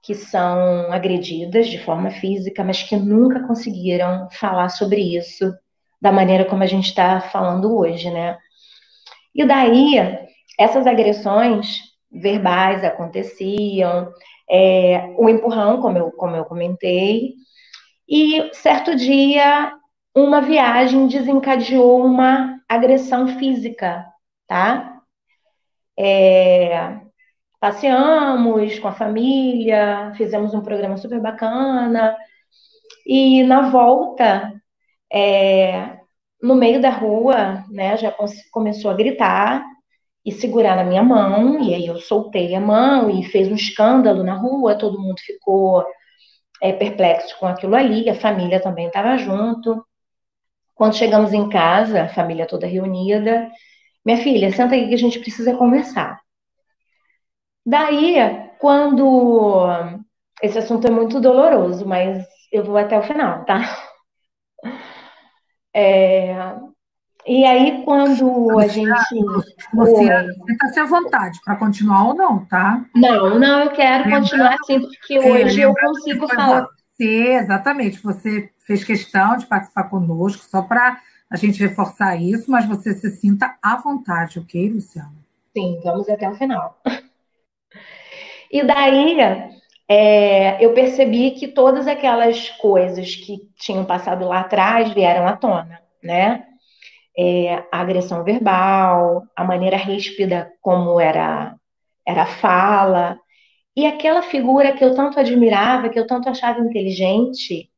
que 0.04 0.14
são 0.16 0.92
agredidas 0.92 1.68
de 1.68 1.78
forma 1.78 2.10
física, 2.10 2.64
mas 2.64 2.84
que 2.84 2.96
nunca 2.96 3.46
conseguiram 3.46 4.28
falar 4.32 4.70
sobre 4.70 5.02
isso 5.02 5.54
da 6.02 6.12
maneira 6.12 6.46
como 6.46 6.64
a 6.64 6.68
gente 6.68 6.86
está 6.86 7.20
falando 7.20 7.78
hoje, 7.78 8.10
né? 8.10 8.38
E 9.36 9.46
daí, 9.46 9.98
essas 10.58 10.88
agressões 10.88 11.82
verbais 12.12 12.84
aconteciam, 12.84 14.12
é, 14.50 15.14
o 15.18 15.30
empurrão, 15.30 15.82
como 15.82 15.98
eu, 15.98 16.12
como 16.12 16.36
eu 16.36 16.46
comentei, 16.46 17.34
e 18.10 18.50
certo 18.54 18.96
dia, 18.96 19.72
uma 20.16 20.42
viagem 20.42 21.08
desencadeou 21.08 22.04
uma 22.04 22.60
agressão 22.68 23.28
física, 23.40 24.06
tá? 24.48 25.02
É, 25.98 27.00
passeamos 27.60 28.80
com 28.80 28.88
a 28.88 28.94
família, 28.94 30.14
fizemos 30.18 30.54
um 30.54 30.62
programa 30.62 30.98
super 30.98 31.20
bacana, 31.20 32.16
e 33.06 33.44
na 33.44 33.70
volta, 33.70 34.54
é, 35.12 36.00
no 36.42 36.56
meio 36.56 36.82
da 36.82 36.90
rua, 36.90 37.64
né, 37.70 37.98
já 37.98 38.14
começou 38.52 38.90
a 38.90 38.96
gritar 38.96 39.64
e 40.26 40.32
segurar 40.32 40.76
na 40.76 40.84
minha 40.84 41.04
mão, 41.04 41.62
e 41.62 41.74
aí 41.74 41.88
eu 41.88 41.98
soltei 41.98 42.56
a 42.56 42.60
mão 42.62 43.10
e 43.10 43.24
fez 43.24 43.50
um 43.50 43.56
escândalo 43.56 44.24
na 44.24 44.34
rua, 44.36 44.78
todo 44.78 45.00
mundo 45.00 45.20
ficou 45.20 45.86
é, 46.62 46.74
perplexo 46.74 47.38
com 47.40 47.48
aquilo 47.48 47.76
ali, 47.76 48.10
a 48.10 48.16
família 48.16 48.62
também 48.62 48.88
estava 48.88 49.18
junto. 49.18 49.86
Quando 50.76 50.96
chegamos 50.98 51.34
em 51.34 51.50
casa, 51.50 52.04
a 52.04 52.10
família 52.10 52.48
toda 52.48 52.68
reunida, 52.68 53.50
minha 54.06 54.18
filha, 54.20 54.52
senta 54.52 54.76
aí 54.76 54.88
que 54.90 54.96
a 54.96 54.98
gente 54.98 55.20
precisa 55.20 55.56
conversar. 55.58 56.20
Daí, 57.66 58.16
quando. 58.60 59.68
Esse 60.42 60.58
assunto 60.60 60.88
é 60.88 60.92
muito 60.92 61.20
doloroso, 61.22 61.86
mas 61.88 62.26
eu 62.52 62.64
vou 62.64 62.78
até 62.78 62.98
o 62.98 63.04
final, 63.04 63.46
tá? 63.46 63.60
É, 65.74 66.34
e 67.30 67.46
aí, 67.46 67.84
quando 67.86 68.60
a 68.60 68.68
gente. 68.68 68.90
Você 69.72 70.04
está 70.52 70.82
à 70.82 70.86
vontade 70.88 71.40
para 71.46 71.56
continuar 71.58 72.08
ou 72.08 72.16
não, 72.16 72.44
tá? 72.46 72.84
Não, 72.96 73.38
não, 73.38 73.66
eu 73.66 73.70
quero 73.70 74.06
lembrando, 74.06 74.24
continuar 74.24 74.58
assim, 74.60 74.82
porque 74.82 75.14
é, 75.14 75.20
hoje 75.20 75.62
eu 75.62 75.72
consigo 75.76 76.28
falar. 76.28 76.68
Você, 76.98 77.34
exatamente, 77.34 78.02
você 78.02 78.50
fez 78.66 78.84
questão 78.84 79.38
de 79.38 79.46
participar 79.46 79.84
conosco, 79.84 80.44
só 80.44 80.64
para 80.64 81.00
a 81.30 81.38
gente 81.38 81.62
reforçar 81.62 82.16
isso, 82.16 82.50
mas 82.50 82.66
você 82.66 82.94
se 82.96 83.12
sinta 83.12 83.56
à 83.62 83.76
vontade, 83.78 84.40
ok, 84.40 84.68
Luciana? 84.68 85.14
Sim, 85.56 85.80
vamos 85.84 86.10
até 86.10 86.28
o 86.28 86.34
final. 86.34 86.82
E 88.52 88.64
daí, 88.64 89.16
é, 89.88 90.66
eu 90.66 90.74
percebi 90.74 91.30
que 91.32 91.48
todas 91.48 91.88
aquelas 91.88 92.50
coisas 92.50 93.16
que 93.16 93.48
tinham 93.56 93.86
passado 93.86 94.28
lá 94.28 94.40
atrás 94.40 94.92
vieram 94.92 95.28
à 95.28 95.38
tona, 95.38 95.80
né? 96.02 96.49
É, 97.18 97.56
a 97.72 97.82
agressão 97.82 98.24
verbal, 98.24 99.24
a 99.36 99.44
maneira 99.44 99.78
ríspida 99.78 100.52
como 100.62 101.00
era, 101.00 101.56
era 102.06 102.24
a 102.24 102.26
fala, 102.26 103.20
e 103.76 103.86
aquela 103.86 104.22
figura 104.22 104.74
que 104.74 104.84
eu 104.84 104.94
tanto 104.94 105.20
admirava, 105.20 105.90
que 105.90 106.00
eu 106.00 106.06
tanto 106.06 106.30
achava 106.30 106.60
inteligente, 106.60 107.70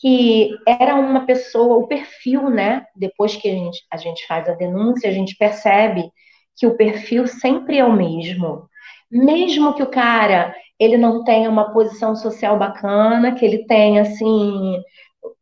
que 0.00 0.50
era 0.66 0.94
uma 0.94 1.26
pessoa, 1.26 1.76
o 1.78 1.86
perfil, 1.88 2.50
né? 2.50 2.84
Depois 2.94 3.34
que 3.36 3.48
a 3.48 3.52
gente, 3.52 3.82
a 3.90 3.96
gente 3.96 4.26
faz 4.26 4.48
a 4.48 4.54
denúncia, 4.54 5.08
a 5.08 5.12
gente 5.12 5.36
percebe 5.36 6.10
que 6.56 6.66
o 6.66 6.76
perfil 6.76 7.26
sempre 7.26 7.78
é 7.78 7.84
o 7.84 7.92
mesmo. 7.92 8.68
Mesmo 9.10 9.74
que 9.74 9.82
o 9.82 9.90
cara 9.90 10.54
ele 10.78 10.96
não 10.96 11.24
tenha 11.24 11.50
uma 11.50 11.72
posição 11.72 12.14
social 12.14 12.58
bacana, 12.58 13.34
que 13.34 13.44
ele 13.44 13.64
tenha 13.66 14.02
assim, 14.02 14.80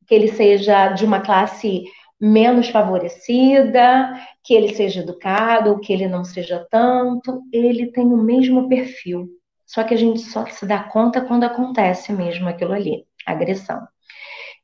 que 0.06 0.14
ele 0.14 0.28
seja 0.28 0.88
de 0.90 1.04
uma 1.04 1.20
classe 1.20 1.84
menos 2.20 2.68
favorecida, 2.68 4.12
que 4.42 4.54
ele 4.54 4.74
seja 4.74 5.00
educado 5.00 5.80
que 5.80 5.92
ele 5.92 6.08
não 6.08 6.24
seja 6.24 6.66
tanto, 6.70 7.42
ele 7.52 7.90
tem 7.92 8.06
o 8.06 8.16
mesmo 8.16 8.68
perfil. 8.68 9.28
Só 9.66 9.84
que 9.84 9.94
a 9.94 9.96
gente 9.96 10.20
só 10.20 10.46
se 10.46 10.66
dá 10.66 10.84
conta 10.84 11.20
quando 11.20 11.44
acontece 11.44 12.12
mesmo 12.12 12.48
aquilo 12.48 12.72
ali, 12.72 13.04
agressão. 13.26 13.80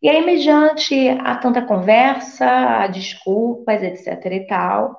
E 0.03 0.09
aí, 0.09 0.24
mediante 0.24 1.09
a 1.11 1.36
tanta 1.36 1.62
conversa, 1.62 2.46
a 2.46 2.86
desculpas, 2.88 3.82
etc 3.82 4.24
e 4.32 4.46
tal, 4.46 4.98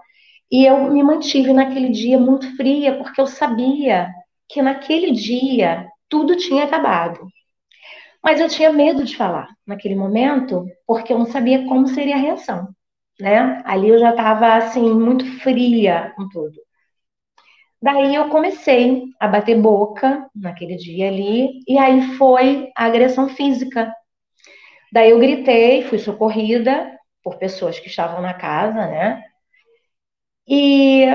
E 0.52 0.66
eu 0.66 0.92
me 0.92 1.04
mantive 1.04 1.54
naquele 1.54 1.90
dia 1.92 2.20
muito 2.20 2.56
fria, 2.58 2.98
porque 2.98 3.22
eu 3.22 3.28
sabia 3.28 4.10
que 4.50 4.62
naquele 4.64 5.12
dia 5.12 5.88
tudo 6.10 6.38
tinha 6.38 6.66
acabado. 6.66 7.20
Mas 8.24 8.40
eu 8.40 8.48
tinha 8.50 8.72
medo 8.72 9.04
de 9.04 9.16
falar 9.16 9.50
naquele 9.68 9.96
momento, 9.96 10.66
porque 10.88 11.14
eu 11.14 11.20
não 11.20 11.26
sabia 11.28 11.68
como 11.68 11.88
seria 11.88 12.16
a 12.16 12.20
reação, 12.20 12.70
né? 13.20 13.62
Ali 13.66 13.90
eu 13.90 14.00
já 14.00 14.12
estava 14.12 14.56
assim 14.56 14.94
muito 14.94 15.26
fria 15.42 16.14
com 16.16 16.28
tudo. 16.30 16.60
Daí 17.82 18.16
eu 18.16 18.30
comecei 18.30 19.04
a 19.20 19.28
bater 19.28 19.60
boca 19.62 20.28
naquele 20.36 20.76
dia 20.78 21.08
ali, 21.10 21.60
e 21.68 21.78
aí 21.78 22.02
foi 22.18 22.72
a 22.76 22.86
agressão 22.86 23.28
física. 23.30 23.94
Daí 24.92 25.10
eu 25.12 25.20
gritei, 25.20 25.84
fui 25.84 26.00
socorrida 26.00 26.98
por 27.24 27.38
pessoas 27.38 27.80
que 27.80 27.88
estavam 27.88 28.22
na 28.22 28.34
casa, 28.34 28.88
né? 28.88 29.24
E 30.48 31.06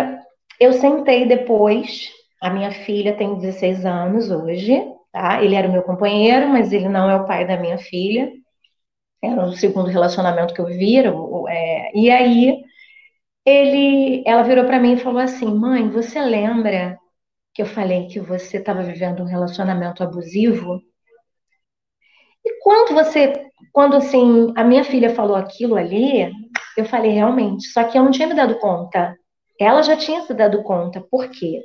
eu 0.61 0.73
sentei 0.75 1.27
depois, 1.27 2.11
a 2.43 2.51
minha 2.51 2.71
filha 2.73 3.17
tem 3.17 3.35
16 3.39 3.85
anos 3.87 4.31
hoje, 4.31 4.83
tá? 5.13 5.43
Ele 5.43 5.55
era 5.55 5.69
o 5.69 5.73
meu 5.73 5.83
companheiro, 5.83 6.49
mas 6.49 6.73
ele 6.73 6.89
não 6.89 7.11
é 7.11 7.17
o 7.17 7.27
pai 7.27 7.47
da 7.47 7.57
minha 7.57 7.79
filha. 7.79 8.31
Era 9.23 9.45
o 9.47 9.53
segundo 9.53 9.89
relacionamento 9.89 10.55
que 10.55 10.61
eu 10.61 10.67
vi. 10.67 10.99
É, 11.49 11.99
e 11.99 12.11
aí 12.11 12.63
ele, 13.47 14.23
ela 14.27 14.43
virou 14.43 14.65
para 14.67 14.81
mim 14.81 14.95
e 14.95 14.99
falou 15.01 15.21
assim: 15.21 15.47
"Mãe, 15.55 15.89
você 15.91 16.21
lembra 16.21 16.99
que 17.55 17.63
eu 17.63 17.67
falei 17.67 18.09
que 18.09 18.21
você 18.21 18.59
estava 18.59 18.83
vivendo 18.83 19.23
um 19.23 19.27
relacionamento 19.27 20.03
abusivo?" 20.05 20.83
E 22.45 22.61
quando 22.63 22.95
você, 22.95 23.33
quando 23.73 23.97
assim, 23.97 24.53
a 24.57 24.65
minha 24.65 24.85
filha 24.85 25.15
falou 25.15 25.37
aquilo 25.37 25.77
ali, 25.77 26.31
eu 26.77 26.85
falei 26.85 27.13
realmente, 27.13 27.67
só 27.69 27.85
que 27.85 27.99
eu 27.99 28.05
não 28.05 28.11
tinha 28.11 28.29
me 28.29 28.35
dado 28.35 28.59
conta. 28.59 29.17
Ela 29.61 29.83
já 29.83 29.97
tinha 29.97 30.23
se 30.23 30.33
dado 30.35 30.63
conta. 30.63 31.01
Por 31.01 31.29
quê? 31.31 31.65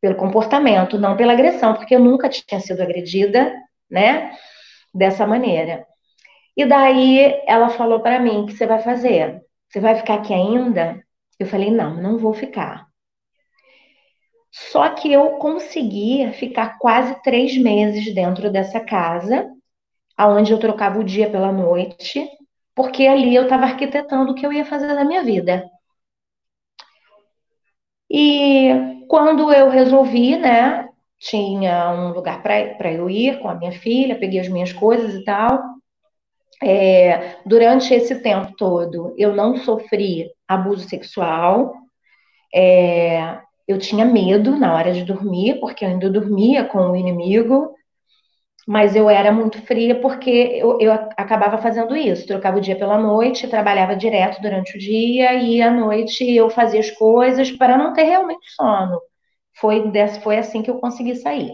Pelo 0.00 0.14
comportamento, 0.14 0.98
não 0.98 1.16
pela 1.16 1.32
agressão, 1.32 1.74
porque 1.74 1.94
eu 1.94 2.00
nunca 2.00 2.28
tinha 2.28 2.60
sido 2.60 2.80
agredida, 2.82 3.52
né? 3.90 4.32
Dessa 4.94 5.26
maneira. 5.26 5.86
E 6.56 6.64
daí 6.64 7.40
ela 7.46 7.70
falou 7.70 8.00
para 8.00 8.20
mim: 8.20 8.38
"O 8.42 8.46
que 8.46 8.52
você 8.52 8.66
vai 8.66 8.80
fazer? 8.80 9.40
Você 9.68 9.80
vai 9.80 9.96
ficar 9.96 10.14
aqui 10.14 10.32
ainda?" 10.34 11.02
Eu 11.38 11.46
falei, 11.46 11.70
não, 11.70 11.94
não 11.94 12.18
vou 12.18 12.34
ficar. 12.34 12.88
Só 14.50 14.88
que 14.90 15.12
eu 15.12 15.38
consegui 15.38 16.32
ficar 16.32 16.78
quase 16.78 17.22
três 17.22 17.56
meses 17.56 18.12
dentro 18.12 18.50
dessa 18.50 18.80
casa, 18.80 19.48
aonde 20.16 20.52
eu 20.52 20.58
trocava 20.58 20.98
o 20.98 21.04
dia 21.04 21.30
pela 21.30 21.52
noite, 21.52 22.28
porque 22.74 23.06
ali 23.06 23.34
eu 23.34 23.44
estava 23.44 23.66
arquitetando 23.66 24.32
o 24.32 24.34
que 24.34 24.44
eu 24.44 24.52
ia 24.52 24.64
fazer 24.64 24.88
da 24.88 25.04
minha 25.04 25.22
vida. 25.22 25.64
E 28.10 29.04
quando 29.08 29.52
eu 29.52 29.68
resolvi, 29.68 30.36
né, 30.36 30.88
tinha 31.18 31.90
um 31.90 32.12
lugar 32.12 32.42
para 32.42 32.92
eu 32.92 33.10
ir 33.10 33.40
com 33.40 33.48
a 33.48 33.54
minha 33.54 33.72
filha, 33.72 34.18
peguei 34.18 34.40
as 34.40 34.48
minhas 34.48 34.72
coisas 34.72 35.14
e 35.14 35.24
tal. 35.24 35.62
É, 36.62 37.36
durante 37.46 37.94
esse 37.94 38.20
tempo 38.20 38.52
todo, 38.56 39.14
eu 39.16 39.34
não 39.34 39.56
sofri 39.58 40.30
abuso 40.46 40.88
sexual. 40.88 41.74
É, 42.54 43.38
eu 43.66 43.78
tinha 43.78 44.04
medo 44.04 44.56
na 44.56 44.74
hora 44.74 44.92
de 44.92 45.04
dormir, 45.04 45.60
porque 45.60 45.84
eu 45.84 45.88
ainda 45.90 46.08
dormia 46.08 46.64
com 46.64 46.90
o 46.90 46.96
inimigo, 46.96 47.74
mas 48.68 48.94
eu 48.94 49.08
era 49.08 49.32
muito 49.32 49.62
fria 49.62 49.98
porque 49.98 50.28
eu, 50.30 50.78
eu 50.78 50.92
acabava 50.92 51.56
fazendo 51.56 51.96
isso. 51.96 52.26
Trocava 52.26 52.58
o 52.58 52.60
dia 52.60 52.76
pela 52.76 52.98
noite, 52.98 53.48
trabalhava 53.48 53.96
direto 53.96 54.42
durante 54.42 54.76
o 54.76 54.78
dia 54.78 55.32
e 55.36 55.62
à 55.62 55.70
noite 55.70 56.30
eu 56.30 56.50
fazia 56.50 56.80
as 56.80 56.90
coisas 56.90 57.50
para 57.50 57.78
não 57.78 57.94
ter 57.94 58.02
realmente 58.02 58.46
sono. 58.54 59.00
Foi, 59.56 59.90
foi 60.22 60.36
assim 60.36 60.60
que 60.62 60.70
eu 60.70 60.78
consegui 60.80 61.16
sair. 61.16 61.52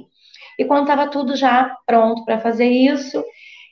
E 0.58 0.64
quando 0.64 0.82
estava 0.90 1.08
tudo 1.08 1.36
já 1.36 1.76
pronto 1.86 2.24
para 2.24 2.40
fazer 2.40 2.66
isso, 2.66 3.24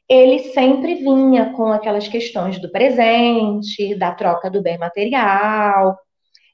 ele 0.08 0.38
sempre 0.54 0.94
vinha 0.94 1.52
com 1.52 1.72
aquelas 1.72 2.06
questões 2.06 2.60
do 2.60 2.70
presente, 2.70 3.96
da 3.96 4.12
troca 4.12 4.48
do 4.48 4.62
bem 4.62 4.78
material, 4.78 5.98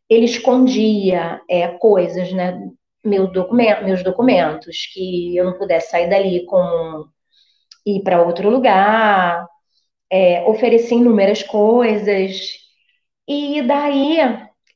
ele 0.09 0.25
escondia 0.25 1.39
é, 1.51 1.69
coisas, 1.69 2.33
né, 2.33 2.59
meu 3.09 3.27
documento, 3.27 3.85
meus 3.85 4.03
documentos, 4.03 4.87
que 4.93 5.37
eu 5.37 5.45
não 5.45 5.59
pudesse 5.59 5.91
sair 5.91 6.09
dali 6.09 6.45
com 6.47 7.07
ir 7.87 8.03
para 8.03 8.23
outro 8.23 8.51
lugar, 8.51 9.47
é, 10.11 10.43
oferecia 10.47 10.97
inúmeras 10.97 11.43
coisas, 11.43 12.53
e 13.27 13.63
daí 13.63 14.19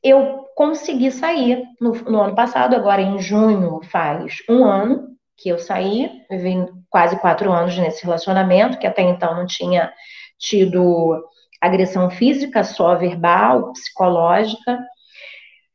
eu 0.03 0.45
consegui 0.55 1.11
sair 1.11 1.63
no, 1.79 1.93
no 2.03 2.21
ano 2.21 2.35
passado, 2.35 2.75
agora 2.75 3.01
em 3.01 3.19
junho 3.19 3.81
faz 3.83 4.35
um 4.49 4.63
ano, 4.65 5.13
que 5.37 5.49
eu 5.49 5.57
saí, 5.57 6.09
vivi 6.29 6.65
quase 6.89 7.19
quatro 7.19 7.51
anos 7.51 7.77
nesse 7.77 8.03
relacionamento, 8.03 8.77
que 8.77 8.87
até 8.87 9.01
então 9.01 9.35
não 9.35 9.45
tinha 9.45 9.91
tido 10.37 11.23
agressão 11.59 12.09
física, 12.09 12.63
só 12.63 12.95
verbal, 12.95 13.71
psicológica. 13.73 14.79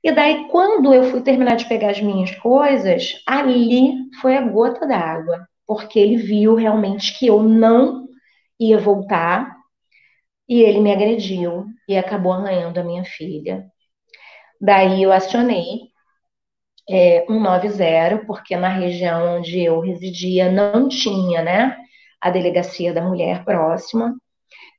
E 0.09 0.13
daí, 0.13 0.49
quando 0.49 0.95
eu 0.95 1.11
fui 1.11 1.21
terminar 1.21 1.57
de 1.57 1.67
pegar 1.69 1.91
as 1.91 2.01
minhas 2.01 2.35
coisas, 2.37 3.23
ali 3.27 3.93
foi 4.23 4.39
a 4.39 4.41
gota 4.41 4.87
d'água, 4.87 5.47
porque 5.67 5.99
ele 5.99 6.17
viu 6.17 6.55
realmente 6.55 7.19
que 7.19 7.27
eu 7.27 7.43
não 7.43 8.09
ia 8.59 8.79
voltar 8.79 9.55
e 10.49 10.63
ele 10.63 10.81
me 10.81 10.91
agrediu 10.91 11.67
e 11.87 11.95
acabou 11.99 12.33
arranhando 12.33 12.81
a 12.81 12.83
minha 12.83 13.05
filha. 13.05 13.67
Daí 14.59 15.03
eu 15.03 15.13
acionei 15.13 15.91
é, 16.89 17.27
190, 17.27 18.25
porque 18.27 18.57
na 18.57 18.71
região 18.71 19.37
onde 19.37 19.61
eu 19.61 19.79
residia 19.79 20.51
não 20.51 20.89
tinha, 20.89 21.43
né, 21.43 21.77
a 22.19 22.31
delegacia 22.31 22.95
da 22.95 23.03
mulher 23.03 23.45
próxima. 23.45 24.17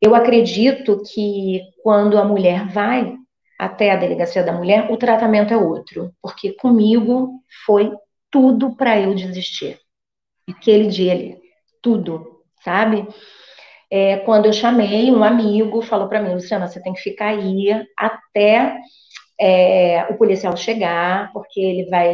Eu 0.02 0.16
acredito 0.16 1.04
que 1.04 1.62
quando 1.84 2.18
a 2.18 2.26
mulher 2.26 2.68
vai 2.70 3.16
até 3.60 3.92
a 3.92 3.98
delegacia 3.98 4.42
da 4.42 4.54
mulher, 4.54 4.90
o 4.90 4.96
tratamento 4.96 5.54
é 5.54 5.58
outro, 5.58 6.14
porque 6.22 6.54
comigo 6.54 7.42
foi 7.66 7.92
tudo 8.32 8.74
para 8.78 8.98
eu 8.98 9.14
desistir. 9.14 9.78
Aquele 10.50 10.88
dia 10.88 11.12
ali, 11.12 11.38
tudo, 11.82 12.42
sabe? 12.64 13.06
É, 13.92 14.18
quando 14.20 14.46
eu 14.46 14.54
chamei, 14.54 15.12
um 15.12 15.24
amigo 15.24 15.82
falou 15.82 16.08
para 16.08 16.22
mim, 16.22 16.34
Luciana, 16.34 16.68
você 16.68 16.82
tem 16.82 16.94
que 16.94 17.02
ficar 17.02 17.30
aí 17.30 17.70
até 17.98 18.78
é, 19.40 20.06
o 20.10 20.18
policial 20.18 20.56
chegar, 20.56 21.32
porque 21.34 21.60
ele 21.60 21.90
vai 21.90 22.14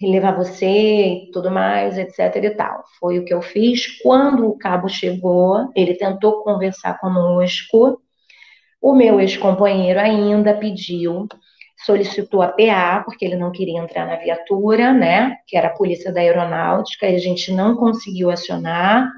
levar 0.00 0.36
você 0.36 0.66
e 0.66 1.30
tudo 1.32 1.50
mais, 1.50 1.98
etc 1.98 2.34
e 2.42 2.50
tal. 2.50 2.82
Foi 2.98 3.18
o 3.18 3.24
que 3.24 3.34
eu 3.34 3.42
fiz. 3.42 4.00
Quando 4.02 4.46
o 4.48 4.56
cabo 4.56 4.88
chegou, 4.88 5.70
ele 5.74 5.94
tentou 5.94 6.42
conversar 6.42 6.98
conosco. 6.98 8.00
O 8.86 8.94
meu 8.94 9.20
ex-companheiro 9.20 9.98
ainda 9.98 10.54
pediu, 10.54 11.26
solicitou 11.84 12.40
a 12.40 12.46
PA, 12.46 13.02
porque 13.04 13.24
ele 13.24 13.34
não 13.34 13.50
queria 13.50 13.80
entrar 13.80 14.06
na 14.06 14.14
viatura, 14.14 14.92
né? 14.92 15.38
Que 15.44 15.56
era 15.56 15.66
a 15.66 15.76
polícia 15.76 16.12
da 16.12 16.20
aeronáutica, 16.20 17.08
e 17.08 17.16
a 17.16 17.18
gente 17.18 17.52
não 17.52 17.74
conseguiu 17.74 18.30
acionar. 18.30 19.10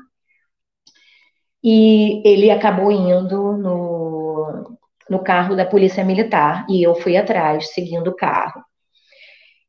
E 1.63 2.27
ele 2.27 2.51
acabou 2.51 2.91
indo 2.91 3.59
no, 3.59 4.79
no 5.11 5.19
carro 5.19 5.55
da 5.55 5.67
polícia 5.67 6.03
militar 6.03 6.65
e 6.71 6.83
eu 6.83 6.95
fui 6.95 7.19
atrás, 7.19 7.69
seguindo 7.75 8.09
o 8.09 8.17
carro. 8.17 8.65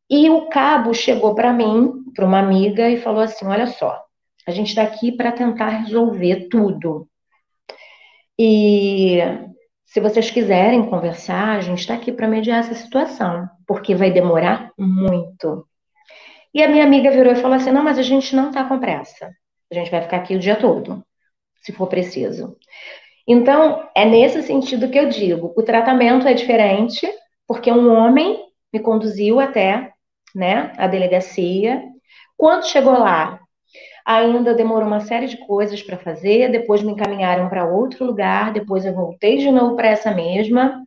E 0.09 0.29
o 0.29 0.47
cabo 0.47 0.93
chegou 0.93 1.35
para 1.35 1.51
mim, 1.51 2.05
para 2.15 2.25
uma 2.25 2.39
amiga, 2.39 2.89
e 2.89 3.01
falou 3.01 3.19
assim: 3.21 3.45
Olha 3.45 3.67
só, 3.67 4.01
a 4.47 4.51
gente 4.51 4.69
está 4.69 4.81
aqui 4.81 5.11
para 5.11 5.33
tentar 5.33 5.67
resolver 5.67 6.47
tudo. 6.49 7.05
E 8.39 9.49
se 9.89 9.99
vocês 9.99 10.29
quiserem 10.29 10.87
conversar, 10.87 11.57
a 11.57 11.61
gente 11.61 11.79
está 11.79 11.95
aqui 11.95 12.11
para 12.11 12.27
mediar 12.27 12.59
essa 12.59 12.75
situação, 12.75 13.49
porque 13.65 13.95
vai 13.95 14.11
demorar 14.11 14.71
muito. 14.77 15.67
E 16.53 16.61
a 16.61 16.67
minha 16.67 16.83
amiga 16.83 17.09
virou 17.09 17.33
e 17.33 17.35
falou 17.35 17.57
assim: 17.57 17.71
Não, 17.71 17.83
mas 17.83 17.97
a 17.97 18.03
gente 18.03 18.35
não 18.35 18.49
está 18.49 18.63
com 18.63 18.79
pressa. 18.79 19.31
A 19.71 19.73
gente 19.73 19.89
vai 19.89 20.01
ficar 20.01 20.17
aqui 20.17 20.35
o 20.35 20.39
dia 20.39 20.55
todo, 20.55 21.03
se 21.63 21.71
for 21.71 21.87
preciso. 21.87 22.55
Então, 23.27 23.89
é 23.95 24.05
nesse 24.05 24.43
sentido 24.43 24.89
que 24.89 24.99
eu 24.99 25.09
digo: 25.09 25.53
o 25.57 25.63
tratamento 25.63 26.27
é 26.27 26.35
diferente, 26.35 27.11
porque 27.47 27.71
um 27.71 27.91
homem 27.91 28.45
me 28.71 28.79
conduziu 28.79 29.39
até 29.39 29.91
né, 30.35 30.71
a 30.77 30.85
delegacia. 30.85 31.83
Quando 32.37 32.67
chegou 32.67 32.93
lá, 32.93 33.39
ainda 34.09 34.53
demorou 34.53 34.87
uma 34.87 35.01
série 35.01 35.27
de 35.27 35.37
coisas 35.37 35.81
para 35.83 35.97
fazer, 35.97 36.51
depois 36.51 36.81
me 36.81 36.91
encaminharam 36.91 37.47
para 37.49 37.65
outro 37.65 38.05
lugar, 38.05 38.51
depois 38.51 38.85
eu 38.85 38.93
voltei 38.93 39.37
de 39.37 39.51
novo 39.51 39.75
para 39.75 39.89
essa 39.89 40.11
mesma 40.11 40.83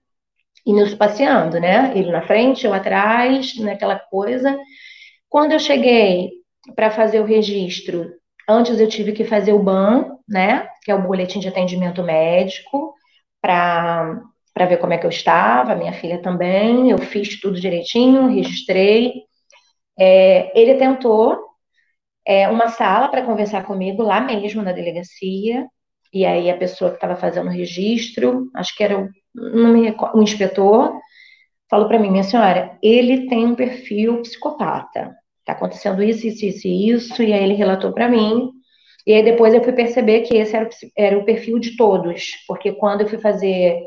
e 0.66 0.73
nos 0.73 0.95
passeando, 0.95 1.61
né? 1.61 1.93
Ele 1.97 2.11
na 2.11 2.23
frente, 2.23 2.66
eu 2.66 2.75
atrás, 2.75 3.57
naquela 3.59 3.97
coisa. 3.99 4.59
Quando 5.29 5.53
eu 5.53 5.59
cheguei 5.59 6.31
para 6.75 6.91
fazer 6.91 7.20
o 7.20 7.25
registro 7.25 8.12
Antes 8.49 8.81
eu 8.81 8.89
tive 8.89 9.12
que 9.12 9.25
fazer 9.25 9.53
o 9.53 9.62
BAN, 9.62 10.16
né, 10.29 10.68
que 10.83 10.91
é 10.91 10.95
o 10.95 11.03
boletim 11.03 11.39
de 11.39 11.49
atendimento 11.49 12.03
médico, 12.03 12.95
para 13.41 14.20
para 14.55 14.66
ver 14.66 14.77
como 14.77 14.93
é 14.93 14.99
que 14.99 15.07
eu 15.07 15.11
estava, 15.11 15.75
minha 15.75 15.95
filha 15.95 16.20
também. 16.20 16.91
Eu 16.91 16.99
fiz 16.99 17.41
tudo 17.41 17.59
direitinho, 17.59 18.29
registrei. 18.29 19.23
É, 19.99 20.53
ele 20.61 20.75
tentou 20.75 21.39
é, 22.27 22.49
uma 22.49 22.68
sala 22.68 23.09
para 23.09 23.25
conversar 23.25 23.64
comigo 23.64 24.03
lá 24.03 24.20
mesmo 24.20 24.62
na 24.62 24.73
delegacia. 24.73 25.66
E 26.12 26.25
aí 26.27 26.51
a 26.51 26.57
pessoa 26.57 26.91
que 26.91 26.97
estava 26.97 27.16
fazendo 27.16 27.47
o 27.47 27.53
registro, 27.53 28.51
acho 28.55 28.77
que 28.77 28.85
era 28.85 28.99
o, 28.99 29.09
um 30.14 30.23
inspetor, 30.23 30.93
falou 31.70 31.89
para 31.89 31.99
mim, 31.99 32.11
minha 32.11 32.23
senhora, 32.23 32.77
ele 32.83 33.29
tem 33.29 33.47
um 33.47 33.55
perfil 33.55 34.20
psicopata. 34.23 35.14
Está 35.41 35.53
acontecendo 35.53 36.03
isso, 36.03 36.27
isso, 36.27 36.45
isso 36.45 36.68
isso. 36.68 37.23
E 37.23 37.33
aí 37.33 37.43
ele 37.43 37.55
relatou 37.55 37.93
para 37.93 38.09
mim. 38.09 38.51
E 39.07 39.14
aí 39.14 39.25
depois 39.25 39.53
eu 39.55 39.64
fui 39.64 39.73
perceber 39.73 40.20
que 40.23 40.37
esse 40.37 40.55
era, 40.55 40.68
era 40.97 41.18
o 41.18 41.25
perfil 41.25 41.59
de 41.59 41.77
todos, 41.77 42.31
porque 42.47 42.73
quando 42.73 43.01
eu 43.01 43.09
fui 43.09 43.18
fazer 43.18 43.81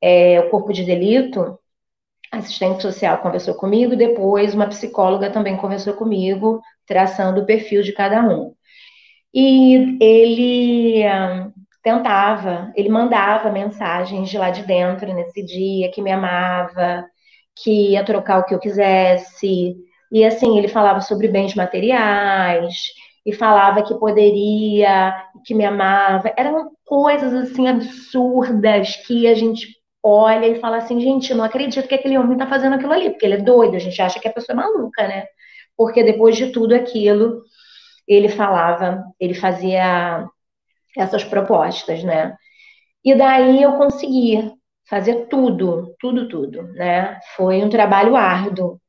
é, 0.00 0.40
o 0.40 0.50
corpo 0.50 0.72
de 0.72 0.84
delito, 0.84 1.58
assistente 2.32 2.82
social 2.82 3.18
conversou 3.18 3.54
comigo, 3.54 3.94
e 3.94 3.96
depois 3.96 4.54
uma 4.54 4.66
psicóloga 4.66 5.30
também 5.30 5.56
conversou 5.56 5.94
comigo, 5.94 6.60
traçando 6.86 7.40
o 7.40 7.46
perfil 7.46 7.82
de 7.82 7.92
cada 7.92 8.22
um. 8.22 8.54
E 9.34 9.98
ele 10.00 11.04
um, 11.06 11.52
tentava, 11.82 12.72
ele 12.74 12.88
mandava 12.88 13.50
mensagens 13.50 14.28
de 14.28 14.38
lá 14.38 14.50
de 14.50 14.62
dentro 14.62 15.12
nesse 15.12 15.44
dia, 15.44 15.90
que 15.90 16.02
me 16.02 16.10
amava, 16.12 17.04
que 17.54 17.92
ia 17.92 18.04
trocar 18.04 18.38
o 18.40 18.44
que 18.44 18.54
eu 18.54 18.58
quisesse. 18.58 19.76
E 20.10 20.24
assim, 20.24 20.58
ele 20.58 20.68
falava 20.68 21.00
sobre 21.00 21.28
bens 21.28 21.54
materiais, 21.54 22.74
e 23.26 23.32
falava 23.32 23.82
que 23.82 23.92
poderia, 23.98 25.14
que 25.44 25.52
me 25.52 25.64
amava. 25.64 26.32
Eram 26.36 26.70
coisas 26.84 27.34
assim 27.34 27.66
absurdas 27.66 28.94
que 29.04 29.26
a 29.26 29.34
gente 29.34 29.75
olha 30.06 30.46
e 30.46 30.60
fala 30.60 30.78
assim, 30.78 31.00
gente, 31.00 31.34
não 31.34 31.44
acredito 31.44 31.88
que 31.88 31.94
aquele 31.94 32.16
homem 32.16 32.34
está 32.34 32.46
fazendo 32.46 32.74
aquilo 32.74 32.92
ali, 32.92 33.10
porque 33.10 33.26
ele 33.26 33.34
é 33.34 33.38
doido, 33.38 33.74
a 33.76 33.80
gente 33.80 34.00
acha 34.00 34.20
que 34.20 34.28
a 34.28 34.32
pessoa 34.32 34.54
é 34.54 34.56
maluca, 34.56 35.06
né? 35.08 35.26
Porque 35.76 36.04
depois 36.04 36.36
de 36.36 36.52
tudo 36.52 36.74
aquilo, 36.74 37.42
ele 38.06 38.28
falava, 38.28 39.04
ele 39.18 39.34
fazia 39.34 40.26
essas 40.96 41.24
propostas, 41.24 42.04
né? 42.04 42.36
E 43.04 43.14
daí 43.14 43.62
eu 43.62 43.72
consegui 43.74 44.52
fazer 44.88 45.26
tudo, 45.26 45.94
tudo, 45.98 46.28
tudo, 46.28 46.62
né? 46.74 47.18
Foi 47.36 47.62
um 47.62 47.68
trabalho 47.68 48.14
árduo, 48.16 48.80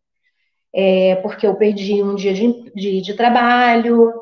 é, 0.74 1.15
porque 1.18 1.47
eu 1.47 1.55
perdi 1.55 2.03
um 2.03 2.15
dia 2.15 2.34
de, 2.34 2.72
de, 2.76 3.01
de 3.01 3.13
trabalho, 3.15 4.13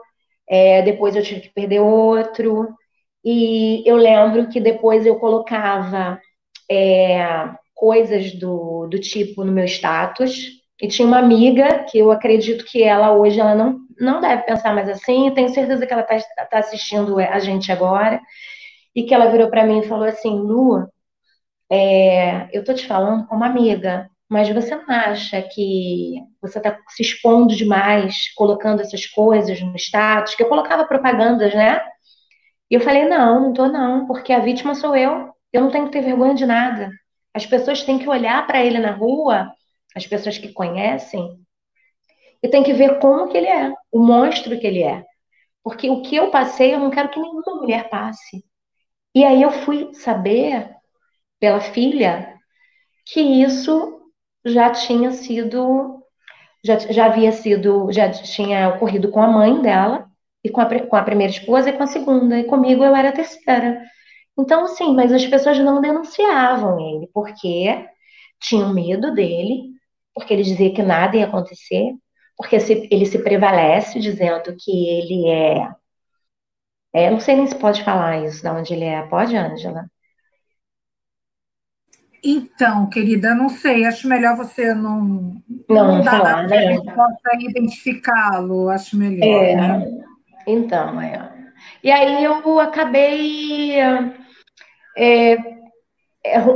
é, 0.50 0.82
depois 0.82 1.16
eu 1.16 1.24
tive 1.24 1.42
que 1.42 1.54
perder 1.54 1.82
outro, 1.82 2.70
e 3.24 3.84
eu 3.86 3.98
lembro 3.98 4.48
que 4.50 4.62
depois 4.62 5.06
eu 5.06 5.18
colocava 5.18 6.20
é, 6.70 7.50
coisas 7.74 8.34
do, 8.34 8.88
do 8.88 9.00
tipo 9.00 9.44
no 9.44 9.52
meu 9.52 9.66
status. 9.66 10.64
E 10.82 10.88
tinha 10.88 11.08
uma 11.08 11.20
amiga 11.20 11.86
que 11.86 11.98
eu 11.98 12.12
acredito 12.12 12.66
que 12.66 12.84
ela 12.84 13.14
hoje 13.14 13.40
ela 13.40 13.56
não, 13.56 13.80
não 14.00 14.20
deve 14.22 14.44
pensar 14.44 14.74
mais 14.74 14.90
assim. 14.90 15.34
tenho 15.34 15.50
certeza 15.50 15.86
que 15.86 15.94
ela 15.94 16.02
está 16.04 16.46
tá 16.46 16.60
assistindo 16.60 17.20
a 17.20 17.40
gente 17.40 17.72
agora. 17.72 18.22
E 18.96 19.04
que 19.04 19.14
ela 19.14 19.30
virou 19.32 19.50
para 19.50 19.66
mim 19.66 19.80
e 19.80 19.88
falou 19.88 20.06
assim: 20.06 20.30
Lu, 20.30 20.88
é, 21.72 22.48
eu 22.58 22.64
tô 22.64 22.74
te 22.74 22.88
falando 22.88 23.28
como 23.28 23.44
amiga, 23.44 24.10
mas 24.30 24.50
você 24.50 24.76
não 24.76 24.86
acha 24.90 25.42
que 25.42 26.16
você 26.42 26.58
está 26.60 26.78
se 26.90 27.02
expondo 27.04 27.56
demais, 27.56 28.34
colocando 28.36 28.82
essas 28.82 29.06
coisas 29.08 29.62
no 29.62 29.76
status? 29.76 30.36
Que 30.36 30.44
eu 30.44 30.50
colocava 30.50 30.86
propagandas, 30.86 31.54
né? 31.54 31.82
E 32.70 32.76
eu 32.76 32.82
falei: 32.82 33.06
não, 33.06 33.42
não 33.42 33.54
tô 33.54 33.68
não, 33.68 34.08
porque 34.08 34.34
a 34.34 34.40
vítima 34.40 34.76
sou 34.76 34.96
eu. 34.96 35.35
Eu 35.52 35.62
não 35.62 35.72
tenho 35.72 35.86
que 35.86 35.92
ter 35.92 36.02
vergonha 36.02 36.36
de 36.36 36.46
nada. 36.46 36.92
As 37.34 37.46
pessoas 37.46 37.84
têm 37.84 38.00
que 38.00 38.10
olhar 38.10 38.46
para 38.48 38.64
ele 38.64 38.80
na 38.80 38.92
rua, 38.92 39.52
as 39.96 40.06
pessoas 40.08 40.38
que 40.38 40.52
conhecem, 40.54 41.40
e 42.42 42.48
tem 42.48 42.64
que 42.64 42.74
ver 42.74 43.00
como 43.00 43.28
que 43.30 43.38
ele 43.38 43.48
é, 43.48 43.74
o 43.92 44.00
monstro 44.00 44.60
que 44.60 44.68
ele 44.68 44.84
é. 44.84 45.04
Porque 45.64 45.90
o 45.90 46.02
que 46.02 46.16
eu 46.16 46.30
passei, 46.30 46.74
eu 46.74 46.80
não 46.80 46.92
quero 46.92 47.10
que 47.10 47.20
nenhuma 47.20 47.56
mulher 47.56 47.90
passe. 47.90 48.46
E 49.16 49.24
aí 49.24 49.42
eu 49.42 49.52
fui 49.52 49.94
saber, 49.96 50.70
pela 51.40 51.60
filha, 51.60 52.36
que 53.06 53.22
isso 53.22 54.12
já 54.46 54.70
tinha 54.72 55.12
sido, 55.12 56.04
já, 56.64 56.78
já 56.78 57.06
havia 57.08 57.32
sido, 57.32 57.92
já 57.92 58.12
tinha 58.12 58.70
ocorrido 58.70 59.10
com 59.10 59.22
a 59.22 59.28
mãe 59.28 59.62
dela, 59.62 60.08
e 60.44 60.50
com 60.50 60.62
a, 60.62 60.88
com 60.88 60.96
a 60.96 61.02
primeira 61.04 61.34
esposa 61.34 61.70
e 61.72 61.74
com 61.74 61.82
a 61.82 61.88
segunda. 61.88 62.38
E 62.38 62.44
comigo 62.44 62.84
eu 62.84 62.96
era 62.96 63.10
a 63.10 63.12
terceira. 63.12 63.82
Então, 64.38 64.68
sim, 64.68 64.94
mas 64.94 65.12
as 65.14 65.26
pessoas 65.26 65.58
não 65.60 65.82
denunciavam 65.82 66.80
ele, 66.80 67.10
porque 67.14 67.88
tinham 68.40 68.74
medo 68.74 69.14
dele, 69.14 69.72
porque 70.14 70.34
ele 70.34 70.44
dizia 70.44 70.74
que 70.74 70.84
nada 70.84 71.16
ia 71.18 71.26
acontecer, 71.26 71.94
porque 72.38 72.60
se, 72.60 72.88
ele 72.92 73.06
se 73.06 73.20
prevalece 73.24 74.00
dizendo 74.00 74.56
que 74.58 74.90
ele 74.90 75.30
é, 75.30 75.70
é. 76.94 77.10
Não 77.10 77.20
sei 77.20 77.36
nem 77.36 77.48
se 77.48 77.56
pode 77.56 77.84
falar 77.84 78.24
isso, 78.26 78.42
de 78.42 78.48
onde 78.50 78.74
ele 78.74 78.86
é. 78.86 79.02
Pode, 79.04 79.36
Ângela? 79.36 79.86
Então, 82.24 82.90
querida, 82.90 83.36
não 83.36 83.50
sei, 83.50 83.86
acho 83.86 84.08
melhor 84.08 84.36
você 84.36 84.74
não. 84.74 85.36
Não, 85.70 85.98
não 85.98 86.04
falar, 86.04 86.48
né? 86.48 86.76
possa 86.82 87.36
identificá-lo, 87.38 88.70
acho 88.70 88.98
melhor. 88.98 89.44
É, 89.44 89.56
né? 89.56 90.06
Então, 90.48 91.00
é. 91.00 91.32
E 91.84 91.92
aí 91.92 92.24
eu 92.24 92.60
acabei 92.60 93.76
é, 94.98 95.38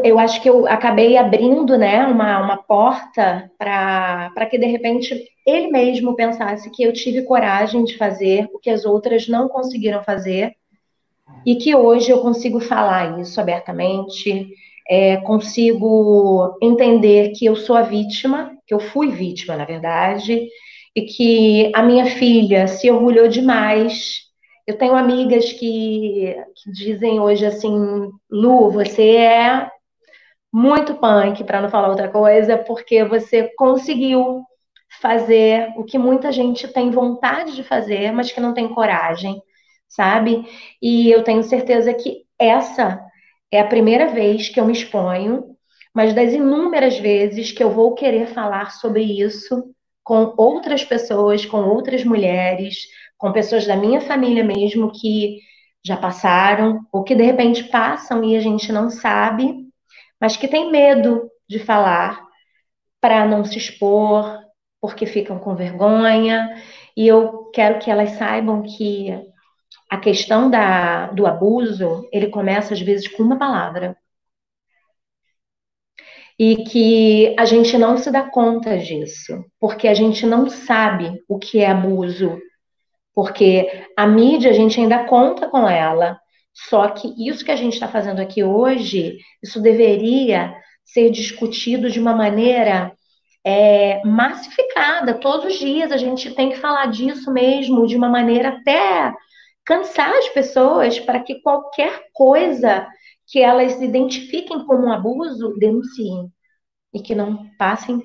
eu 0.04 0.18
acho 0.18 0.42
que 0.42 0.50
eu 0.50 0.68
acabei 0.68 1.18
abrindo 1.18 1.78
né, 1.78 2.06
uma, 2.06 2.42
uma 2.42 2.58
porta 2.58 3.52
para 3.58 4.46
que, 4.50 4.58
de 4.58 4.66
repente, 4.66 5.28
ele 5.46 5.68
mesmo 5.68 6.16
pensasse 6.16 6.70
que 6.72 6.84
eu 6.84 6.94
tive 6.94 7.24
coragem 7.24 7.84
de 7.84 7.98
fazer 7.98 8.50
o 8.54 8.60
que 8.60 8.70
as 8.70 8.86
outras 8.86 9.28
não 9.28 9.48
conseguiram 9.48 10.04
fazer 10.04 10.54
e 11.46 11.56
que 11.56 11.76
hoje 11.76 12.10
eu 12.10 12.22
consigo 12.22 12.60
falar 12.60 13.20
isso 13.20 13.40
abertamente, 13.40 14.50
é, 14.90 15.18
consigo 15.18 16.58
entender 16.62 17.32
que 17.32 17.46
eu 17.46 17.56
sou 17.56 17.76
a 17.76 17.84
vítima, 17.84 18.58
que 18.66 18.74
eu 18.74 18.80
fui 18.80 19.12
vítima, 19.12 19.56
na 19.56 19.66
verdade, 19.66 20.48
e 20.96 21.02
que 21.04 21.72
a 21.76 21.84
minha 21.84 22.08
filha 22.08 22.68
se 22.68 22.90
orgulhou 22.90 23.28
demais 23.28 24.29
eu 24.70 24.78
tenho 24.78 24.96
amigas 24.96 25.52
que, 25.52 26.36
que 26.56 26.72
dizem 26.72 27.20
hoje 27.20 27.44
assim, 27.44 28.12
Lu, 28.30 28.70
você 28.70 29.16
é 29.16 29.68
muito 30.54 30.94
punk, 30.94 31.44
para 31.44 31.60
não 31.60 31.70
falar 31.70 31.90
outra 31.90 32.08
coisa, 32.08 32.56
porque 32.56 33.04
você 33.04 33.52
conseguiu 33.58 34.44
fazer 35.02 35.74
o 35.76 35.84
que 35.84 35.98
muita 35.98 36.32
gente 36.32 36.68
tem 36.68 36.92
vontade 36.92 37.56
de 37.56 37.64
fazer, 37.64 38.12
mas 38.12 38.32
que 38.32 38.40
não 38.40 38.54
tem 38.54 38.68
coragem, 38.68 39.42
sabe? 39.88 40.48
E 40.80 41.10
eu 41.10 41.24
tenho 41.24 41.42
certeza 41.42 41.92
que 41.92 42.26
essa 42.38 43.04
é 43.52 43.60
a 43.60 43.68
primeira 43.68 44.10
vez 44.10 44.50
que 44.50 44.60
eu 44.60 44.66
me 44.66 44.74
exponho, 44.74 45.56
mas 45.96 46.14
das 46.14 46.32
inúmeras 46.32 46.96
vezes 47.00 47.52
que 47.52 47.64
eu 47.64 47.72
vou 47.72 47.96
querer 47.96 48.28
falar 48.28 48.70
sobre 48.74 49.02
isso 49.02 49.74
com 50.04 50.32
outras 50.38 50.84
pessoas, 50.84 51.44
com 51.44 51.58
outras 51.58 52.04
mulheres, 52.04 52.86
com 53.20 53.34
pessoas 53.34 53.68
da 53.68 53.76
minha 53.76 54.02
família 54.02 54.44
mesmo 54.44 54.92
que 54.92 55.40
já 55.86 55.98
passaram, 55.98 56.80
ou 56.92 57.04
que 57.04 57.14
de 57.14 57.24
repente 57.24 57.66
passam 57.66 58.24
e 58.24 58.36
a 58.36 58.40
gente 58.40 58.72
não 58.72 58.90
sabe, 58.90 59.68
mas 60.20 60.38
que 60.38 60.48
tem 60.48 60.72
medo 60.72 61.30
de 61.48 61.60
falar 61.60 62.26
para 63.02 63.26
não 63.26 63.44
se 63.46 63.58
expor, 63.58 64.40
porque 64.82 65.06
ficam 65.06 65.38
com 65.40 65.56
vergonha. 65.56 66.62
E 66.96 67.08
eu 67.08 67.52
quero 67.54 67.80
que 67.80 67.92
elas 67.92 68.12
saibam 68.12 68.64
que 68.64 69.10
a 69.90 69.98
questão 69.98 70.50
da, 70.50 71.08
do 71.08 71.28
abuso, 71.28 72.08
ele 72.14 72.28
começa 72.30 72.74
às 72.74 72.82
vezes 72.82 73.08
com 73.10 73.24
uma 73.24 73.38
palavra. 73.38 73.98
E 76.38 76.64
que 76.64 77.36
a 77.38 77.44
gente 77.44 77.78
não 77.78 77.98
se 77.98 78.10
dá 78.12 78.24
conta 78.30 78.78
disso, 78.78 79.44
porque 79.60 79.88
a 79.90 79.94
gente 79.94 80.26
não 80.26 80.50
sabe 80.50 81.22
o 81.28 81.38
que 81.38 81.60
é 81.60 81.68
abuso, 81.68 82.40
porque 83.14 83.88
a 83.98 84.08
mídia 84.08 84.52
a 84.52 84.54
gente 84.54 84.80
ainda 84.80 85.06
conta 85.06 85.48
com 85.48 85.68
ela. 85.68 86.20
Só 86.54 86.88
que 86.90 87.14
isso 87.18 87.46
que 87.46 87.52
a 87.52 87.56
gente 87.56 87.74
está 87.74 87.88
fazendo 87.88 88.20
aqui 88.20 88.44
hoje, 88.44 89.18
isso 89.42 89.62
deveria 89.62 90.54
ser 90.84 91.10
discutido 91.10 91.90
de 91.90 92.00
uma 92.00 92.16
maneira 92.16 92.92
é, 93.46 94.04
massificada. 94.06 95.14
Todos 95.16 95.54
os 95.54 95.60
dias 95.60 95.92
a 95.92 95.98
gente 95.98 96.34
tem 96.34 96.50
que 96.50 96.58
falar 96.58 96.88
disso 96.88 97.32
mesmo, 97.32 97.88
de 97.88 97.96
uma 97.96 98.10
maneira 98.10 98.50
até 98.50 99.14
cansar 99.66 100.12
as 100.16 100.30
pessoas 100.30 101.00
para 101.00 101.20
que 101.22 101.42
qualquer 101.42 102.06
coisa 102.14 102.88
que 103.28 103.40
elas 103.40 103.80
identifiquem 103.82 104.66
como 104.66 104.88
um 104.88 104.92
abuso 104.92 105.56
denunciem 105.60 106.32
e 106.94 107.00
que 107.00 107.14
não 107.14 107.48
passem 107.58 108.02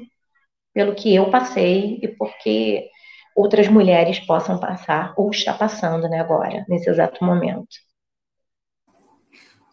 pelo 0.75 0.95
que 0.95 1.15
eu 1.15 1.31
passei 1.31 1.99
e 2.03 2.09
porque 2.09 2.89
outras 3.35 3.69
mulheres 3.69 4.21
possam 4.21 4.59
passar 4.59 5.13
ou 5.17 5.31
está 5.31 5.53
passando 5.53 6.09
né, 6.09 6.21
agora, 6.21 6.65
nesse 6.69 6.89
exato 6.89 7.25
momento. 7.25 7.67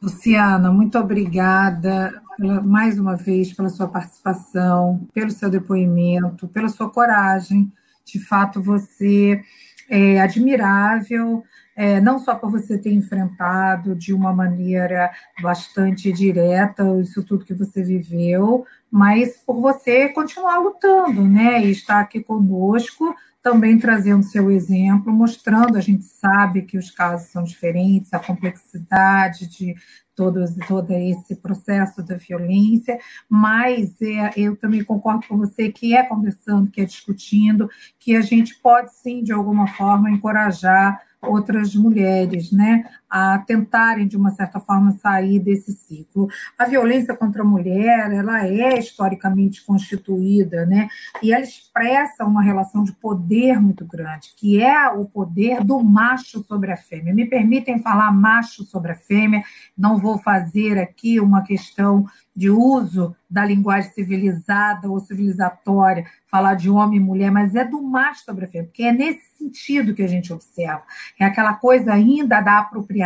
Luciana, 0.02 0.72
muito 0.72 0.98
obrigada 0.98 2.12
pela, 2.36 2.60
mais 2.60 2.98
uma 2.98 3.16
vez 3.16 3.54
pela 3.54 3.70
sua 3.70 3.88
participação, 3.88 5.08
pelo 5.14 5.30
seu 5.30 5.50
depoimento, 5.50 6.48
pela 6.48 6.70
sua 6.70 6.90
coragem. 6.90 7.72
De 8.04 8.20
fato, 8.20 8.60
você 8.62 9.44
é 9.88 10.20
admirável, 10.20 11.44
é, 11.76 12.02
não 12.02 12.18
só 12.18 12.36
por 12.36 12.50
você 12.50 12.78
ter 12.78 12.92
enfrentado 12.92 13.96
de 13.96 14.14
uma 14.14 14.34
maneira 14.34 15.12
bastante 15.42 16.12
direta 16.12 16.84
isso 17.00 17.24
tudo 17.24 17.46
que 17.46 17.54
você 17.54 17.84
viveu, 17.84 18.66
mas 18.90 19.38
por 19.46 19.62
você 19.62 20.10
continuar 20.10 20.60
lutando, 20.60 21.28
né? 21.28 21.64
E 21.64 21.72
estar 21.72 22.00
aqui 22.00 22.22
conosco, 22.22 23.16
também 23.42 23.80
trazendo 23.80 24.24
seu 24.24 24.52
exemplo, 24.52 25.12
mostrando, 25.12 25.78
a 25.78 25.82
gente 25.82 26.06
sabe 26.06 26.62
que 26.62 26.78
os 26.78 26.92
casos 26.92 27.30
são 27.30 27.44
diferentes, 27.44 28.14
a 28.14 28.20
complexidade 28.20 29.48
de 29.48 29.76
todo, 30.16 30.46
todo 30.68 30.92
esse 30.94 31.36
processo 31.36 32.04
da 32.04 32.16
violência, 32.16 33.00
mas 33.28 34.00
é, 34.02 34.32
eu 34.38 34.56
também 34.56 34.84
concordo 34.84 35.26
com 35.28 35.38
você 35.38 35.72
que 35.72 35.96
é 35.96 36.04
conversando, 36.04 36.70
que 36.70 36.82
é 36.82 36.86
discutindo, 36.86 37.70
que 38.00 38.16
a 38.16 38.22
gente 38.22 38.56
pode 38.62 38.94
sim, 38.94 39.24
de 39.24 39.32
alguma 39.32 39.68
forma, 39.68 40.12
encorajar 40.12 41.02
outras 41.22 41.76
mulheres, 41.76 42.52
né, 42.52 42.84
a 43.12 43.40
tentarem 43.40 44.08
de 44.08 44.16
uma 44.16 44.32
certa 44.32 44.58
forma 44.58 44.94
sair 44.94 45.38
desse 45.38 45.74
ciclo. 45.74 46.30
A 46.58 46.64
violência 46.64 47.14
contra 47.14 47.42
a 47.42 47.46
mulher, 47.46 48.10
ela 48.14 48.48
é 48.48 48.80
historicamente 48.80 49.66
constituída, 49.66 50.66
né, 50.66 50.88
e 51.22 51.34
ela 51.34 51.44
expressa 51.44 52.24
uma 52.24 52.42
relação 52.42 52.86
de 52.86 52.94
poder 52.94 53.60
muito 53.60 53.86
grande, 53.86 54.30
que 54.38 54.62
é 54.62 54.88
o 54.90 55.04
poder 55.04 55.62
do 55.62 55.84
macho 55.84 56.42
sobre 56.48 56.72
a 56.72 56.78
fêmea. 56.78 57.14
Me 57.14 57.26
permitem 57.26 57.80
falar 57.80 58.12
macho 58.14 58.64
sobre 58.64 58.94
a 58.94 58.96
fêmea, 58.96 59.44
não 59.78 59.98
vou 59.98 60.18
fazer 60.18 60.80
aqui 60.80 61.20
uma 61.20 61.42
questão 61.42 62.06
de 62.34 62.50
uso 62.50 63.14
da 63.30 63.46
linguagem 63.46 63.92
civilizada 63.92 64.90
ou 64.90 65.00
civilizatória, 65.00 66.06
falar 66.28 66.56
de 66.56 66.70
homem 66.70 67.00
e 67.00 67.04
mulher, 67.04 67.32
mas 67.32 67.56
é 67.56 67.66
do 67.66 67.82
macho 67.82 68.24
sobre 68.24 68.46
a 68.46 68.48
fêmea, 68.48 68.68
porque 68.68 68.84
é 68.84 68.92
nesse 68.92 69.38
sentido 69.38 69.94
que 69.94 70.02
a 70.02 70.08
gente 70.08 70.32
observa. 70.32 70.84
É 71.20 71.26
aquela 71.26 71.54
coisa 71.54 71.94
ainda 71.94 72.40
da 72.42 72.60
apropriação, 72.60 73.01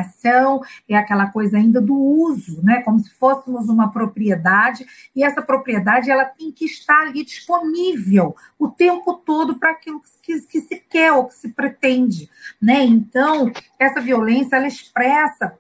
é 0.88 0.96
aquela 0.96 1.28
coisa 1.28 1.58
ainda 1.58 1.82
do 1.82 1.96
uso, 1.96 2.62
né? 2.64 2.82
como 2.82 3.00
se 3.00 3.10
fôssemos 3.12 3.70
uma 3.70 3.92
propriedade, 3.92 4.86
e 5.16 5.24
essa 5.24 5.42
propriedade 5.42 6.10
ela 6.10 6.26
tem 6.26 6.52
que 6.52 6.66
estar 6.66 7.02
ali 7.02 7.24
disponível 7.24 8.36
o 8.58 8.68
tempo 8.68 9.14
todo 9.14 9.56
para 9.56 9.72
aquilo 9.72 10.02
que, 10.22 10.40
que, 10.42 10.62
se 10.62 10.78
quer 10.90 11.12
ou 11.14 11.26
que 11.26 11.36
se 11.36 11.50
pretende. 11.50 12.30
Né? 12.62 12.84
Então, 12.84 13.52
essa 13.80 14.02
violência 14.02 14.56
ela 14.56 14.68
expressa 14.68 15.58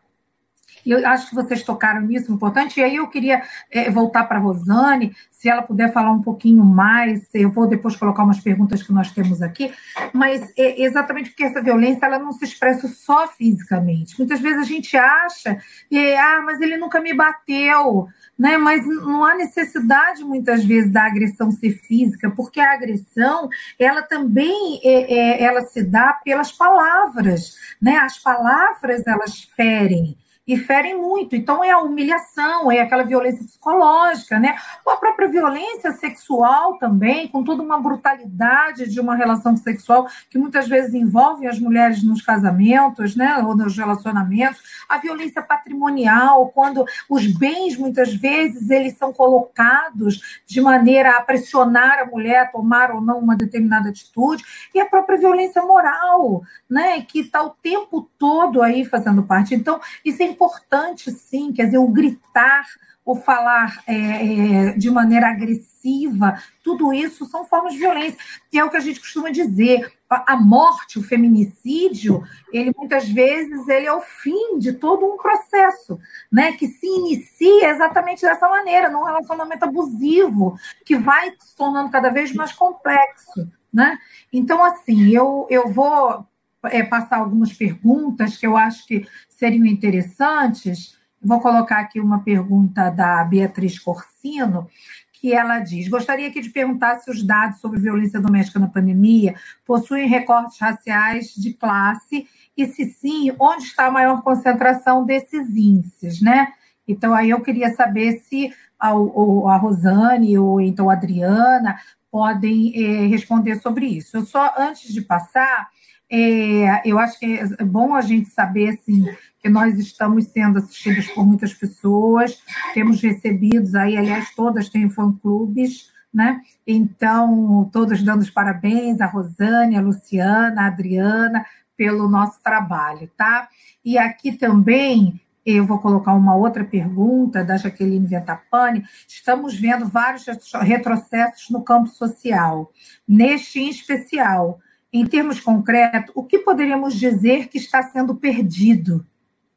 e 0.86 0.91
eu 0.91 1.07
acho 1.07 1.29
que 1.29 1.36
vocês 1.36 1.63
tocaram 1.63 2.01
nisso, 2.01 2.31
importante. 2.31 2.79
E 2.79 2.83
aí 2.83 2.97
eu 2.97 3.07
queria 3.07 3.41
é, 3.71 3.89
voltar 3.89 4.25
para 4.25 4.38
a 4.38 4.41
Rosane, 4.41 5.15
se 5.31 5.49
ela 5.49 5.61
puder 5.61 5.91
falar 5.91 6.11
um 6.11 6.21
pouquinho 6.21 6.63
mais. 6.63 7.27
Eu 7.33 7.49
vou 7.49 7.67
depois 7.67 7.95
colocar 7.95 8.23
umas 8.23 8.39
perguntas 8.39 8.83
que 8.83 8.93
nós 8.93 9.11
temos 9.11 9.41
aqui, 9.41 9.71
mas 10.13 10.53
é 10.57 10.83
exatamente 10.83 11.31
porque 11.31 11.43
essa 11.43 11.61
violência 11.61 12.05
ela 12.05 12.19
não 12.19 12.31
se 12.31 12.45
expressa 12.45 12.88
só 12.88 13.27
fisicamente. 13.27 14.17
Muitas 14.17 14.39
vezes 14.39 14.59
a 14.59 14.63
gente 14.63 14.95
acha, 14.95 15.59
é, 15.91 16.19
ah, 16.19 16.41
mas 16.45 16.61
ele 16.61 16.77
nunca 16.77 17.01
me 17.01 17.13
bateu. 17.13 18.07
Né? 18.38 18.57
Mas 18.57 18.86
não 18.86 19.23
há 19.23 19.33
necessidade 19.36 20.23
muitas 20.23 20.63
vezes 20.65 20.91
da 20.91 21.05
agressão 21.05 21.51
ser 21.51 21.71
física, 21.71 22.29
porque 22.29 22.59
a 22.59 22.73
agressão 22.73 23.47
ela 23.79 24.01
também 24.01 24.81
é, 24.83 25.13
é, 25.13 25.43
ela 25.43 25.61
se 25.61 25.81
dá 25.81 26.19
pelas 26.23 26.51
palavras, 26.51 27.55
né? 27.81 27.95
As 27.97 28.17
palavras 28.17 29.07
elas 29.07 29.43
ferem 29.55 30.17
e 30.47 30.57
ferem 30.57 30.95
muito. 30.95 31.35
Então, 31.35 31.63
é 31.63 31.71
a 31.71 31.79
humilhação, 31.79 32.71
é 32.71 32.79
aquela 32.79 33.03
violência 33.03 33.43
psicológica, 33.43 34.39
né? 34.39 34.55
Ou 34.85 34.93
a 34.93 34.97
própria 34.97 35.27
violência 35.27 35.91
sexual 35.93 36.77
também, 36.77 37.27
com 37.27 37.43
toda 37.43 37.63
uma 37.63 37.79
brutalidade 37.79 38.87
de 38.89 38.99
uma 38.99 39.15
relação 39.15 39.57
sexual 39.57 40.07
que 40.29 40.37
muitas 40.37 40.67
vezes 40.67 40.93
envolve 40.93 41.47
as 41.47 41.59
mulheres 41.59 42.03
nos 42.03 42.21
casamentos, 42.21 43.15
né? 43.15 43.37
Ou 43.39 43.55
nos 43.55 43.75
relacionamentos. 43.75 44.61
A 44.87 44.97
violência 44.97 45.41
patrimonial, 45.41 46.49
quando 46.49 46.85
os 47.09 47.25
bens, 47.25 47.75
muitas 47.75 48.13
vezes, 48.13 48.69
eles 48.69 48.97
são 48.97 49.11
colocados 49.11 50.41
de 50.45 50.61
maneira 50.61 51.17
a 51.17 51.21
pressionar 51.21 51.99
a 51.99 52.05
mulher 52.05 52.41
a 52.41 52.45
tomar 52.45 52.91
ou 52.91 53.01
não 53.01 53.17
uma 53.17 53.35
determinada 53.35 53.89
atitude. 53.89 54.43
E 54.73 54.79
a 54.79 54.85
própria 54.85 55.17
violência 55.17 55.61
moral, 55.63 56.43
né? 56.69 57.01
Que 57.01 57.21
está 57.21 57.41
o 57.41 57.49
tempo 57.49 58.07
todo 58.19 58.61
aí 58.61 58.85
fazendo 58.85 59.23
parte. 59.23 59.55
Então, 59.55 59.79
isso 60.03 60.21
é 60.21 60.34
importante, 60.36 61.11
sim, 61.11 61.51
quer 61.51 61.65
dizer, 61.65 61.77
o 61.77 61.88
gritar, 61.88 62.65
o 63.05 63.15
falar 63.15 63.83
é, 63.86 63.93
é, 63.95 64.71
de 64.73 64.89
maneira 64.89 65.29
agressiva, 65.29 66.41
tudo 66.63 66.91
isso 66.91 67.25
são 67.25 67.45
formas 67.45 67.73
de 67.73 67.79
violência. 67.79 68.17
E 68.51 68.57
é 68.57 68.63
o 68.63 68.69
que 68.69 68.77
a 68.77 68.81
gente 68.81 68.99
costuma 68.99 69.29
dizer. 69.29 69.93
A 70.09 70.36
morte, 70.38 70.99
o 70.99 71.03
feminicídio, 71.03 72.23
ele 72.51 72.71
muitas 72.77 73.09
vezes 73.09 73.67
ele 73.67 73.88
é 73.88 73.93
o 73.93 74.01
fim 74.01 74.59
de 74.59 74.73
todo 74.73 75.05
um 75.05 75.17
processo, 75.17 75.99
né? 76.31 76.53
Que 76.53 76.67
se 76.67 76.86
inicia 76.86 77.69
exatamente 77.69 78.21
dessa 78.21 78.47
maneira, 78.47 78.89
num 78.89 79.03
relacionamento 79.03 79.65
abusivo, 79.65 80.57
que 80.86 80.95
vai 80.95 81.31
se 81.39 81.55
tornando 81.55 81.89
cada 81.91 82.09
vez 82.09 82.31
mais 82.33 82.53
complexo, 82.53 83.47
né? 83.73 83.97
Então, 84.31 84.63
assim, 84.63 85.09
eu, 85.09 85.47
eu 85.49 85.71
vou 85.71 86.25
é, 86.68 86.84
passar 86.84 87.18
algumas 87.18 87.53
perguntas 87.53 88.38
que 88.38 88.45
eu 88.45 88.55
acho 88.57 88.86
que 88.86 89.07
seriam 89.30 89.66
interessantes. 89.66 90.95
Vou 91.22 91.39
colocar 91.41 91.80
aqui 91.80 91.99
uma 91.99 92.20
pergunta 92.20 92.89
da 92.89 93.24
Beatriz 93.24 93.80
Corsino, 93.80 94.68
que 95.13 95.34
ela 95.34 95.59
diz: 95.59 95.88
Gostaria 95.88 96.28
aqui 96.28 96.41
de 96.41 96.49
perguntar 96.49 96.99
se 96.99 97.09
os 97.09 97.24
dados 97.24 97.59
sobre 97.59 97.80
violência 97.80 98.20
doméstica 98.20 98.59
na 98.59 98.68
pandemia 98.68 99.36
possuem 99.66 100.07
recortes 100.07 100.59
raciais 100.59 101.34
de 101.36 101.53
classe 101.53 102.28
e, 102.55 102.68
se 102.68 102.86
sim, 102.86 103.32
onde 103.39 103.63
está 103.63 103.88
a 103.88 103.91
maior 103.91 104.22
concentração 104.22 105.05
desses 105.05 105.49
índices, 105.55 106.22
né? 106.22 106.49
Então, 106.88 107.13
aí 107.13 107.32
eu 107.32 107.41
queria 107.41 107.74
saber 107.74 108.20
se 108.20 108.53
a, 108.80 108.89
a 108.89 109.57
Rosane 109.57 110.38
ou 110.38 110.61
então 110.61 110.89
a 110.89 110.93
Adriana 110.93 111.80
podem 112.11 112.72
é, 112.76 113.07
responder 113.07 113.55
sobre 113.59 113.88
isso. 113.88 114.16
Eu 114.16 114.26
só, 114.26 114.53
antes 114.57 114.93
de 114.93 115.01
passar, 115.01 115.70
é, 116.10 116.82
eu 116.86 116.99
acho 116.99 117.20
que 117.20 117.39
é 117.58 117.64
bom 117.64 117.95
a 117.95 118.01
gente 118.01 118.30
saber 118.30 118.70
assim, 118.70 119.06
que 119.39 119.49
nós 119.49 119.78
estamos 119.78 120.26
sendo 120.26 120.60
assistidos 120.60 121.08
por 121.08 121.26
muitas 121.26 121.53
pessoas, 121.53 122.39
temos 122.74 123.01
recebidos 123.01 123.76
aí, 123.76 123.97
aliás, 123.97 124.34
todas 124.36 124.70
têm 124.70 124.89
fã-clubes, 124.89 125.89
né? 126.14 126.41
Então, 126.66 127.70
todos 127.74 128.01
dando 128.01 128.22
os 128.22 128.30
parabéns 128.30 129.01
a 129.01 129.06
Rosane, 129.06 129.76
a 129.76 129.82
Luciana, 129.82 130.62
a 130.62 130.68
Adriana, 130.68 131.45
pelo 131.76 132.08
nosso 132.08 132.41
trabalho, 132.41 133.10
tá? 133.18 133.49
E 133.84 133.97
aqui 133.97 134.32
também 134.32 135.20
eu 135.45 135.64
vou 135.66 135.78
colocar 135.78 136.14
uma 136.14 136.36
outra 136.36 136.64
pergunta 136.64 137.43
da 137.43 137.58
Jaqueline 137.58 138.08
Ventapani. 138.08 138.84
Estamos 139.08 139.60
vendo 139.60 139.88
vários 139.88 140.26
retrocessos 140.62 141.49
no 141.51 141.64
campo 141.64 141.88
social. 141.89 142.72
Neste 143.08 143.60
em 143.60 143.70
especial, 143.70 144.60
em 144.95 145.05
termos 145.05 145.41
concretos, 145.41 146.11
o 146.15 146.23
que 146.23 146.39
poderíamos 146.39 146.95
dizer 146.95 147.49
que 147.49 147.57
está 147.57 147.83
sendo 147.83 148.15
perdido? 148.15 149.05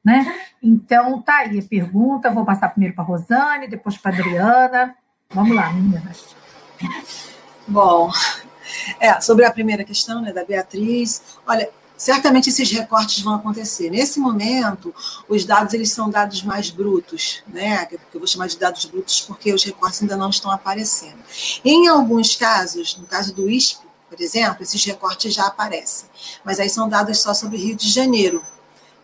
Né? 0.04 0.34
Então, 0.60 1.22
tá 1.22 1.38
aí 1.38 1.60
a 1.60 1.62
pergunta. 1.62 2.30
Vou 2.30 2.44
passar 2.44 2.70
primeiro 2.70 2.94
para 2.94 3.04
a 3.04 3.06
Rosane, 3.06 3.68
depois 3.68 3.96
para 3.96 4.10
a 4.10 4.14
Adriana. 4.14 4.96
Vamos 5.30 5.54
lá, 5.54 5.72
meninas. 5.72 6.34
Bom, 7.68 8.10
é, 8.98 9.20
sobre 9.20 9.44
a 9.44 9.52
primeira 9.52 9.84
questão 9.84 10.20
né, 10.20 10.32
da 10.32 10.44
Beatriz, 10.44 11.22
olha, 11.46 11.70
certamente 11.96 12.48
esses 12.48 12.70
recortes 12.72 13.22
vão 13.22 13.34
acontecer. 13.34 13.90
Nesse 13.90 14.18
momento, 14.18 14.92
os 15.28 15.44
dados 15.44 15.72
eles 15.72 15.92
são 15.92 16.10
dados 16.10 16.42
mais 16.42 16.70
brutos, 16.70 17.44
né? 17.46 17.84
Que 17.86 17.94
eu 17.94 18.18
vou 18.18 18.26
chamar 18.26 18.48
de 18.48 18.58
dados 18.58 18.86
brutos 18.86 19.20
porque 19.20 19.52
os 19.52 19.62
recortes 19.62 20.02
ainda 20.02 20.16
não 20.16 20.30
estão 20.30 20.50
aparecendo. 20.50 21.18
Em 21.64 21.86
alguns 21.86 22.34
casos, 22.34 22.96
no 22.96 23.06
caso 23.06 23.34
do 23.34 23.48
ISP, 23.48 23.87
por 24.08 24.20
exemplo, 24.20 24.62
esses 24.62 24.84
recortes 24.84 25.34
já 25.34 25.46
aparecem. 25.46 26.08
Mas 26.44 26.58
aí 26.58 26.68
são 26.68 26.88
dados 26.88 27.20
só 27.20 27.34
sobre 27.34 27.58
Rio 27.58 27.76
de 27.76 27.88
Janeiro. 27.88 28.42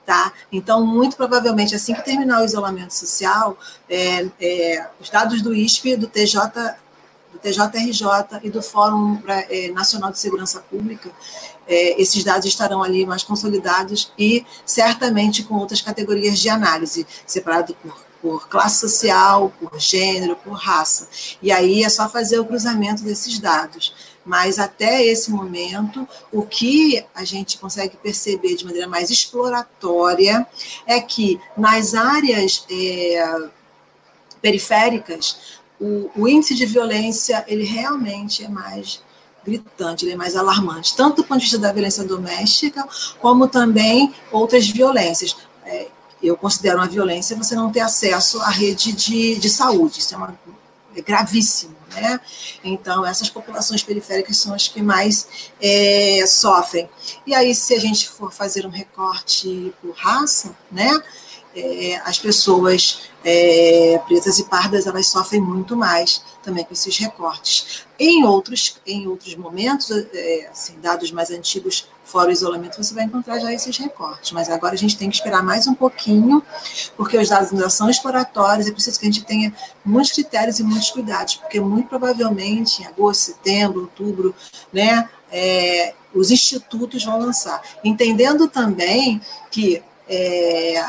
Tá? 0.04 0.32
Então, 0.52 0.84
muito 0.84 1.16
provavelmente, 1.16 1.74
assim 1.74 1.94
que 1.94 2.04
terminar 2.04 2.42
o 2.42 2.44
isolamento 2.44 2.92
social, 2.92 3.56
é, 3.88 4.26
é, 4.38 4.86
os 5.00 5.08
dados 5.08 5.40
do 5.40 5.54
ISP, 5.54 5.96
do 5.96 6.06
TJ, 6.06 6.40
do 7.32 7.38
TJRJ 7.38 8.40
e 8.42 8.50
do 8.50 8.60
Fórum 8.60 9.18
é, 9.26 9.70
Nacional 9.70 10.12
de 10.12 10.18
Segurança 10.18 10.60
Pública, 10.60 11.10
é, 11.66 12.00
esses 12.00 12.22
dados 12.22 12.44
estarão 12.44 12.82
ali 12.82 13.06
mais 13.06 13.22
consolidados 13.22 14.12
e 14.18 14.44
certamente 14.66 15.42
com 15.42 15.54
outras 15.54 15.80
categorias 15.80 16.38
de 16.38 16.50
análise, 16.50 17.06
separado 17.26 17.74
por 17.76 18.04
por 18.24 18.48
classe 18.48 18.80
social, 18.80 19.52
por 19.60 19.78
gênero, 19.78 20.34
por 20.36 20.54
raça. 20.54 21.06
E 21.42 21.52
aí 21.52 21.84
é 21.84 21.90
só 21.90 22.08
fazer 22.08 22.38
o 22.38 22.46
cruzamento 22.46 23.02
desses 23.02 23.38
dados. 23.38 24.13
Mas 24.24 24.58
até 24.58 25.04
esse 25.04 25.30
momento, 25.30 26.08
o 26.32 26.42
que 26.42 27.04
a 27.14 27.24
gente 27.24 27.58
consegue 27.58 27.96
perceber 27.96 28.56
de 28.56 28.64
maneira 28.64 28.88
mais 28.88 29.10
exploratória 29.10 30.46
é 30.86 31.00
que 31.00 31.38
nas 31.56 31.94
áreas 31.94 32.64
é, 32.70 33.48
periféricas, 34.40 35.60
o, 35.80 36.10
o 36.16 36.28
índice 36.28 36.54
de 36.54 36.64
violência 36.64 37.44
ele 37.46 37.64
realmente 37.64 38.44
é 38.44 38.48
mais 38.48 39.02
gritante, 39.44 40.04
ele 40.04 40.12
é 40.12 40.16
mais 40.16 40.34
alarmante, 40.34 40.96
tanto 40.96 41.16
do 41.16 41.24
ponto 41.24 41.38
de 41.38 41.44
vista 41.44 41.58
da 41.58 41.72
violência 41.72 42.02
doméstica, 42.04 42.86
como 43.20 43.46
também 43.46 44.14
outras 44.32 44.66
violências. 44.66 45.36
É, 45.66 45.88
eu 46.22 46.36
considero 46.36 46.78
uma 46.78 46.88
violência 46.88 47.36
você 47.36 47.54
não 47.54 47.70
ter 47.70 47.80
acesso 47.80 48.40
à 48.40 48.48
rede 48.48 48.92
de, 48.92 49.36
de 49.36 49.50
saúde, 49.50 50.00
isso 50.00 50.14
é, 50.14 50.16
uma, 50.16 50.38
é 50.96 51.02
gravíssimo, 51.02 51.73
né? 51.94 52.20
Então, 52.62 53.04
essas 53.04 53.28
populações 53.30 53.82
periféricas 53.82 54.36
são 54.36 54.54
as 54.54 54.68
que 54.68 54.82
mais 54.82 55.52
é, 55.60 56.24
sofrem. 56.26 56.88
E 57.26 57.34
aí, 57.34 57.54
se 57.54 57.74
a 57.74 57.80
gente 57.80 58.08
for 58.08 58.32
fazer 58.32 58.66
um 58.66 58.70
recorte 58.70 59.72
por 59.80 59.94
raça, 59.96 60.56
né? 60.70 60.90
É, 61.56 62.00
as 62.04 62.18
pessoas 62.18 63.02
é, 63.24 64.00
pretas 64.08 64.40
e 64.40 64.44
pardas 64.44 64.88
elas 64.88 65.06
sofrem 65.06 65.40
muito 65.40 65.76
mais 65.76 66.20
também 66.42 66.64
com 66.64 66.72
esses 66.72 66.98
recortes. 66.98 67.86
Em 67.96 68.24
outros, 68.24 68.80
em 68.84 69.06
outros 69.06 69.36
momentos, 69.36 69.88
assim, 70.50 70.80
dados 70.80 71.12
mais 71.12 71.30
antigos 71.30 71.86
fora 72.04 72.28
o 72.28 72.32
isolamento, 72.32 72.76
você 72.76 72.94
vai 72.94 73.04
encontrar 73.04 73.38
já 73.38 73.52
esses 73.52 73.76
recortes. 73.76 74.32
Mas 74.32 74.50
agora 74.50 74.74
a 74.74 74.78
gente 74.78 74.96
tem 74.96 75.08
que 75.08 75.16
esperar 75.16 75.42
mais 75.42 75.66
um 75.66 75.74
pouquinho, 75.74 76.42
porque 76.96 77.16
os 77.16 77.28
dados 77.28 77.52
ainda 77.52 77.68
são 77.70 77.88
exploratórios, 77.88 78.66
é 78.66 78.72
preciso 78.72 79.00
que 79.00 79.06
a 79.06 79.10
gente 79.10 79.24
tenha 79.24 79.52
muitos 79.84 80.12
critérios 80.12 80.58
e 80.60 80.62
muitos 80.62 80.90
cuidados, 80.90 81.36
porque 81.36 81.58
muito 81.60 81.88
provavelmente 81.88 82.82
em 82.82 82.86
agosto, 82.86 83.22
setembro, 83.22 83.82
outubro, 83.82 84.34
né, 84.72 85.08
é, 85.32 85.94
os 86.14 86.30
institutos 86.30 87.04
vão 87.04 87.18
lançar. 87.18 87.60
Entendendo 87.82 88.46
também 88.46 89.20
que, 89.50 89.82
é, 90.08 90.84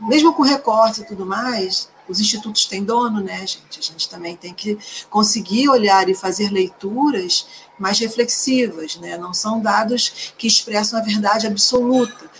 mesmo 0.00 0.32
com 0.32 0.42
recorte 0.42 1.02
e 1.02 1.04
tudo 1.04 1.26
mais, 1.26 1.88
os 2.08 2.20
institutos 2.20 2.64
têm 2.64 2.82
dono, 2.82 3.20
né, 3.20 3.38
gente? 3.40 3.78
A 3.78 3.82
gente 3.82 4.08
também 4.08 4.36
tem 4.36 4.54
que 4.54 4.78
conseguir 5.10 5.68
olhar 5.68 6.08
e 6.08 6.14
fazer 6.14 6.50
leituras 6.50 7.46
mais 7.78 7.98
reflexivas, 7.98 8.96
né? 8.96 9.16
Não 9.18 9.34
são 9.34 9.60
dados 9.60 10.32
que 10.36 10.46
expressam 10.46 10.98
a 10.98 11.02
verdade 11.02 11.46
absoluta, 11.46 12.30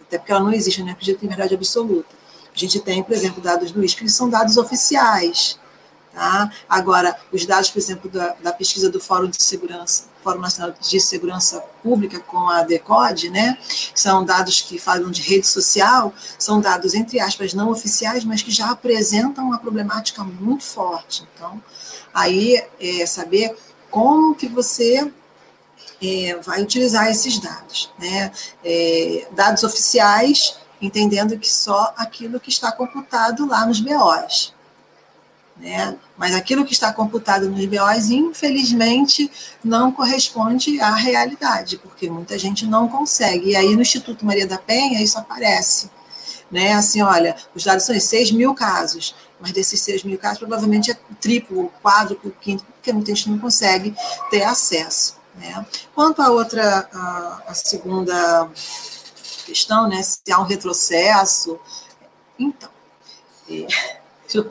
até 0.00 0.18
porque 0.18 0.32
ela 0.32 0.42
não 0.42 0.52
existe, 0.52 0.82
não 0.82 0.92
acredito 0.92 1.24
em 1.24 1.28
verdade 1.28 1.54
absoluta. 1.54 2.14
A 2.54 2.58
gente 2.58 2.78
tem, 2.80 3.02
por 3.02 3.12
exemplo, 3.12 3.42
dados 3.42 3.72
do 3.72 3.84
ISP 3.84 4.04
que 4.04 4.10
são 4.10 4.28
dados 4.28 4.56
oficiais. 4.56 5.58
Tá? 6.12 6.52
Agora, 6.68 7.18
os 7.32 7.44
dados, 7.44 7.70
por 7.70 7.78
exemplo, 7.78 8.08
da, 8.08 8.36
da 8.40 8.52
pesquisa 8.52 8.88
do 8.88 9.00
Fórum 9.00 9.28
de 9.28 9.42
Segurança, 9.42 10.04
Fórum 10.24 10.40
Nacional 10.40 10.74
de 10.80 10.98
Segurança 10.98 11.60
Pública 11.82 12.18
com 12.18 12.48
a 12.48 12.62
DECODE, 12.62 13.28
né, 13.28 13.58
são 13.94 14.24
dados 14.24 14.62
que 14.62 14.78
falam 14.78 15.10
de 15.10 15.20
rede 15.20 15.46
social, 15.46 16.14
são 16.38 16.60
dados, 16.60 16.94
entre 16.94 17.20
aspas, 17.20 17.52
não 17.52 17.70
oficiais, 17.70 18.24
mas 18.24 18.42
que 18.42 18.50
já 18.50 18.70
apresentam 18.70 19.44
uma 19.44 19.58
problemática 19.58 20.24
muito 20.24 20.64
forte. 20.64 21.28
Então, 21.34 21.62
aí 22.14 22.64
é 22.80 23.04
saber 23.04 23.54
como 23.90 24.34
que 24.34 24.48
você 24.48 25.12
é, 26.02 26.36
vai 26.42 26.62
utilizar 26.62 27.08
esses 27.08 27.38
dados. 27.38 27.92
Né? 27.98 28.32
É, 28.64 29.28
dados 29.32 29.62
oficiais, 29.62 30.56
entendendo 30.80 31.38
que 31.38 31.50
só 31.50 31.92
aquilo 31.96 32.40
que 32.40 32.48
está 32.48 32.72
computado 32.72 33.46
lá 33.46 33.66
nos 33.66 33.80
BOs. 33.80 34.53
Né? 35.56 35.96
Mas 36.16 36.34
aquilo 36.34 36.64
que 36.64 36.72
está 36.72 36.92
computado 36.92 37.48
nos 37.48 37.64
BOs, 37.66 38.10
infelizmente, 38.10 39.30
não 39.62 39.92
corresponde 39.92 40.80
à 40.80 40.94
realidade, 40.94 41.78
porque 41.78 42.10
muita 42.10 42.38
gente 42.38 42.66
não 42.66 42.88
consegue. 42.88 43.50
E 43.50 43.56
aí 43.56 43.74
no 43.74 43.82
Instituto 43.82 44.26
Maria 44.26 44.46
da 44.46 44.58
Penha 44.58 45.02
isso 45.02 45.18
aparece. 45.18 45.90
Né? 46.50 46.72
Assim, 46.72 47.02
olha, 47.02 47.36
os 47.54 47.64
dados 47.64 47.84
são 47.84 47.98
6 47.98 48.32
mil 48.32 48.54
casos 48.54 49.14
mas 49.44 49.52
desses 49.52 49.78
6 49.82 50.04
mil 50.04 50.18
casos, 50.18 50.38
provavelmente 50.38 50.90
é 50.90 50.96
triplo, 51.20 51.70
quádruplo, 51.82 52.30
quinto, 52.40 52.64
porque 52.64 52.90
muita 52.94 53.14
gente 53.14 53.28
não 53.28 53.38
consegue 53.38 53.94
ter 54.30 54.42
acesso. 54.42 55.18
Né? 55.34 55.66
Quanto 55.94 56.22
à 56.22 56.30
outra, 56.30 56.88
a, 56.90 57.42
a 57.48 57.54
segunda 57.54 58.48
questão, 59.44 59.86
né, 59.86 60.02
se 60.02 60.20
há 60.32 60.40
um 60.40 60.44
retrocesso, 60.44 61.60
então, 62.38 62.70
é, 63.50 63.66
eu 64.38 64.48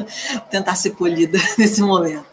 tentar 0.49 0.75
ser 0.75 0.91
polida 0.91 1.37
nesse 1.57 1.81
momento. 1.81 2.25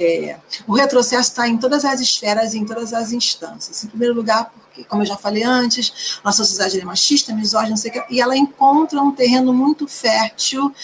É, 0.00 0.36
o 0.66 0.74
retrocesso 0.74 1.30
está 1.30 1.46
em 1.46 1.56
todas 1.56 1.84
as 1.84 2.00
esferas 2.00 2.54
e 2.54 2.58
em 2.58 2.64
todas 2.64 2.92
as 2.92 3.12
instâncias. 3.12 3.84
Em 3.84 3.88
primeiro 3.88 4.14
lugar, 4.14 4.50
porque, 4.50 4.84
como 4.84 5.02
eu 5.02 5.06
já 5.06 5.16
falei 5.16 5.44
antes, 5.44 6.18
nossa 6.24 6.44
sociedade 6.44 6.80
é 6.80 6.84
machista, 6.84 7.32
misógina, 7.32 7.76
sei 7.76 7.90
o 7.90 7.94
que, 7.94 8.14
e 8.14 8.20
ela 8.20 8.36
encontra 8.36 9.00
um 9.00 9.12
terreno 9.12 9.52
muito 9.52 9.86
fértil 9.86 10.74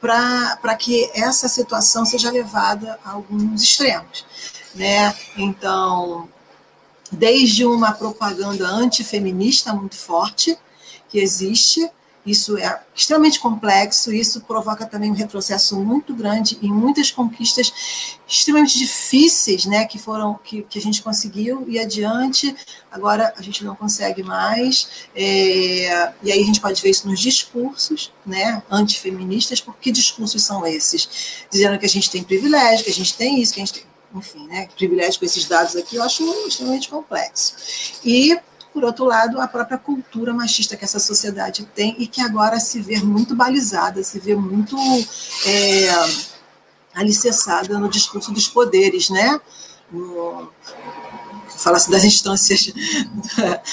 para 0.00 0.76
que 0.76 1.10
essa 1.14 1.48
situação 1.48 2.04
seja 2.04 2.30
levada 2.30 2.98
a 3.04 3.12
alguns 3.12 3.62
extremos. 3.62 4.24
Né? 4.74 5.12
Então, 5.36 6.28
desde 7.10 7.64
uma 7.64 7.92
propaganda 7.92 8.68
antifeminista 8.68 9.72
muito 9.72 9.96
forte, 9.96 10.56
que 11.08 11.18
existe, 11.18 11.90
isso 12.30 12.58
é 12.58 12.80
extremamente 12.94 13.40
complexo, 13.40 14.12
isso 14.12 14.40
provoca 14.42 14.86
também 14.86 15.10
um 15.10 15.14
retrocesso 15.14 15.78
muito 15.80 16.14
grande 16.14 16.58
em 16.62 16.72
muitas 16.72 17.10
conquistas 17.10 18.18
extremamente 18.26 18.78
difíceis, 18.78 19.64
né, 19.64 19.86
que 19.86 19.98
foram 19.98 20.38
que, 20.44 20.62
que 20.62 20.78
a 20.78 20.82
gente 20.82 21.02
conseguiu 21.02 21.64
e 21.66 21.78
adiante, 21.78 22.54
agora 22.90 23.32
a 23.36 23.42
gente 23.42 23.64
não 23.64 23.74
consegue 23.74 24.22
mais. 24.22 25.06
É, 25.14 26.12
e 26.22 26.32
aí 26.32 26.42
a 26.42 26.46
gente 26.46 26.60
pode 26.60 26.82
ver 26.82 26.90
isso 26.90 27.08
nos 27.08 27.20
discursos, 27.20 28.12
né, 28.26 28.62
antifeministas, 28.70 29.60
porque 29.60 29.78
que 29.80 29.92
discursos 29.92 30.44
são 30.44 30.66
esses? 30.66 31.46
Dizendo 31.50 31.78
que 31.78 31.86
a 31.86 31.88
gente 31.88 32.10
tem 32.10 32.22
privilégio, 32.22 32.84
que 32.84 32.90
a 32.90 32.94
gente 32.94 33.14
tem 33.16 33.40
isso, 33.40 33.54
que 33.54 33.60
a 33.60 33.64
gente 33.64 33.74
tem 33.74 33.88
enfim, 34.14 34.46
né, 34.46 34.66
privilégio 34.74 35.18
com 35.20 35.26
esses 35.26 35.44
dados 35.44 35.76
aqui, 35.76 35.96
eu 35.96 36.02
acho 36.02 36.24
extremamente 36.46 36.88
complexo. 36.88 37.54
E 38.04 38.38
por 38.72 38.84
outro 38.84 39.04
lado, 39.04 39.40
a 39.40 39.48
própria 39.48 39.78
cultura 39.78 40.32
machista 40.32 40.76
que 40.76 40.84
essa 40.84 40.98
sociedade 40.98 41.68
tem 41.74 41.96
e 41.98 42.06
que 42.06 42.20
agora 42.20 42.60
se 42.60 42.80
vê 42.80 42.98
muito 42.98 43.34
balizada, 43.34 44.02
se 44.02 44.18
vê 44.18 44.34
muito 44.34 44.76
é, 45.46 45.88
alicerçada 46.94 47.78
no 47.78 47.88
discurso 47.88 48.32
dos 48.32 48.48
poderes, 48.48 49.10
né? 49.10 49.40
No, 49.90 50.50
falasse 51.58 51.90
das 51.90 52.04
instâncias 52.04 52.72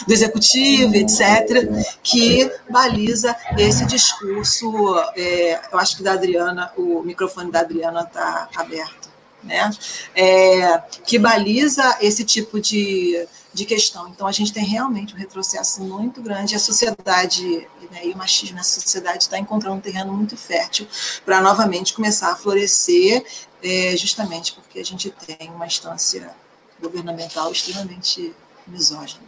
do 0.07 0.13
executivo, 0.13 0.95
etc., 0.95 1.69
que 2.01 2.51
baliza 2.69 3.35
esse 3.57 3.85
discurso. 3.85 4.97
É, 5.15 5.61
eu 5.71 5.79
acho 5.79 5.97
que 5.97 6.03
da 6.03 6.13
Adriana, 6.13 6.71
o 6.75 7.01
microfone 7.03 7.51
da 7.51 7.59
Adriana 7.59 8.01
está 8.01 8.49
aberto, 8.55 9.09
né? 9.43 9.69
É, 10.15 10.81
que 11.05 11.19
baliza 11.19 11.97
esse 12.01 12.23
tipo 12.23 12.59
de 12.59 13.27
de 13.55 13.65
questão. 13.65 14.09
Então, 14.09 14.27
a 14.27 14.31
gente 14.33 14.51
tem 14.51 14.65
realmente 14.65 15.15
um 15.15 15.17
retrocesso 15.17 15.81
muito 15.81 16.21
grande. 16.21 16.53
A 16.55 16.59
sociedade 16.59 17.65
né, 17.89 18.05
e 18.05 18.11
o 18.11 18.17
machismo 18.17 18.57
na 18.57 18.63
sociedade 18.63 19.23
está 19.23 19.39
encontrando 19.39 19.77
um 19.77 19.79
terreno 19.79 20.11
muito 20.11 20.35
fértil 20.35 20.85
para 21.23 21.39
novamente 21.39 21.93
começar 21.93 22.33
a 22.33 22.35
florescer, 22.35 23.25
é, 23.63 23.95
justamente 23.95 24.53
porque 24.53 24.77
a 24.77 24.83
gente 24.83 25.09
tem 25.09 25.49
uma 25.49 25.65
instância 25.65 26.35
governamental 26.81 27.49
extremamente 27.49 28.33
misógina. 28.67 29.23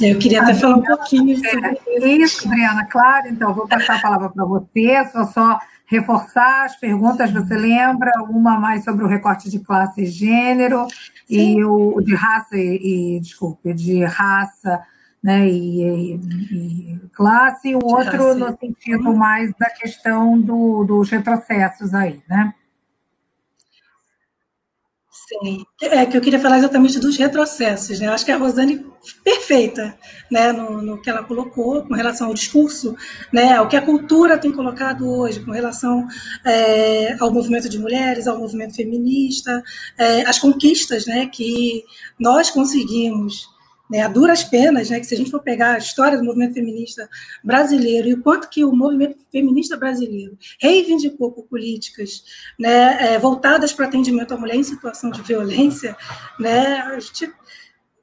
Eu 0.00 0.18
queria 0.18 0.40
até 0.40 0.54
falar 0.54 0.76
um 0.76 0.82
pouquinho 0.82 1.36
sobre 1.36 1.80
é, 1.86 2.08
isso, 2.16 2.48
Briana, 2.48 2.86
claro. 2.86 3.28
Então, 3.28 3.52
vou 3.52 3.68
passar 3.68 3.96
a 3.96 4.00
palavra 4.00 4.30
para 4.30 4.44
você, 4.44 5.06
só 5.12 5.26
só 5.26 5.60
reforçar 5.88 6.66
as 6.66 6.76
perguntas. 6.76 7.32
Você 7.32 7.56
lembra 7.56 8.12
uma 8.28 8.60
mais 8.60 8.84
sobre 8.84 9.04
o 9.04 9.08
recorte 9.08 9.50
de 9.50 9.58
classe 9.58 10.02
e 10.02 10.06
gênero 10.06 10.86
Sim. 11.26 11.58
e 11.58 11.64
o 11.64 12.00
de 12.00 12.14
raça 12.14 12.56
e, 12.56 13.16
e 13.16 13.20
desculpe, 13.20 13.72
de 13.72 14.04
raça 14.04 14.80
né, 15.22 15.48
e, 15.48 15.82
e, 15.82 16.94
e 16.94 17.00
classe, 17.12 17.70
e 17.70 17.74
o 17.74 17.80
outro 17.82 18.28
raça. 18.28 18.34
no 18.34 18.58
sentido 18.58 19.16
mais 19.16 19.52
da 19.58 19.68
questão 19.70 20.38
do, 20.38 20.84
dos 20.84 21.10
retrocessos 21.10 21.92
aí, 21.92 22.22
né? 22.28 22.54
Sim, 25.28 25.62
é 25.82 26.06
que 26.06 26.16
eu 26.16 26.22
queria 26.22 26.40
falar 26.40 26.56
exatamente 26.56 26.98
dos 26.98 27.18
retrocessos, 27.18 28.00
né? 28.00 28.06
Eu 28.06 28.12
acho 28.12 28.24
que 28.24 28.32
a 28.32 28.38
Rosane 28.38 28.82
perfeita, 29.22 29.94
né, 30.30 30.52
no, 30.52 30.80
no, 30.80 31.02
que 31.02 31.10
ela 31.10 31.22
colocou 31.22 31.82
com 31.82 31.92
relação 31.92 32.28
ao 32.28 32.34
discurso, 32.34 32.96
né, 33.30 33.52
ao 33.52 33.68
que 33.68 33.76
a 33.76 33.82
cultura 33.82 34.38
tem 34.38 34.50
colocado 34.50 35.06
hoje 35.06 35.40
com 35.40 35.50
relação 35.50 36.08
é, 36.46 37.14
ao 37.20 37.30
movimento 37.30 37.68
de 37.68 37.78
mulheres, 37.78 38.26
ao 38.26 38.38
movimento 38.38 38.74
feminista, 38.74 39.62
é, 39.98 40.22
as 40.22 40.38
conquistas, 40.38 41.04
né, 41.04 41.26
que 41.26 41.84
nós 42.18 42.50
conseguimos 42.50 43.50
né, 43.90 44.02
a 44.02 44.08
duras 44.08 44.44
penas, 44.44 44.90
né, 44.90 45.00
que 45.00 45.06
se 45.06 45.14
a 45.14 45.16
gente 45.16 45.30
for 45.30 45.42
pegar 45.42 45.74
a 45.74 45.78
história 45.78 46.18
do 46.18 46.24
movimento 46.24 46.54
feminista 46.54 47.08
brasileiro 47.42 48.08
e 48.08 48.14
o 48.14 48.22
quanto 48.22 48.48
que 48.48 48.64
o 48.64 48.72
movimento 48.72 49.16
feminista 49.30 49.76
brasileiro 49.76 50.36
reivindicou 50.60 51.32
por 51.32 51.44
políticas 51.44 52.22
né, 52.58 53.14
é, 53.14 53.18
voltadas 53.18 53.72
para 53.72 53.86
atendimento 53.86 54.34
à 54.34 54.36
mulher 54.36 54.56
em 54.56 54.62
situação 54.62 55.10
de 55.10 55.22
violência, 55.22 55.96
né, 56.38 56.80
a 56.80 57.00
gente 57.00 57.32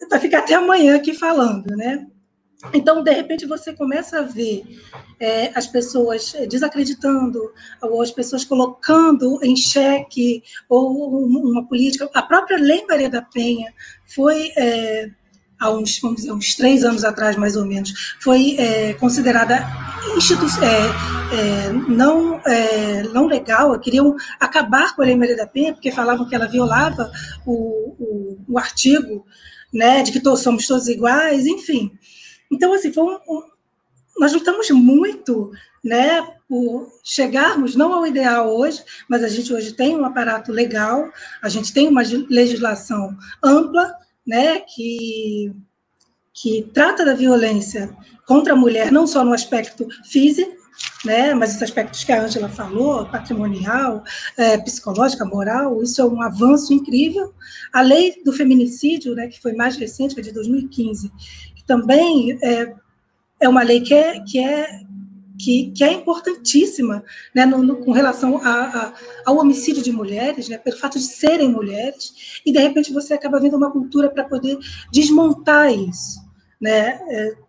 vai 0.10 0.20
ficar 0.20 0.40
até 0.40 0.56
amanhã 0.56 0.96
aqui 0.96 1.14
falando, 1.14 1.68
né? 1.76 2.08
Então, 2.74 3.04
de 3.04 3.12
repente, 3.12 3.46
você 3.46 3.74
começa 3.74 4.20
a 4.20 4.24
ver 4.24 4.64
é, 5.20 5.52
as 5.54 5.68
pessoas 5.68 6.34
desacreditando, 6.50 7.54
ou 7.82 8.02
as 8.02 8.12
pessoas 8.12 8.44
colocando 8.44 9.40
em 9.44 9.56
xeque 9.56 10.42
ou 10.68 11.26
uma 11.26 11.68
política. 11.68 12.10
A 12.14 12.22
própria 12.22 12.58
Lei 12.58 12.86
Maria 12.88 13.10
da 13.10 13.22
Penha 13.22 13.74
foi 14.06 14.52
é, 14.58 15.12
há 15.60 15.70
uns, 15.70 16.00
dizer, 16.16 16.32
uns 16.32 16.56
três 16.56 16.84
anos 16.84 17.04
atrás, 17.04 17.36
mais 17.36 17.56
ou 17.56 17.66
menos, 17.66 18.16
foi 18.20 18.56
é, 18.58 18.94
considerada 18.94 19.66
institu 20.18 20.46
é, 20.64 21.36
é, 21.36 21.72
não, 21.72 22.40
é, 22.46 23.04
não 23.04 23.26
legal, 23.26 23.78
queriam 23.80 24.16
acabar 24.40 24.96
com 24.96 25.02
a 25.02 25.06
Lei 25.06 25.16
Maria 25.16 25.36
da 25.36 25.48
Penha, 25.48 25.74
porque 25.74 25.92
falavam 25.92 26.28
que 26.28 26.36
ela 26.36 26.48
violava 26.48 27.12
o, 27.46 27.96
o, 28.00 28.38
o 28.48 28.60
artigo 28.60 29.26
né, 29.74 30.04
de 30.04 30.12
que 30.12 30.20
todos 30.20 30.42
somos 30.42 30.68
todos 30.68 30.88
iguais, 30.88 31.46
enfim. 31.46 31.92
Então, 32.52 32.74
assim, 32.74 32.94
foi 32.94 33.04
um, 33.04 33.16
um, 33.28 33.44
nós 34.20 34.32
lutamos 34.32 34.70
muito 34.70 35.52
né, 35.84 36.26
por 36.48 36.90
chegarmos 37.04 37.76
não 37.76 37.94
ao 37.94 38.08
ideal 38.08 38.56
hoje, 38.56 38.84
mas 39.10 39.24
a 39.24 39.28
gente 39.28 39.54
hoje 39.54 39.74
tem 39.74 39.96
um 39.96 40.06
aparato 40.06 40.52
legal, 40.52 41.12
a 41.42 41.50
gente 41.50 41.74
tem 41.74 41.88
uma 41.88 42.02
legislação 42.30 43.16
ampla, 43.44 43.94
né, 44.26 44.60
que, 44.60 45.54
que 46.34 46.70
trata 46.74 47.06
da 47.06 47.14
violência 47.14 47.96
contra 48.26 48.54
a 48.54 48.56
mulher, 48.56 48.92
não 48.92 49.06
só 49.06 49.24
no 49.24 49.34
aspecto 49.34 49.88
físico, 50.04 50.56
né, 51.06 51.34
mas 51.34 51.56
os 51.56 51.62
aspectos 51.62 52.04
que 52.04 52.12
a 52.12 52.24
Angela 52.24 52.50
falou, 52.50 53.06
patrimonial, 53.06 54.04
é, 54.38 54.58
psicológica, 54.58 55.24
moral, 55.24 55.82
isso 55.82 56.02
é 56.02 56.06
um 56.06 56.22
avanço 56.22 56.74
incrível. 56.74 57.34
A 57.72 57.82
lei 57.82 58.22
do 58.24 58.34
feminicídio, 58.34 59.16
né, 59.16 59.28
que 59.28 59.42
foi 59.42 59.54
mais 59.54 59.78
recente, 59.78 60.20
é 60.20 60.22
de 60.22 60.32
2015, 60.32 61.12
que 61.56 61.64
também 61.66 62.38
é, 62.42 62.74
é 63.40 63.48
uma 63.48 63.64
lei 63.64 63.82
que 63.82 63.94
é, 63.94 64.20
que 64.20 64.40
é 64.40 64.82
que, 65.38 65.72
que 65.72 65.84
é 65.84 65.92
importantíssima 65.94 67.04
né, 67.34 67.46
no, 67.46 67.62
no, 67.62 67.78
com 67.78 67.92
relação 67.92 68.38
a, 68.44 68.50
a, 68.50 68.94
ao 69.26 69.38
homicídio 69.38 69.84
de 69.84 69.92
mulheres, 69.92 70.50
né, 70.50 70.58
pelo 70.58 70.78
fato 70.78 70.98
de 70.98 71.06
serem 71.06 71.50
mulheres, 71.50 72.42
e 72.46 72.52
de 72.52 72.60
repente 72.60 72.94
você 72.94 73.14
acaba 73.14 73.40
vendo 73.40 73.58
uma 73.58 73.72
cultura 73.72 74.10
para 74.10 74.24
poder 74.24 74.58
desmontar 74.92 75.72
isso. 75.72 76.24
Né? 76.60 77.00
É, 77.10 77.45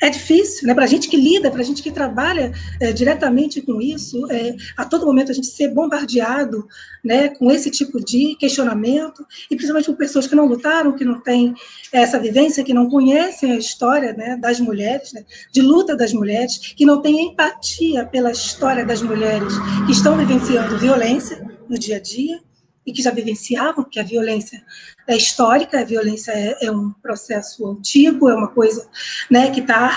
é 0.00 0.08
difícil, 0.10 0.66
né? 0.66 0.74
Para 0.74 0.84
a 0.84 0.88
gente 0.88 1.08
que 1.08 1.16
lida, 1.16 1.50
para 1.50 1.60
a 1.60 1.64
gente 1.64 1.82
que 1.82 1.90
trabalha 1.90 2.52
é, 2.80 2.92
diretamente 2.92 3.60
com 3.60 3.80
isso, 3.80 4.30
é, 4.30 4.54
a 4.76 4.84
todo 4.84 5.06
momento 5.06 5.30
a 5.30 5.34
gente 5.34 5.48
ser 5.48 5.68
bombardeado, 5.68 6.66
né, 7.04 7.28
com 7.28 7.50
esse 7.50 7.70
tipo 7.70 8.04
de 8.04 8.36
questionamento 8.36 9.24
e 9.50 9.56
principalmente 9.56 9.86
por 9.86 9.96
pessoas 9.96 10.26
que 10.26 10.34
não 10.34 10.46
lutaram, 10.46 10.94
que 10.94 11.04
não 11.04 11.20
têm 11.20 11.54
essa 11.92 12.18
vivência, 12.18 12.64
que 12.64 12.74
não 12.74 12.88
conhecem 12.88 13.52
a 13.52 13.56
história, 13.56 14.12
né, 14.12 14.36
das 14.36 14.60
mulheres, 14.60 15.12
né, 15.12 15.24
de 15.52 15.62
luta 15.62 15.96
das 15.96 16.12
mulheres, 16.12 16.58
que 16.76 16.84
não 16.84 17.00
têm 17.00 17.28
empatia 17.28 18.04
pela 18.04 18.30
história 18.30 18.84
das 18.84 19.02
mulheres 19.02 19.54
que 19.86 19.92
estão 19.92 20.16
vivenciando 20.16 20.78
violência 20.78 21.44
no 21.68 21.78
dia 21.78 21.96
a 21.96 22.00
dia 22.00 22.47
e 22.88 22.92
que 22.92 23.02
já 23.02 23.10
vivenciavam, 23.10 23.84
que 23.84 24.00
a 24.00 24.02
violência 24.02 24.64
é 25.06 25.14
histórica, 25.14 25.78
a 25.78 25.84
violência 25.84 26.32
é, 26.32 26.56
é 26.62 26.72
um 26.72 26.90
processo 26.90 27.66
antigo, 27.66 28.30
é 28.30 28.34
uma 28.34 28.48
coisa 28.48 28.88
né, 29.30 29.50
que 29.50 29.60
está 29.60 29.94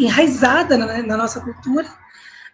enraizada 0.00 0.78
na, 0.78 1.02
na, 1.02 1.16
nossa 1.18 1.40
cultura. 1.40 1.86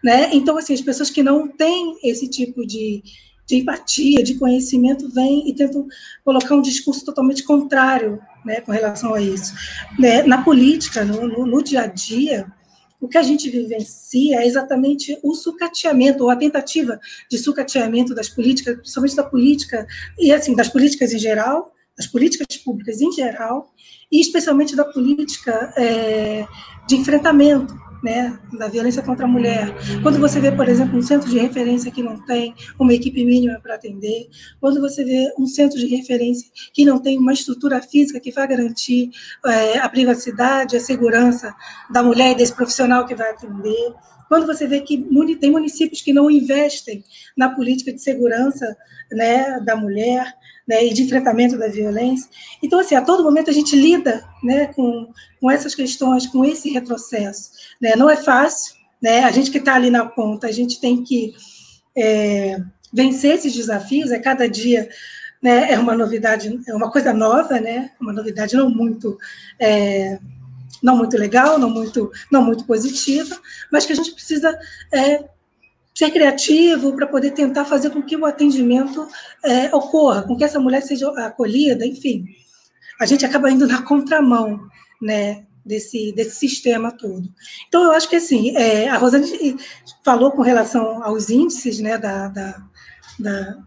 Né? 0.02 0.30
Então, 0.32 0.58
assim, 0.58 0.74
as 0.74 0.80
pessoas 0.80 1.08
que 1.08 1.22
não 1.22 1.46
têm 1.46 2.00
esse 2.02 2.28
tipo 2.28 2.66
de, 2.66 3.00
de 3.46 3.56
empatia, 3.58 4.24
de 4.24 4.34
conhecimento, 4.34 5.08
vêm 5.08 5.48
e 5.48 5.54
tentam 5.54 5.86
colocar 6.24 6.56
um 6.56 6.62
discurso 6.62 7.04
totalmente 7.04 7.44
contrário 7.44 8.20
né, 8.44 8.60
com 8.60 8.72
relação 8.72 9.14
a 9.14 9.20
isso. 9.20 9.54
Né? 9.96 10.24
Na 10.24 10.42
política, 10.42 11.04
no, 11.04 11.28
no, 11.28 11.46
no 11.46 11.62
dia 11.62 11.82
a 11.82 11.86
dia, 11.86 12.52
o 13.00 13.08
que 13.08 13.18
a 13.18 13.22
gente 13.22 13.48
vivencia 13.48 14.42
é 14.42 14.46
exatamente 14.46 15.18
o 15.22 15.34
sucateamento, 15.34 16.24
ou 16.24 16.30
a 16.30 16.36
tentativa 16.36 17.00
de 17.30 17.38
sucateamento 17.38 18.14
das 18.14 18.28
políticas, 18.28 18.76
principalmente 18.76 19.16
da 19.16 19.24
política, 19.24 19.86
e 20.18 20.32
assim, 20.32 20.54
das 20.54 20.68
políticas 20.68 21.12
em 21.12 21.18
geral, 21.18 21.72
das 21.96 22.06
políticas 22.06 22.56
públicas 22.58 23.00
em 23.00 23.10
geral, 23.12 23.72
e 24.12 24.20
especialmente 24.20 24.76
da 24.76 24.84
política 24.84 25.72
é, 25.76 26.46
de 26.86 26.96
enfrentamento 26.96 27.89
né, 28.02 28.38
da 28.58 28.68
violência 28.68 29.02
contra 29.02 29.24
a 29.24 29.28
mulher. 29.28 29.74
Quando 30.02 30.18
você 30.18 30.40
vê, 30.40 30.52
por 30.52 30.68
exemplo, 30.68 30.98
um 30.98 31.02
centro 31.02 31.28
de 31.28 31.38
referência 31.38 31.90
que 31.90 32.02
não 32.02 32.16
tem 32.24 32.54
uma 32.78 32.92
equipe 32.94 33.24
mínima 33.24 33.60
para 33.60 33.74
atender, 33.74 34.28
quando 34.60 34.80
você 34.80 35.04
vê 35.04 35.32
um 35.38 35.46
centro 35.46 35.78
de 35.78 35.86
referência 35.86 36.48
que 36.72 36.84
não 36.84 36.98
tem 36.98 37.18
uma 37.18 37.32
estrutura 37.32 37.80
física 37.82 38.20
que 38.20 38.32
vai 38.32 38.46
garantir 38.46 39.10
é, 39.44 39.78
a 39.78 39.88
privacidade, 39.88 40.76
a 40.76 40.80
segurança 40.80 41.54
da 41.90 42.02
mulher 42.02 42.32
e 42.32 42.34
desse 42.36 42.54
profissional 42.54 43.06
que 43.06 43.14
vai 43.14 43.30
atender, 43.30 43.94
quando 44.30 44.46
você 44.46 44.64
vê 44.64 44.80
que 44.80 44.96
tem 45.40 45.50
municípios 45.50 46.00
que 46.00 46.12
não 46.12 46.30
investem 46.30 47.02
na 47.36 47.48
política 47.48 47.92
de 47.92 48.00
segurança 48.00 48.76
né, 49.10 49.58
da 49.58 49.74
mulher, 49.74 50.32
né, 50.68 50.86
e 50.86 50.94
de 50.94 51.02
enfrentamento 51.02 51.58
da 51.58 51.66
violência. 51.66 52.30
Então, 52.62 52.78
assim, 52.78 52.94
a 52.94 53.02
todo 53.02 53.24
momento 53.24 53.50
a 53.50 53.52
gente 53.52 53.74
lida 53.74 54.24
né, 54.40 54.68
com, 54.68 55.12
com 55.40 55.50
essas 55.50 55.74
questões, 55.74 56.28
com 56.28 56.44
esse 56.44 56.70
retrocesso. 56.70 57.50
Né? 57.80 57.96
Não 57.96 58.08
é 58.08 58.14
fácil, 58.14 58.76
né? 59.02 59.24
a 59.24 59.32
gente 59.32 59.50
que 59.50 59.58
está 59.58 59.74
ali 59.74 59.90
na 59.90 60.06
ponta, 60.06 60.46
a 60.46 60.52
gente 60.52 60.80
tem 60.80 61.02
que 61.02 61.34
é, 61.98 62.56
vencer 62.92 63.34
esses 63.34 63.52
desafios, 63.52 64.12
é 64.12 64.20
cada 64.20 64.48
dia 64.48 64.88
né, 65.42 65.72
é 65.72 65.78
uma 65.78 65.96
novidade, 65.96 66.56
é 66.68 66.72
uma 66.72 66.92
coisa 66.92 67.12
nova, 67.12 67.58
né, 67.58 67.90
uma 68.00 68.12
novidade 68.12 68.54
não 68.54 68.70
muito... 68.70 69.18
É, 69.58 70.20
não 70.82 70.96
muito 70.96 71.16
legal, 71.16 71.58
não 71.58 71.70
muito, 71.70 72.10
não 72.30 72.42
muito 72.42 72.64
positiva, 72.64 73.38
mas 73.70 73.86
que 73.86 73.92
a 73.92 73.96
gente 73.96 74.12
precisa 74.12 74.58
é, 74.92 75.24
ser 75.94 76.10
criativo 76.10 76.94
para 76.94 77.06
poder 77.06 77.32
tentar 77.32 77.64
fazer 77.64 77.90
com 77.90 78.02
que 78.02 78.16
o 78.16 78.24
atendimento 78.24 79.06
é, 79.44 79.74
ocorra, 79.74 80.22
com 80.22 80.36
que 80.36 80.44
essa 80.44 80.60
mulher 80.60 80.82
seja 80.82 81.10
acolhida, 81.26 81.86
enfim. 81.86 82.24
A 83.00 83.06
gente 83.06 83.24
acaba 83.24 83.50
indo 83.50 83.66
na 83.66 83.82
contramão, 83.82 84.60
né, 85.00 85.44
desse, 85.64 86.12
desse 86.12 86.36
sistema 86.36 86.90
todo. 86.90 87.28
Então, 87.68 87.84
eu 87.84 87.92
acho 87.92 88.08
que, 88.08 88.16
assim, 88.16 88.56
é, 88.56 88.88
a 88.88 88.96
Rosane 88.96 89.56
falou 90.04 90.30
com 90.32 90.42
relação 90.42 91.02
aos 91.02 91.30
índices, 91.30 91.78
né, 91.78 91.98
da, 91.98 92.28
da, 92.28 92.62
da, 93.18 93.58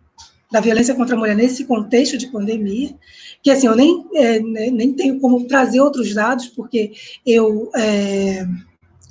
da 0.53 0.59
violência 0.59 0.93
contra 0.93 1.15
a 1.15 1.17
mulher 1.17 1.35
nesse 1.35 1.65
contexto 1.65 2.15
de 2.15 2.27
pandemia, 2.27 2.95
que, 3.41 3.49
assim, 3.49 3.65
eu 3.65 3.75
nem, 3.75 4.05
é, 4.13 4.39
nem 4.39 4.93
tenho 4.93 5.19
como 5.19 5.47
trazer 5.47 5.81
outros 5.81 6.13
dados, 6.13 6.45
porque 6.45 6.91
eu 7.25 7.71
é, 7.75 8.45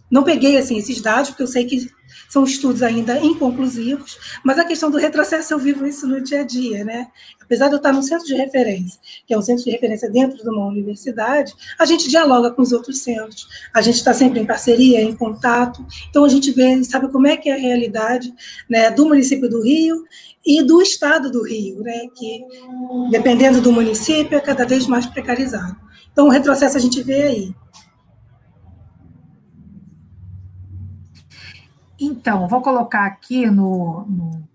não 0.08 0.22
peguei, 0.22 0.56
assim, 0.56 0.78
esses 0.78 1.00
dados, 1.00 1.30
porque 1.30 1.42
eu 1.42 1.48
sei 1.48 1.64
que 1.64 1.90
são 2.28 2.44
estudos 2.44 2.80
ainda 2.80 3.18
inconclusivos, 3.18 4.38
mas 4.44 4.56
a 4.56 4.64
questão 4.64 4.88
do 4.88 4.98
retrocesso 4.98 5.52
eu 5.52 5.58
vivo 5.58 5.84
isso 5.84 6.06
no 6.06 6.20
dia 6.20 6.42
a 6.42 6.44
dia, 6.44 6.84
né? 6.84 7.08
Apesar 7.42 7.66
de 7.66 7.74
eu 7.74 7.78
estar 7.78 7.92
num 7.92 8.02
centro 8.02 8.24
de 8.24 8.34
referência, 8.34 9.00
que 9.26 9.34
é 9.34 9.38
um 9.38 9.42
centro 9.42 9.64
de 9.64 9.70
referência 9.70 10.08
dentro 10.08 10.38
de 10.38 10.48
uma 10.48 10.66
universidade, 10.66 11.52
a 11.76 11.84
gente 11.84 12.08
dialoga 12.08 12.52
com 12.52 12.62
os 12.62 12.70
outros 12.72 13.00
centros, 13.00 13.48
a 13.74 13.82
gente 13.82 13.96
está 13.96 14.14
sempre 14.14 14.38
em 14.38 14.46
parceria, 14.46 15.02
em 15.02 15.14
contato, 15.14 15.84
então 16.08 16.24
a 16.24 16.28
gente 16.28 16.52
vê 16.52 16.82
sabe 16.84 17.10
como 17.10 17.26
é 17.26 17.36
que 17.36 17.50
é 17.50 17.54
a 17.54 17.58
realidade 17.58 18.32
né, 18.70 18.90
do 18.92 19.06
município 19.06 19.50
do 19.50 19.60
Rio 19.60 20.04
e 20.44 20.62
do 20.62 20.82
estado 20.82 21.30
do 21.30 21.44
Rio, 21.44 21.82
né, 21.82 22.06
que 22.16 22.44
dependendo 23.10 23.60
do 23.60 23.72
município 23.72 24.36
é 24.36 24.40
cada 24.40 24.66
vez 24.66 24.86
mais 24.86 25.06
precarizado. 25.06 25.76
Então 26.12 26.26
o 26.26 26.30
retrocesso 26.30 26.76
a 26.76 26.80
gente 26.80 27.02
vê 27.02 27.22
aí. 27.22 27.54
Então, 31.98 32.48
vou 32.48 32.60
colocar 32.60 33.06
aqui 33.06 33.46
no, 33.46 34.04
no 34.08 34.48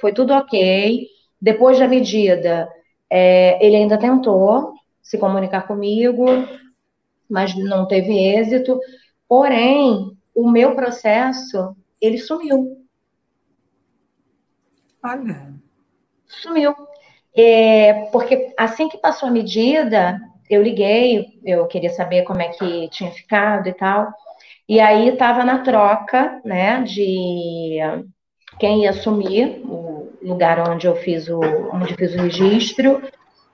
foi 0.00 0.12
tudo 0.12 0.32
ok. 0.32 1.06
Depois 1.40 1.78
da 1.78 1.86
medida, 1.86 2.68
é, 3.08 3.64
ele 3.64 3.76
ainda 3.76 3.98
tentou 3.98 4.72
se 5.00 5.18
comunicar 5.18 5.66
comigo, 5.66 6.26
mas 7.28 7.54
não 7.54 7.86
teve 7.86 8.12
êxito. 8.18 8.80
Porém, 9.28 10.16
o 10.34 10.50
meu 10.50 10.74
processo, 10.74 11.76
ele 12.00 12.18
sumiu. 12.18 12.84
Olha. 15.02 15.54
Sumiu. 16.26 16.74
É, 17.36 18.08
porque 18.12 18.52
assim 18.56 18.88
que 18.88 18.98
passou 18.98 19.28
a 19.28 19.32
medida, 19.32 20.20
eu 20.48 20.62
liguei, 20.62 21.26
eu 21.44 21.66
queria 21.66 21.90
saber 21.90 22.22
como 22.22 22.40
é 22.40 22.48
que 22.48 22.88
tinha 22.90 23.10
ficado 23.10 23.68
e 23.68 23.72
tal. 23.72 24.12
E 24.68 24.80
aí 24.80 25.08
estava 25.08 25.44
na 25.44 25.58
troca, 25.58 26.40
né, 26.44 26.82
de 26.82 27.78
quem 28.58 28.82
ia 28.82 28.90
assumir 28.90 29.60
o 29.64 30.10
lugar 30.22 30.70
onde 30.70 30.86
eu 30.86 30.96
fiz 30.96 31.28
o, 31.28 31.40
onde 31.72 31.94
fiz 31.94 32.14
o 32.14 32.18
registro 32.18 33.02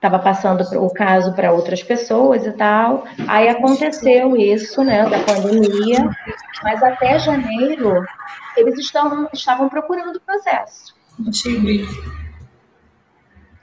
estava 0.01 0.19
passando 0.19 0.63
o 0.83 0.91
caso 0.91 1.35
para 1.35 1.53
outras 1.53 1.83
pessoas 1.83 2.47
e 2.47 2.53
tal. 2.53 3.05
Aí 3.29 3.49
aconteceu 3.49 4.35
isso, 4.35 4.83
né, 4.83 5.07
da 5.09 5.19
pandemia, 5.21 6.09
mas 6.63 6.83
até 6.83 7.19
janeiro 7.19 8.03
eles 8.57 8.79
estão, 8.79 9.29
estavam 9.33 9.69
procurando 9.69 10.17
o 10.17 10.21
processo. 10.21 10.95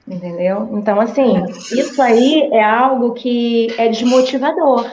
Entendeu? 0.07 0.69
Então, 0.71 1.01
assim, 1.01 1.45
isso 1.71 2.01
aí 2.01 2.49
é 2.53 2.63
algo 2.63 3.13
que 3.13 3.67
é 3.77 3.89
desmotivador. 3.89 4.89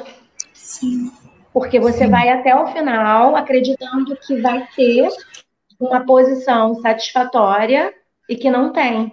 Sim. 0.53 1.13
Porque 1.53 1.79
você 1.79 2.05
Sim. 2.07 2.11
vai 2.11 2.29
até 2.31 2.55
o 2.55 2.67
final 2.67 3.37
acreditando 3.37 4.17
que 4.17 4.41
vai 4.41 4.67
ter 4.75 5.09
uma 5.79 6.05
posição 6.05 6.75
satisfatória 6.77 7.95
e 8.29 8.35
que 8.35 8.51
não 8.51 8.73
tem. 8.73 9.13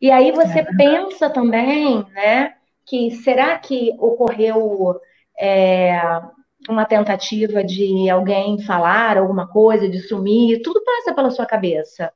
E 0.00 0.10
aí 0.10 0.32
você 0.32 0.58
é. 0.58 0.76
pensa 0.76 1.30
também, 1.30 2.04
né, 2.12 2.54
que 2.84 3.12
será 3.12 3.56
que 3.58 3.94
ocorreu 4.00 4.96
é, 5.38 6.00
uma 6.68 6.84
tentativa 6.84 7.62
de 7.62 8.10
alguém 8.10 8.60
falar 8.62 9.16
alguma 9.16 9.46
coisa, 9.46 9.88
de 9.88 10.00
sumir? 10.00 10.60
Tudo 10.62 10.82
passa 10.84 11.14
pela 11.14 11.30
sua 11.30 11.46
cabeça. 11.46 12.12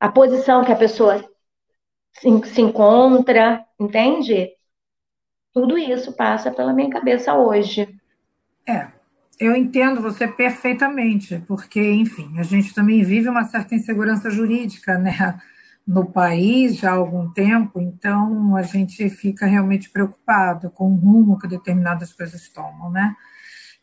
A 0.00 0.08
posição 0.08 0.64
que 0.64 0.72
a 0.72 0.76
pessoa 0.76 1.24
se, 2.12 2.60
encontra, 2.60 3.64
entende? 3.78 4.50
Tudo 5.52 5.76
isso 5.76 6.12
passa 6.12 6.50
pela 6.50 6.72
minha 6.72 6.90
cabeça 6.90 7.34
hoje. 7.34 7.88
É, 8.66 8.88
eu 9.40 9.56
entendo 9.56 10.00
você 10.00 10.28
perfeitamente, 10.28 11.42
porque, 11.46 11.80
enfim, 11.80 12.38
a 12.38 12.42
gente 12.42 12.74
também 12.74 13.02
vive 13.02 13.28
uma 13.28 13.44
certa 13.44 13.74
insegurança 13.74 14.30
jurídica, 14.30 14.98
né? 14.98 15.38
no 15.88 16.04
país 16.04 16.76
já 16.76 16.90
há 16.90 16.96
algum 16.96 17.30
tempo, 17.30 17.80
então 17.80 18.54
a 18.54 18.60
gente 18.60 19.08
fica 19.08 19.46
realmente 19.46 19.88
preocupado 19.88 20.70
com 20.70 20.92
o 20.92 20.94
rumo 20.94 21.38
que 21.38 21.48
determinadas 21.48 22.12
coisas 22.12 22.46
tomam, 22.50 22.90
né? 22.90 23.16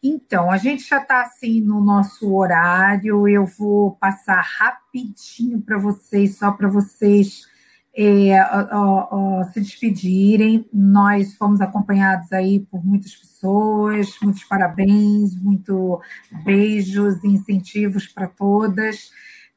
Então, 0.07 0.51
a 0.51 0.57
gente 0.57 0.87
já 0.87 1.01
está 1.01 1.23
assim 1.23 1.61
no 1.61 1.81
nosso 1.83 2.31
horário, 2.31 3.27
eu 3.27 3.43
vou 3.43 3.95
passar 3.95 4.39
rapidinho 4.39 5.59
para 5.61 5.79
vocês, 5.79 6.37
só 6.37 6.51
para 6.51 6.67
vocês 6.67 7.47
é, 7.97 8.39
ó, 8.71 9.07
ó, 9.09 9.43
se 9.45 9.59
despedirem. 9.59 10.69
Nós 10.71 11.35
fomos 11.35 11.59
acompanhados 11.59 12.31
aí 12.31 12.59
por 12.59 12.85
muitas 12.85 13.15
pessoas, 13.15 14.15
muitos 14.21 14.43
parabéns, 14.43 15.35
muito 15.41 15.99
beijos 16.43 17.23
e 17.23 17.27
incentivos 17.27 18.05
para 18.07 18.27
todas 18.27 19.09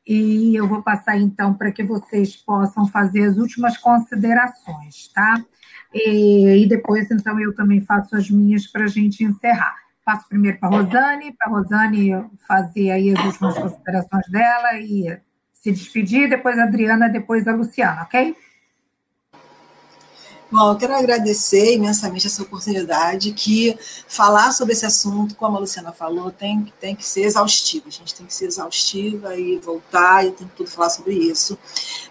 e 0.06 0.56
eu 0.56 0.66
vou 0.66 0.82
passar 0.82 1.18
então 1.18 1.52
para 1.52 1.70
que 1.70 1.84
vocês 1.84 2.34
possam 2.34 2.86
fazer 2.86 3.24
as 3.24 3.36
últimas 3.36 3.76
considerações, 3.76 5.08
tá? 5.12 5.44
E, 5.92 6.62
e 6.62 6.66
depois, 6.66 7.10
então, 7.10 7.38
eu 7.38 7.54
também 7.54 7.82
faço 7.82 8.16
as 8.16 8.30
minhas 8.30 8.66
para 8.66 8.84
a 8.84 8.88
gente 8.88 9.22
encerrar. 9.22 9.87
Passo 10.08 10.26
primeiro 10.26 10.56
para 10.58 10.70
a 10.70 10.80
Rosane, 10.80 11.36
para 11.36 11.48
a 11.48 11.50
Rosane 11.50 12.30
fazer 12.46 12.90
aí 12.92 13.14
as 13.14 13.22
últimas 13.26 13.58
considerações 13.58 14.26
dela 14.30 14.80
e 14.80 15.20
se 15.52 15.70
despedir, 15.70 16.30
depois 16.30 16.58
a 16.58 16.64
Adriana, 16.64 17.10
depois 17.10 17.46
a 17.46 17.54
Luciana, 17.54 18.04
ok? 18.04 18.34
Bom, 20.50 20.72
eu 20.72 20.76
quero 20.78 20.94
agradecer 20.94 21.74
imensamente 21.74 22.26
essa 22.26 22.42
oportunidade, 22.42 23.32
que 23.32 23.78
falar 24.08 24.50
sobre 24.52 24.72
esse 24.72 24.86
assunto, 24.86 25.34
como 25.34 25.58
a 25.58 25.60
Luciana 25.60 25.92
falou, 25.92 26.30
tem, 26.30 26.72
tem 26.80 26.96
que 26.96 27.04
ser 27.04 27.24
exaustivo. 27.24 27.88
A 27.88 27.90
gente 27.90 28.14
tem 28.14 28.24
que 28.24 28.32
ser 28.32 28.46
exaustiva 28.46 29.36
e 29.36 29.58
voltar 29.58 30.24
e 30.24 30.32
tem 30.32 30.50
tudo 30.56 30.70
falar 30.70 30.88
sobre 30.88 31.12
isso. 31.12 31.58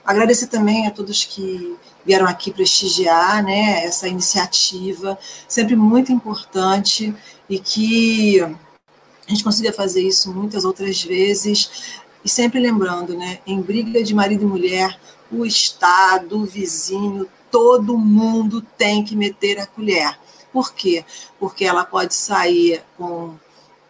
Agradecer 0.05 0.45
também 0.45 0.85
a 0.85 0.91
todos 0.91 1.25
que 1.25 1.75
vieram 2.05 2.27
aqui 2.27 2.51
prestigiar 2.51 3.43
né, 3.43 3.83
essa 3.83 4.07
iniciativa, 4.07 5.17
sempre 5.47 5.75
muito 5.75 6.11
importante 6.11 7.15
e 7.49 7.59
que 7.59 8.41
a 8.41 9.29
gente 9.29 9.43
consiga 9.43 9.73
fazer 9.73 10.01
isso 10.01 10.33
muitas 10.33 10.65
outras 10.65 11.01
vezes. 11.03 11.99
E 12.23 12.29
sempre 12.29 12.59
lembrando, 12.59 13.15
né, 13.15 13.39
em 13.45 13.61
briga 13.61 14.03
de 14.03 14.13
marido 14.13 14.43
e 14.43 14.47
mulher, 14.47 14.99
o 15.31 15.45
Estado, 15.45 16.37
o 16.37 16.45
vizinho, 16.45 17.27
todo 17.51 17.97
mundo 17.97 18.61
tem 18.77 19.03
que 19.03 19.15
meter 19.15 19.59
a 19.59 19.67
colher. 19.67 20.17
Por 20.51 20.73
quê? 20.73 21.05
Porque 21.39 21.65
ela 21.65 21.83
pode 21.85 22.15
sair 22.15 22.83
com 22.97 23.35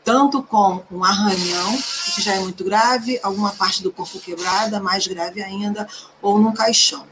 tanto 0.03 0.41
com 0.41 0.82
um 0.89 1.03
arranhão, 1.03 1.78
que 2.16 2.22
já 2.22 2.34
é 2.36 2.39
muito 2.39 2.64
grave, 2.64 3.20
alguma 3.22 3.51
parte 3.51 3.84
do 3.84 3.91
corpo 3.91 4.20
quebrada, 4.20 4.80
mais 4.80 5.05
grave 5.05 5.43
ainda, 5.43 5.86
ou 6.22 6.39
num 6.39 6.53
caixão. 6.53 7.05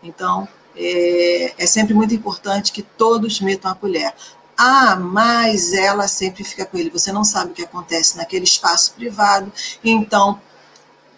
Então, 0.00 0.46
é, 0.76 1.52
é 1.58 1.66
sempre 1.66 1.94
muito 1.94 2.14
importante 2.14 2.70
que 2.70 2.80
todos 2.80 3.40
metam 3.40 3.68
a 3.68 3.74
colher. 3.74 4.14
Ah, 4.58 4.96
mas 4.96 5.72
ela 5.72 6.08
sempre 6.08 6.42
fica 6.42 6.66
com 6.66 6.76
ele. 6.76 6.90
Você 6.90 7.12
não 7.12 7.24
sabe 7.24 7.52
o 7.52 7.54
que 7.54 7.62
acontece 7.62 8.16
naquele 8.16 8.44
espaço 8.44 8.92
privado, 8.94 9.52
então 9.84 10.40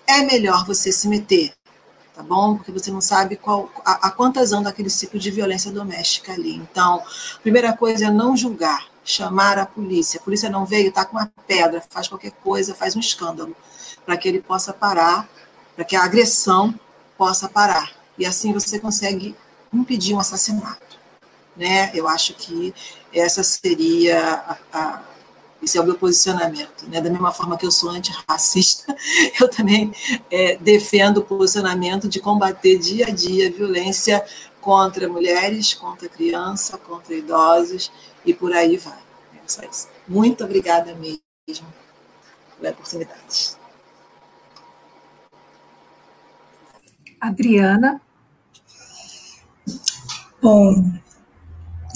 é 0.06 0.22
melhor 0.22 0.66
você 0.66 0.92
se 0.92 1.08
meter 1.08 1.52
tá 2.20 2.22
bom? 2.22 2.56
Porque 2.56 2.70
você 2.70 2.90
não 2.90 3.00
sabe 3.00 3.36
qual, 3.36 3.70
a, 3.84 4.08
a 4.08 4.10
quantas 4.10 4.52
anda 4.52 4.68
aquele 4.68 4.90
ciclo 4.90 5.18
de 5.18 5.30
violência 5.30 5.72
doméstica 5.72 6.32
ali. 6.32 6.54
Então, 6.54 7.02
primeira 7.42 7.72
coisa 7.72 8.06
é 8.06 8.10
não 8.10 8.36
julgar, 8.36 8.86
chamar 9.02 9.58
a 9.58 9.64
polícia. 9.64 10.20
A 10.20 10.22
polícia 10.22 10.50
não 10.50 10.66
veio, 10.66 10.92
tá 10.92 11.04
com 11.04 11.16
uma 11.16 11.32
pedra, 11.46 11.82
faz 11.88 12.08
qualquer 12.08 12.32
coisa, 12.32 12.74
faz 12.74 12.94
um 12.94 13.00
escândalo, 13.00 13.56
para 14.04 14.18
que 14.18 14.28
ele 14.28 14.40
possa 14.40 14.72
parar, 14.72 15.26
para 15.74 15.84
que 15.84 15.96
a 15.96 16.04
agressão 16.04 16.78
possa 17.16 17.48
parar. 17.48 17.90
E 18.18 18.26
assim 18.26 18.52
você 18.52 18.78
consegue 18.78 19.34
impedir 19.72 20.14
um 20.14 20.20
assassinato. 20.20 20.98
Né? 21.56 21.90
Eu 21.94 22.06
acho 22.06 22.34
que 22.34 22.74
essa 23.12 23.42
seria 23.42 24.18
a, 24.22 24.58
a 24.72 25.02
esse 25.62 25.76
é 25.76 25.80
o 25.80 25.84
meu 25.84 25.94
posicionamento. 25.94 26.88
Né? 26.88 27.00
Da 27.00 27.10
mesma 27.10 27.32
forma 27.32 27.56
que 27.56 27.66
eu 27.66 27.70
sou 27.70 27.90
antirracista, 27.90 28.96
eu 29.38 29.48
também 29.48 29.92
é, 30.30 30.56
defendo 30.56 31.18
o 31.18 31.24
posicionamento 31.24 32.08
de 32.08 32.18
combater 32.20 32.78
dia 32.78 33.08
a 33.08 33.10
dia 33.10 33.48
a 33.48 33.52
violência 33.52 34.24
contra 34.60 35.08
mulheres, 35.08 35.74
contra 35.74 36.08
criança, 36.08 36.78
contra 36.78 37.14
idosos 37.14 37.90
e 38.24 38.32
por 38.32 38.52
aí 38.52 38.76
vai. 38.76 38.98
É 39.34 39.46
só 39.46 39.62
isso. 39.62 39.88
Muito 40.08 40.44
obrigada 40.44 40.94
mesmo 40.94 41.66
pela 42.58 42.72
oportunidade. 42.72 43.58
Adriana. 47.20 48.00
Bom, 50.40 50.72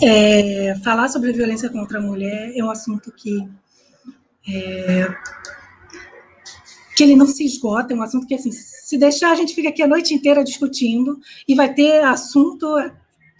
é, 0.02 0.74
falar 0.82 1.08
sobre 1.08 1.32
violência 1.32 1.68
contra 1.68 1.98
a 1.98 2.02
mulher 2.02 2.52
é 2.56 2.64
um 2.64 2.70
assunto 2.70 3.12
que 3.12 3.48
é, 4.48 5.08
que 6.96 7.02
ele 7.02 7.16
não 7.16 7.26
se 7.26 7.44
esgota, 7.44 7.92
é 7.92 7.96
um 7.96 8.02
assunto 8.02 8.26
que 8.26 8.34
assim, 8.34 8.52
se 8.52 8.96
deixar 8.96 9.32
a 9.32 9.34
gente 9.34 9.54
fica 9.54 9.68
aqui 9.68 9.82
a 9.82 9.88
noite 9.88 10.14
inteira 10.14 10.44
discutindo 10.44 11.18
e 11.46 11.54
vai 11.54 11.72
ter 11.72 12.04
assunto 12.04 12.66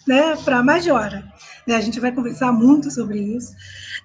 né, 0.06 0.36
para 0.44 0.62
mais 0.62 0.82
de 0.84 0.90
hora. 0.90 1.24
né? 1.66 1.76
A 1.76 1.80
gente 1.80 2.00
vai 2.00 2.12
conversar 2.12 2.52
muito 2.52 2.90
sobre 2.90 3.18
isso, 3.20 3.52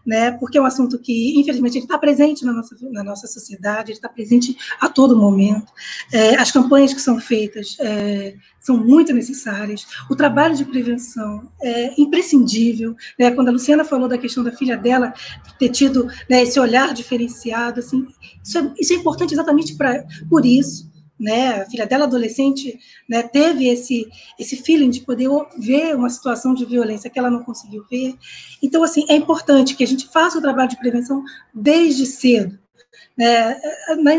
né? 0.09 0.31
Porque 0.31 0.57
é 0.57 0.61
um 0.61 0.65
assunto 0.65 0.97
que, 0.97 1.39
infelizmente, 1.39 1.77
ele 1.77 1.85
está 1.85 1.95
presente 1.95 2.43
na 2.43 2.51
nossa, 2.51 2.75
na 2.81 3.03
nossa 3.03 3.27
sociedade, 3.27 3.91
ele 3.91 3.97
está 3.99 4.09
presente 4.09 4.57
a 4.81 4.89
todo 4.89 5.15
momento. 5.15 5.71
É, 6.11 6.35
as 6.35 6.51
campanhas 6.51 6.95
que 6.95 6.99
são 6.99 7.19
feitas 7.19 7.77
é, 7.79 8.33
são 8.59 8.75
muito 8.75 9.13
necessárias. 9.13 9.85
O 10.09 10.15
trabalho 10.15 10.55
de 10.55 10.65
prevenção 10.65 11.51
é 11.61 11.93
imprescindível. 12.01 12.95
Né? 13.19 13.29
Quando 13.29 13.49
a 13.49 13.51
Luciana 13.51 13.85
falou 13.85 14.09
da 14.09 14.17
questão 14.17 14.43
da 14.43 14.51
filha 14.51 14.75
dela 14.75 15.13
ter 15.59 15.69
tido 15.69 16.07
né, 16.27 16.41
esse 16.41 16.59
olhar 16.59 16.91
diferenciado, 16.91 17.79
assim, 17.79 18.07
isso 18.43 18.57
é, 18.57 18.73
isso 18.79 18.93
é 18.93 18.95
importante 18.95 19.35
exatamente 19.35 19.75
pra, 19.77 20.03
por 20.27 20.43
isso 20.43 20.88
né, 21.19 21.61
a 21.61 21.65
filha 21.65 21.85
dela 21.85 22.05
adolescente, 22.05 22.79
né, 23.07 23.23
teve 23.23 23.67
esse 23.67 24.07
esse 24.37 24.57
feeling 24.57 24.89
de 24.89 25.01
poder 25.01 25.29
ver 25.57 25.95
uma 25.95 26.09
situação 26.09 26.53
de 26.53 26.65
violência 26.65 27.09
que 27.09 27.19
ela 27.19 27.29
não 27.29 27.43
conseguiu 27.43 27.85
ver. 27.89 28.15
Então, 28.61 28.83
assim, 28.83 29.05
é 29.09 29.15
importante 29.15 29.75
que 29.75 29.83
a 29.83 29.87
gente 29.87 30.07
faça 30.07 30.37
o 30.37 30.41
trabalho 30.41 30.69
de 30.69 30.77
prevenção 30.77 31.23
desde 31.53 32.05
cedo, 32.05 32.57
né, 33.19 33.59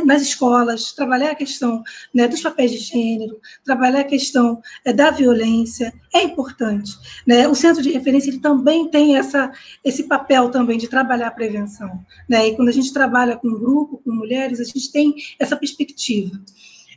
nas 0.04 0.20
escolas, 0.20 0.92
trabalhar 0.92 1.30
a 1.30 1.34
questão 1.34 1.82
né, 2.14 2.28
dos 2.28 2.42
papéis 2.42 2.70
de 2.70 2.76
gênero, 2.76 3.40
trabalhar 3.64 4.00
a 4.00 4.04
questão 4.04 4.60
é, 4.84 4.92
da 4.92 5.10
violência, 5.10 5.90
é 6.12 6.22
importante. 6.22 6.92
Né? 7.26 7.48
O 7.48 7.54
centro 7.54 7.82
de 7.82 7.90
referência 7.90 8.28
ele 8.28 8.40
também 8.40 8.90
tem 8.90 9.16
essa, 9.16 9.50
esse 9.82 10.02
papel 10.02 10.50
também 10.50 10.76
de 10.76 10.86
trabalhar 10.86 11.28
a 11.28 11.32
prevenção. 11.32 12.04
Né? 12.28 12.48
E 12.48 12.56
quando 12.56 12.68
a 12.68 12.72
gente 12.72 12.92
trabalha 12.92 13.38
com 13.38 13.48
um 13.48 13.58
grupo, 13.58 14.02
com 14.04 14.12
mulheres, 14.12 14.60
a 14.60 14.64
gente 14.64 14.92
tem 14.92 15.14
essa 15.38 15.56
perspectiva. 15.56 16.38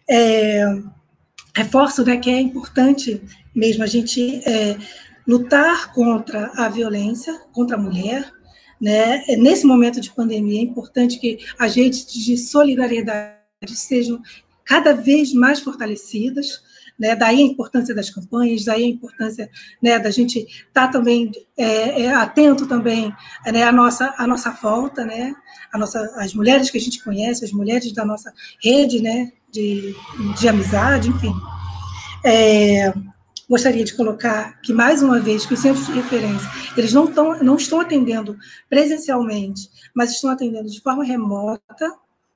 É, 0.09 0.63
reforço 1.55 2.03
né, 2.03 2.17
que 2.17 2.29
é 2.29 2.39
importante 2.39 3.21
mesmo 3.55 3.83
a 3.83 3.87
gente 3.87 4.41
é, 4.47 4.77
lutar 5.27 5.93
contra 5.93 6.51
a 6.55 6.67
violência 6.69 7.39
contra 7.51 7.77
a 7.77 7.79
mulher. 7.79 8.31
Né? 8.81 9.23
Nesse 9.37 9.65
momento 9.65 10.01
de 10.01 10.11
pandemia, 10.11 10.59
é 10.59 10.63
importante 10.63 11.19
que 11.19 11.39
redes 11.59 12.05
de 12.11 12.37
solidariedade 12.37 13.37
sejam 13.67 14.21
cada 14.65 14.93
vez 14.93 15.33
mais 15.33 15.59
fortalecidas. 15.59 16.61
Né? 16.99 17.15
Daí 17.15 17.39
a 17.39 17.45
importância 17.45 17.93
das 17.93 18.09
campanhas, 18.09 18.65
daí 18.65 18.83
a 18.83 18.87
importância 18.87 19.49
né, 19.81 19.97
da 19.99 20.11
gente 20.11 20.39
estar 20.39 20.87
tá 20.87 20.87
também 20.87 21.31
é, 21.57 22.03
é, 22.03 22.13
atento 22.13 22.67
também 22.67 23.13
né, 23.45 23.63
à 23.63 23.71
nossa 23.71 24.13
à 24.17 24.27
nossa 24.27 24.51
volta, 24.51 25.03
né? 25.03 25.33
Nossa, 25.73 25.99
as 26.17 26.33
mulheres 26.35 26.69
que 26.69 26.77
a 26.77 26.81
gente 26.81 27.03
conhece, 27.03 27.43
as 27.43 27.51
mulheres 27.51 27.91
da 27.93 28.05
nossa 28.05 28.31
rede, 28.61 29.01
né? 29.01 29.31
de, 29.53 29.95
de 30.39 30.49
amizade, 30.49 31.09
enfim. 31.09 31.31
É, 32.25 32.91
gostaria 33.47 33.83
de 33.83 33.93
colocar 33.93 34.59
que, 34.61 34.73
mais 34.73 35.03
uma 35.03 35.19
vez, 35.19 35.45
que 35.45 35.53
os 35.53 35.59
centros 35.59 35.85
de 35.85 35.93
referência, 35.93 36.49
eles 36.75 36.91
não, 36.91 37.05
tão, 37.07 37.37
não 37.43 37.55
estão 37.55 37.79
atendendo 37.79 38.35
presencialmente, 38.67 39.69
mas 39.93 40.11
estão 40.11 40.31
atendendo 40.31 40.69
de 40.69 40.81
forma 40.81 41.03
remota, 41.03 41.93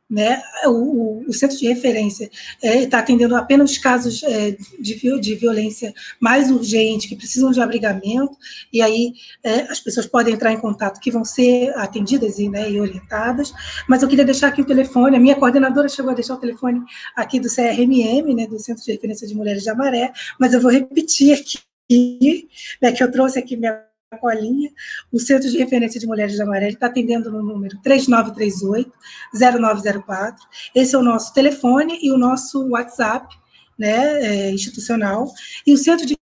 né? 0.10 0.42
O, 0.66 1.24
o, 1.28 1.34
centro 1.34 1.58
de 1.58 1.68
referência 1.68 2.30
é, 2.64 2.84
está 2.84 3.00
atendendo 3.00 3.36
apenas 3.36 3.78
casos 3.78 4.24
é, 4.24 4.56
de, 4.80 5.20
de 5.20 5.36
violência 5.36 5.94
mais 6.20 6.50
urgente, 6.50 7.10
que 7.10 7.16
precisam 7.16 7.52
de 7.52 7.60
abrigamento, 7.60 8.38
e 8.72 8.82
aí 8.82 9.14
é, 9.44 9.62
as 9.64 9.80
pessoas 9.80 10.06
podem 10.06 10.34
entrar 10.34 10.54
em 10.54 10.60
contato, 10.60 11.02
que 11.02 11.12
vão 11.12 11.26
ser 11.26 11.78
atendidas 11.78 12.40
e, 12.40 12.48
né, 12.50 12.72
e 12.72 12.80
orientadas. 12.80 13.54
Mas 13.88 14.02
eu 14.02 14.08
queria 14.08 14.26
deixar 14.26 14.48
aqui 14.48 14.62
o 14.62 14.66
telefone, 14.66 15.18
a 15.18 15.20
minha 15.20 15.36
coordenadora 15.36 15.90
chegou 15.90 16.12
a 16.12 16.16
deixar 16.16 16.36
o 16.36 16.40
telefone 16.40 16.82
aqui 17.16 17.40
do 17.40 17.54
CRMM, 17.54 18.34
né, 18.34 18.48
do 18.48 18.58
Centro 18.60 18.84
de 18.84 18.92
Referência 18.94 19.28
de 19.28 19.36
Mulheres 19.36 19.64
de 19.64 19.70
Amaré, 19.70 20.14
mas 20.40 20.54
eu 20.54 20.62
vou 20.62 20.72
repetir 20.72 21.34
aqui, 21.34 22.48
né, 22.82 22.94
que 22.94 23.04
eu 23.04 23.12
trouxe 23.12 23.40
aqui 23.40 23.58
minha 23.58 23.87
colinha, 24.16 24.72
o 25.12 25.20
Centro 25.20 25.50
de 25.50 25.58
Referência 25.58 26.00
de 26.00 26.08
Mulheres 26.08 26.36
de 26.36 26.42
Amarelo 26.42 26.72
está 26.72 26.88
atendendo 26.88 27.30
no 27.30 27.44
número 27.44 27.78
3938-0904. 27.82 30.38
Esse 30.74 30.96
é 30.96 30.98
o 30.98 31.04
nosso 31.04 31.34
telefone 31.34 32.00
e 32.02 32.10
o 32.12 32.18
nosso 32.18 32.70
WhatsApp 32.70 33.36
né, 33.78 34.24
é, 34.24 34.50
institucional. 34.52 35.30
E 35.66 35.74
o 35.74 35.78
Centro 35.78 36.06
de 36.06 36.16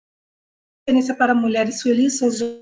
Referência 0.87 1.13
para 1.13 1.35
Mulheres 1.35 1.81
Sueli 1.81 2.09
Souza 2.09 2.59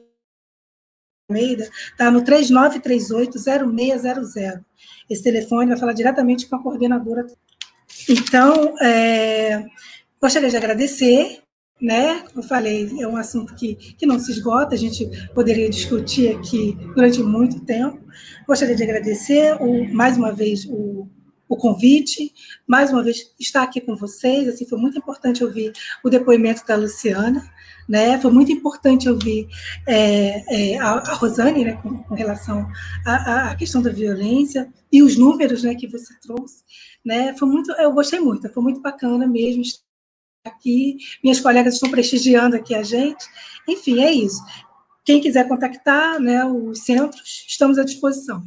Almeida 1.30 1.70
está 1.92 2.12
no 2.12 2.22
3938-0600. 2.24 4.62
Esse 5.10 5.24
telefone 5.24 5.70
vai 5.70 5.80
falar 5.80 5.94
diretamente 5.94 6.48
com 6.48 6.58
a 6.58 6.62
coordenadora. 6.62 7.26
Então, 8.10 8.78
é, 8.80 9.64
gostaria 10.20 10.50
de 10.50 10.58
agradecer 10.58 11.43
né? 11.84 12.22
Como 12.22 12.40
eu 12.40 12.44
falei, 12.44 12.90
é 12.98 13.06
um 13.06 13.18
assunto 13.18 13.54
que, 13.56 13.76
que 13.76 14.06
não 14.06 14.18
se 14.18 14.32
esgota, 14.32 14.74
a 14.74 14.78
gente 14.78 15.06
poderia 15.34 15.70
discutir 15.70 16.34
aqui 16.34 16.78
durante 16.96 17.22
muito 17.22 17.60
tempo. 17.60 18.00
Gostaria 18.48 18.74
de 18.74 18.84
agradecer 18.84 19.58
o, 19.62 19.94
mais 19.94 20.16
uma 20.16 20.32
vez 20.32 20.66
o, 20.66 21.10
o 21.50 21.58
convite, 21.58 22.32
mais 22.66 22.90
uma 22.90 23.04
vez 23.04 23.34
estar 23.38 23.64
aqui 23.64 23.82
com 23.82 23.98
vocês. 23.98 24.48
Assim, 24.48 24.66
foi 24.66 24.80
muito 24.80 24.98
importante 24.98 25.44
ouvir 25.44 25.74
o 26.02 26.10
depoimento 26.10 26.66
da 26.66 26.78
Luciana, 26.78 27.44
né? 27.88 28.18
Foi 28.18 28.32
muito 28.32 28.50
importante 28.50 29.10
ouvir 29.10 29.50
é, 29.86 30.76
é, 30.76 30.80
a, 30.80 30.92
a, 30.92 31.14
Rosane, 31.16 31.66
né, 31.66 31.74
com, 31.74 32.02
com 32.02 32.16
relação 32.16 32.66
à, 33.06 33.54
questão 33.56 33.82
da 33.82 33.92
violência 33.92 34.72
e 34.90 35.04
os 35.04 35.18
números, 35.18 35.64
né, 35.64 35.76
que 35.76 35.88
você 35.88 36.14
trouxe, 36.22 36.64
né? 37.04 37.36
Foi 37.38 37.50
muito, 37.50 37.74
eu 37.74 37.92
gostei 37.92 38.22
muito, 38.22 38.48
foi 38.48 38.64
muito 38.64 38.80
bacana 38.80 39.28
mesmo 39.28 39.64
aqui, 40.46 40.98
minhas 41.24 41.40
colegas 41.40 41.76
estão 41.76 41.90
prestigiando 41.90 42.56
aqui 42.56 42.76
a 42.76 42.84
gente. 42.84 43.26
Enfim, 43.68 44.04
é 44.04 44.12
isso. 44.12 44.44
Quem 45.06 45.22
quiser 45.22 45.48
contactar 45.48 46.20
né, 46.20 46.44
os 46.46 46.84
centros, 46.84 47.46
estamos 47.48 47.78
à 47.78 47.84
disposição. 47.84 48.44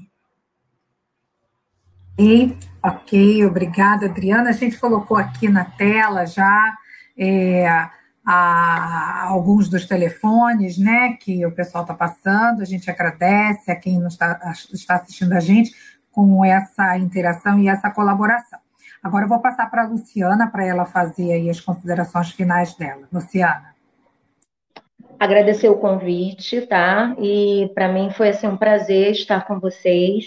E, 2.19 2.55
ok, 2.83 3.45
obrigada, 3.45 4.07
Adriana. 4.07 4.51
A 4.51 4.53
gente 4.53 4.79
colocou 4.79 5.17
aqui 5.17 5.49
na 5.49 5.65
tela 5.65 6.27
já 6.27 6.75
é, 7.17 7.67
a, 8.27 9.27
alguns 9.29 9.69
dos 9.69 9.87
telefones 9.87 10.79
né, 10.79 11.15
que 11.15 11.45
o 11.45 11.53
pessoal 11.53 11.85
está 11.85 11.95
passando. 11.95 12.63
A 12.63 12.67
gente 12.67 12.91
agradece 12.91 13.71
a 13.71 13.77
quem 13.77 14.07
está, 14.07 14.55
está 14.73 14.97
assistindo 14.97 15.33
a 15.33 15.41
gente 15.41 15.75
com 16.11 16.43
essa 16.45 16.97
interação 16.97 17.59
e 17.59 17.69
essa 17.69 17.91
colaboração. 17.91 18.66
Agora 19.07 19.25
eu 19.25 19.29
vou 19.29 19.39
passar 19.39 19.71
para 19.71 19.85
a 19.85 19.87
Luciana 19.87 20.51
para 20.51 20.67
ela 20.67 20.85
fazer 20.85 21.33
aí 21.33 21.49
as 21.49 21.61
considerações 21.61 22.33
finais 22.33 22.75
dela. 22.75 23.07
Luciana. 23.13 23.73
Agradecer 25.17 25.69
o 25.69 25.79
convite, 25.79 26.63
tá? 26.63 27.15
E 27.21 27.71
para 27.73 27.87
mim 27.87 28.11
foi 28.11 28.31
assim 28.31 28.49
um 28.49 28.57
prazer 28.57 29.13
estar 29.13 29.47
com 29.47 29.61
vocês. 29.61 30.27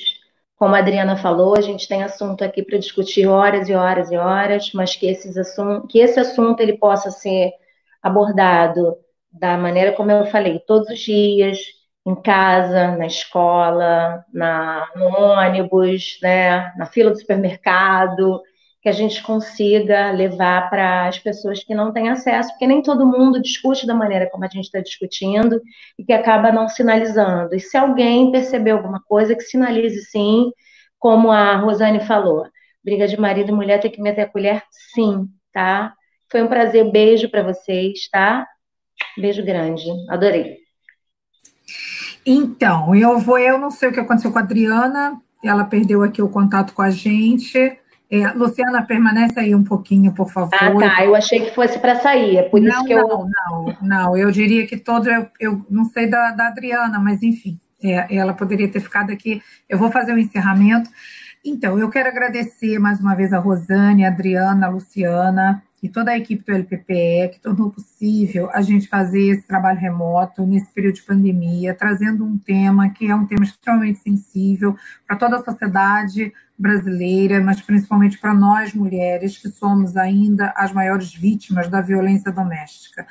Como 0.56 0.74
a 0.76 0.78
Adriana 0.78 1.18
falou, 1.18 1.58
a 1.58 1.62
gente 1.62 1.90
tem 1.90 2.04
assunto 2.04 2.42
aqui 2.42 2.64
para 2.64 2.78
discutir 2.78 3.28
horas 3.28 3.68
e 3.68 3.74
horas 3.74 4.12
e 4.12 4.16
horas, 4.16 4.72
mas 4.74 4.96
que, 4.96 5.08
esses 5.08 5.36
assuntos, 5.36 5.92
que 5.92 6.00
esse 6.00 6.18
assunto 6.18 6.62
ele 6.62 6.78
possa 6.78 7.12
ser 7.12 7.52
abordado 8.02 8.96
da 9.30 9.58
maneira 9.58 9.92
como 9.92 10.10
eu 10.10 10.26
falei, 10.28 10.58
todos 10.58 10.88
os 10.88 11.00
dias, 11.00 11.60
em 12.06 12.16
casa, 12.16 12.96
na 12.96 13.08
escola, 13.08 14.24
na, 14.34 14.88
no 14.96 15.06
ônibus, 15.06 16.18
né, 16.24 16.74
na 16.78 16.86
fila 16.86 17.12
do 17.12 17.20
supermercado, 17.20 18.42
que 18.82 18.88
a 18.88 18.94
gente 18.94 19.22
consiga 19.22 20.12
levar 20.12 20.70
para 20.70 21.08
as 21.08 21.20
pessoas 21.20 21.64
que 21.64 21.76
não 21.76 21.92
têm 21.92 22.10
acesso, 22.10 22.50
porque 22.52 22.66
nem 22.66 22.82
todo 22.82 23.06
mundo 23.06 23.42
discute 23.42 23.86
da 23.86 23.94
maneira 23.94 24.30
como 24.30 24.46
a 24.46 24.48
gente 24.48 24.66
está 24.66 24.80
discutindo 24.80 25.62
e 25.98 26.04
que 26.04 26.14
acaba 26.14 26.52
não 26.52 26.68
sinalizando. 26.70 27.54
E 27.54 27.60
se 27.60 27.76
alguém 27.78 28.32
perceber 28.32 28.72
alguma 28.72 29.02
coisa, 29.02 29.36
que 29.36 29.42
sinalize 29.42 30.02
sim, 30.06 30.52
como 30.98 31.30
a 31.30 31.58
Rosane 31.58 32.00
falou. 32.02 32.48
Briga 32.84 33.08
de 33.08 33.20
marido 33.20 33.50
e 33.50 33.54
mulher 33.54 33.80
tem 33.82 33.92
que 33.92 34.02
meter 34.02 34.22
a 34.22 34.30
colher, 34.30 34.64
sim, 34.94 35.28
tá? 35.52 35.94
Foi 36.32 36.42
um 36.42 36.48
prazer, 36.48 36.90
beijo 36.90 37.30
para 37.30 37.44
vocês, 37.44 38.08
tá? 38.10 38.48
Beijo 39.18 39.44
grande, 39.44 39.86
adorei. 40.10 40.58
Então, 42.26 42.96
eu 42.96 43.18
vou, 43.20 43.38
eu 43.38 43.58
não 43.58 43.72
sei 43.72 43.90
o 43.90 43.92
que 43.92 44.00
aconteceu 44.00 44.32
com 44.32 44.40
a 44.40 44.42
Adriana, 44.42 45.20
ela 45.44 45.66
perdeu 45.66 46.04
aqui 46.04 46.22
o 46.22 46.30
contato 46.30 46.74
com 46.74 46.82
a 46.82 46.90
gente. 46.90 47.78
É, 48.12 48.28
Luciana, 48.32 48.82
permanece 48.82 49.40
aí 49.40 49.54
um 49.54 49.64
pouquinho, 49.64 50.12
por 50.14 50.32
favor. 50.32 50.56
Ah, 50.56 50.96
tá. 50.96 51.06
Eu 51.06 51.16
achei 51.16 51.42
que 51.42 51.54
fosse 51.54 51.78
para 51.78 52.00
sair, 52.00 52.38
é 52.38 52.44
por 52.44 52.60
não, 52.60 52.70
isso 52.70 52.86
que 52.86 52.96
não, 52.96 53.02
eu. 53.02 53.08
Não, 53.08 53.30
não, 53.30 53.78
não. 53.82 54.18
Eu 54.18 54.32
diria 54.32 54.66
que 54.66 54.78
todo. 54.78 55.08
Eu, 55.08 55.28
eu 55.40 55.66
não 55.70 55.86
sei 55.86 56.08
da, 56.08 56.32
da 56.32 56.48
Adriana, 56.48 57.00
mas 57.00 57.22
enfim, 57.22 57.60
é, 57.84 58.16
ela 58.16 58.34
poderia 58.34 58.68
ter 58.68 58.80
ficado 58.80 59.12
aqui. 59.12 59.42
Eu 59.68 59.78
vou 59.78 59.92
fazer 59.92 60.12
o 60.12 60.16
um 60.16 60.20
encerramento. 60.20 60.90
Então, 61.46 61.80
eu 61.80 61.90
quero 61.90 62.10
agradecer 62.10 62.80
mais 62.80 63.00
uma 63.00 63.16
vez 63.16 63.32
a 63.32 63.40
Rosane, 63.40 64.04
a 64.04 64.10
Adriana, 64.10 64.66
a 64.66 64.70
Luciana, 64.70 65.64
e 65.82 65.88
toda 65.88 66.12
a 66.12 66.18
equipe 66.18 66.44
do 66.44 66.52
LPPE, 66.52 67.30
que 67.32 67.40
tornou 67.40 67.70
possível 67.70 68.50
a 68.52 68.62
gente 68.62 68.90
fazer 68.90 69.30
esse 69.30 69.48
trabalho 69.48 69.80
remoto 69.80 70.46
nesse 70.46 70.74
período 70.74 70.96
de 70.96 71.04
pandemia, 71.04 71.74
trazendo 71.74 72.26
um 72.26 72.38
tema 72.38 72.90
que 72.90 73.10
é 73.10 73.16
um 73.16 73.26
tema 73.26 73.46
extremamente 73.46 74.00
sensível 74.00 74.76
para 75.08 75.16
toda 75.16 75.38
a 75.38 75.44
sociedade 75.44 76.34
brasileira, 76.60 77.42
mas 77.42 77.62
principalmente 77.62 78.18
para 78.18 78.34
nós 78.34 78.74
mulheres, 78.74 79.38
que 79.38 79.50
somos 79.50 79.96
ainda 79.96 80.54
as 80.58 80.74
maiores 80.74 81.16
vítimas 81.16 81.70
da 81.70 81.80
violência 81.80 82.32
doméstica. 82.32 83.08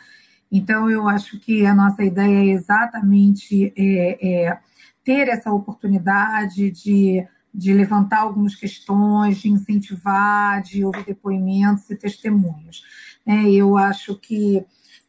Então, 0.52 0.90
eu 0.90 1.08
acho 1.08 1.40
que 1.40 1.64
a 1.64 1.74
nossa 1.74 2.04
ideia 2.04 2.50
é 2.50 2.52
exatamente 2.52 3.72
é, 3.74 4.46
é 4.46 4.58
ter 5.02 5.28
essa 5.28 5.50
oportunidade 5.50 6.70
de, 6.70 7.26
de 7.54 7.72
levantar 7.72 8.20
algumas 8.20 8.54
questões, 8.54 9.38
de 9.38 9.48
incentivar, 9.48 10.62
de 10.62 10.84
ouvir 10.84 11.06
depoimentos 11.06 11.88
e 11.88 11.96
testemunhos. 11.96 12.82
É, 13.26 13.50
eu 13.50 13.78
acho 13.78 14.14
que 14.16 14.62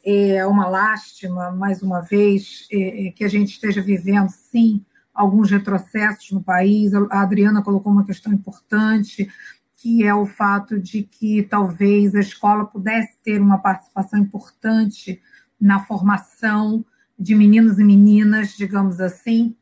é 0.06 0.46
uma 0.46 0.68
lástima, 0.68 1.52
mais 1.52 1.84
uma 1.84 2.00
vez, 2.00 2.68
é, 2.72 3.08
é, 3.08 3.12
que 3.12 3.26
a 3.26 3.28
gente 3.28 3.52
esteja 3.52 3.82
vivendo, 3.82 4.30
sim, 4.30 4.84
alguns 5.20 5.52
retrocessos 5.52 6.32
no 6.32 6.42
país. 6.42 6.94
A 6.94 7.22
Adriana 7.22 7.62
colocou 7.62 7.92
uma 7.92 8.06
questão 8.06 8.32
importante, 8.32 9.30
que 9.78 10.06
é 10.06 10.16
o 10.16 10.26
fato 10.26 10.80
de 10.80 11.04
que 11.04 11.44
talvez 11.44 12.16
a 12.16 12.22
escola 12.22 12.66
pudesse 12.66 13.18
ter 13.22 13.42
uma 13.42 13.58
participação 13.58 14.18
importante 14.18 15.22
na 15.60 15.84
formação 15.84 16.86
de 17.20 17.36
meninos 17.36 17.80
e 17.80 17.84
meninas, 17.84 18.56
digamos 18.56 19.02
assim, 19.02 19.54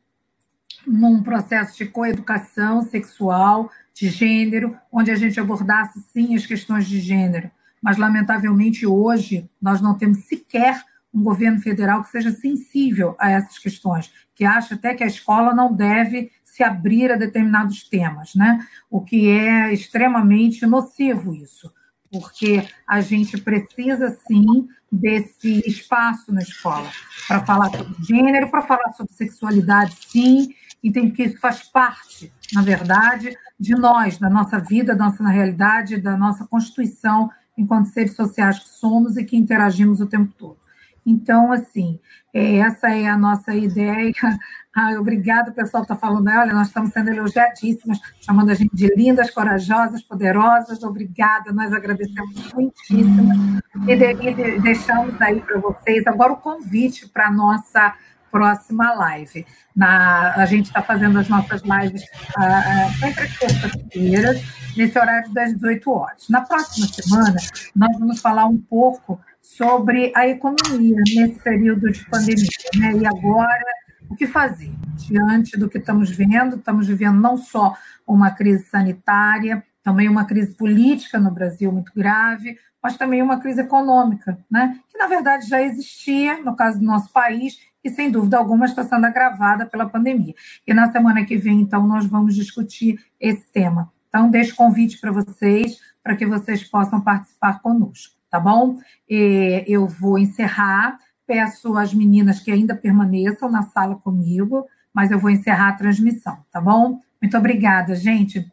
num 0.86 1.24
processo 1.24 1.76
de 1.76 1.86
coeducação 1.86 2.82
sexual, 2.82 3.68
de 3.92 4.08
gênero, 4.08 4.76
onde 4.92 5.10
a 5.10 5.16
gente 5.16 5.40
abordasse 5.40 6.00
sim 6.12 6.36
as 6.36 6.46
questões 6.46 6.86
de 6.86 7.00
gênero. 7.00 7.50
Mas, 7.82 7.96
lamentavelmente, 7.96 8.86
hoje, 8.86 9.50
nós 9.60 9.80
não 9.80 9.98
temos 9.98 10.18
sequer 10.26 10.84
um 11.12 11.22
governo 11.22 11.60
federal 11.60 12.02
que 12.02 12.10
seja 12.10 12.30
sensível 12.30 13.16
a 13.18 13.30
essas 13.30 13.58
questões, 13.58 14.12
que 14.34 14.44
acha 14.44 14.74
até 14.74 14.94
que 14.94 15.02
a 15.02 15.06
escola 15.06 15.54
não 15.54 15.72
deve 15.72 16.30
se 16.44 16.62
abrir 16.62 17.10
a 17.12 17.16
determinados 17.16 17.88
temas, 17.88 18.34
né? 18.34 18.66
O 18.90 19.00
que 19.00 19.28
é 19.28 19.72
extremamente 19.72 20.66
nocivo 20.66 21.34
isso, 21.34 21.72
porque 22.10 22.66
a 22.86 23.00
gente 23.00 23.38
precisa 23.38 24.10
sim 24.26 24.68
desse 24.90 25.62
espaço 25.66 26.32
na 26.32 26.40
escola 26.40 26.90
para 27.26 27.44
falar 27.44 27.70
sobre 27.70 27.94
gênero, 28.04 28.50
para 28.50 28.62
falar 28.62 28.92
sobre 28.92 29.12
sexualidade, 29.12 29.96
sim, 30.06 30.48
e 30.82 30.90
tem 30.90 31.10
que 31.10 31.24
isso 31.24 31.38
faz 31.38 31.62
parte, 31.62 32.32
na 32.52 32.62
verdade, 32.62 33.36
de 33.58 33.74
nós, 33.74 34.18
da 34.18 34.30
nossa 34.30 34.58
vida, 34.58 34.94
da 34.94 35.06
nossa 35.06 35.28
realidade, 35.28 36.00
da 36.00 36.16
nossa 36.16 36.46
constituição 36.46 37.30
enquanto 37.56 37.88
seres 37.88 38.14
sociais 38.14 38.58
que 38.60 38.68
somos 38.68 39.16
e 39.16 39.24
que 39.24 39.36
interagimos 39.36 40.00
o 40.00 40.06
tempo 40.06 40.32
todo. 40.38 40.58
Então, 41.04 41.52
assim, 41.52 41.98
é, 42.34 42.58
essa 42.58 42.88
é 42.88 43.06
a 43.06 43.16
nossa 43.16 43.54
ideia. 43.54 44.12
Ah, 44.80 44.92
obrigado, 44.92 45.48
o 45.48 45.52
pessoal 45.52 45.82
está 45.82 45.96
falando, 45.96 46.28
olha, 46.28 46.52
nós 46.52 46.68
estamos 46.68 46.92
sendo 46.92 47.10
elogiadíssimas, 47.10 47.98
chamando 48.20 48.50
a 48.50 48.54
gente 48.54 48.76
de 48.76 48.86
lindas, 48.94 49.28
corajosas, 49.28 50.04
poderosas. 50.04 50.84
Obrigada, 50.84 51.50
nós 51.52 51.72
agradecemos 51.72 52.52
muitíssimo. 52.52 53.60
E, 53.88 53.96
de, 53.96 54.60
deixamos 54.60 55.20
aí 55.20 55.40
para 55.40 55.58
vocês 55.58 56.06
agora 56.06 56.32
o 56.32 56.36
convite 56.36 57.08
para 57.08 57.26
a 57.26 57.32
nossa 57.32 57.92
próxima 58.30 58.92
live. 58.94 59.44
Na, 59.74 60.34
a 60.34 60.46
gente 60.46 60.66
está 60.66 60.80
fazendo 60.80 61.18
as 61.18 61.28
nossas 61.28 61.62
lives 61.62 62.02
uh, 62.04 62.98
sempre 63.00 63.24
às 63.24 63.38
terças-feiras, 63.38 64.42
nesse 64.76 64.96
horário 64.96 65.32
das 65.32 65.54
18 65.54 65.90
horas. 65.90 66.28
Na 66.28 66.42
próxima 66.42 66.86
semana, 66.86 67.36
nós 67.74 67.98
vamos 67.98 68.20
falar 68.20 68.46
um 68.46 68.58
pouco 68.58 69.20
sobre 69.56 70.12
a 70.14 70.28
economia 70.28 71.02
nesse 71.16 71.40
período 71.40 71.90
de 71.90 72.04
pandemia. 72.04 72.46
Né? 72.76 72.92
E 72.98 73.06
agora, 73.06 73.64
o 74.10 74.14
que 74.14 74.26
fazer? 74.26 74.70
Diante 74.96 75.56
do 75.56 75.68
que 75.68 75.78
estamos 75.78 76.10
vendo, 76.10 76.56
estamos 76.56 76.86
vivendo 76.86 77.18
não 77.18 77.36
só 77.36 77.74
uma 78.06 78.30
crise 78.30 78.64
sanitária, 78.64 79.64
também 79.82 80.08
uma 80.08 80.26
crise 80.26 80.54
política 80.54 81.18
no 81.18 81.30
Brasil 81.30 81.72
muito 81.72 81.92
grave, 81.96 82.58
mas 82.82 82.98
também 82.98 83.22
uma 83.22 83.40
crise 83.40 83.62
econômica, 83.62 84.38
né? 84.50 84.78
que 84.88 84.98
na 84.98 85.06
verdade 85.06 85.48
já 85.48 85.62
existia 85.62 86.42
no 86.42 86.54
caso 86.54 86.78
do 86.78 86.84
nosso 86.84 87.10
país 87.10 87.58
e 87.82 87.88
sem 87.88 88.10
dúvida 88.10 88.36
alguma 88.36 88.66
está 88.66 88.84
sendo 88.84 89.06
agravada 89.06 89.64
pela 89.64 89.88
pandemia. 89.88 90.34
E 90.66 90.74
na 90.74 90.92
semana 90.92 91.24
que 91.24 91.38
vem, 91.38 91.60
então, 91.60 91.86
nós 91.86 92.06
vamos 92.06 92.34
discutir 92.34 93.00
esse 93.18 93.50
tema. 93.50 93.90
Então, 94.08 94.30
deixo 94.30 94.54
convite 94.54 95.00
para 95.00 95.10
vocês, 95.10 95.78
para 96.02 96.14
que 96.16 96.26
vocês 96.26 96.62
possam 96.64 97.00
participar 97.00 97.60
conosco 97.60 98.17
tá 98.30 98.38
bom? 98.40 98.76
eu 99.08 99.86
vou 99.86 100.18
encerrar, 100.18 100.98
peço 101.26 101.76
às 101.76 101.92
meninas 101.92 102.40
que 102.40 102.50
ainda 102.50 102.74
permaneçam 102.74 103.50
na 103.50 103.62
sala 103.62 103.96
comigo, 103.96 104.66
mas 104.92 105.10
eu 105.10 105.18
vou 105.18 105.30
encerrar 105.30 105.68
a 105.68 105.76
transmissão, 105.76 106.38
tá 106.50 106.60
bom? 106.60 107.00
Muito 107.20 107.36
obrigada, 107.36 107.94
gente. 107.94 108.46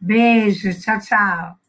Beijo, 0.00 0.72
tchau, 0.80 0.98
tchau. 1.00 1.59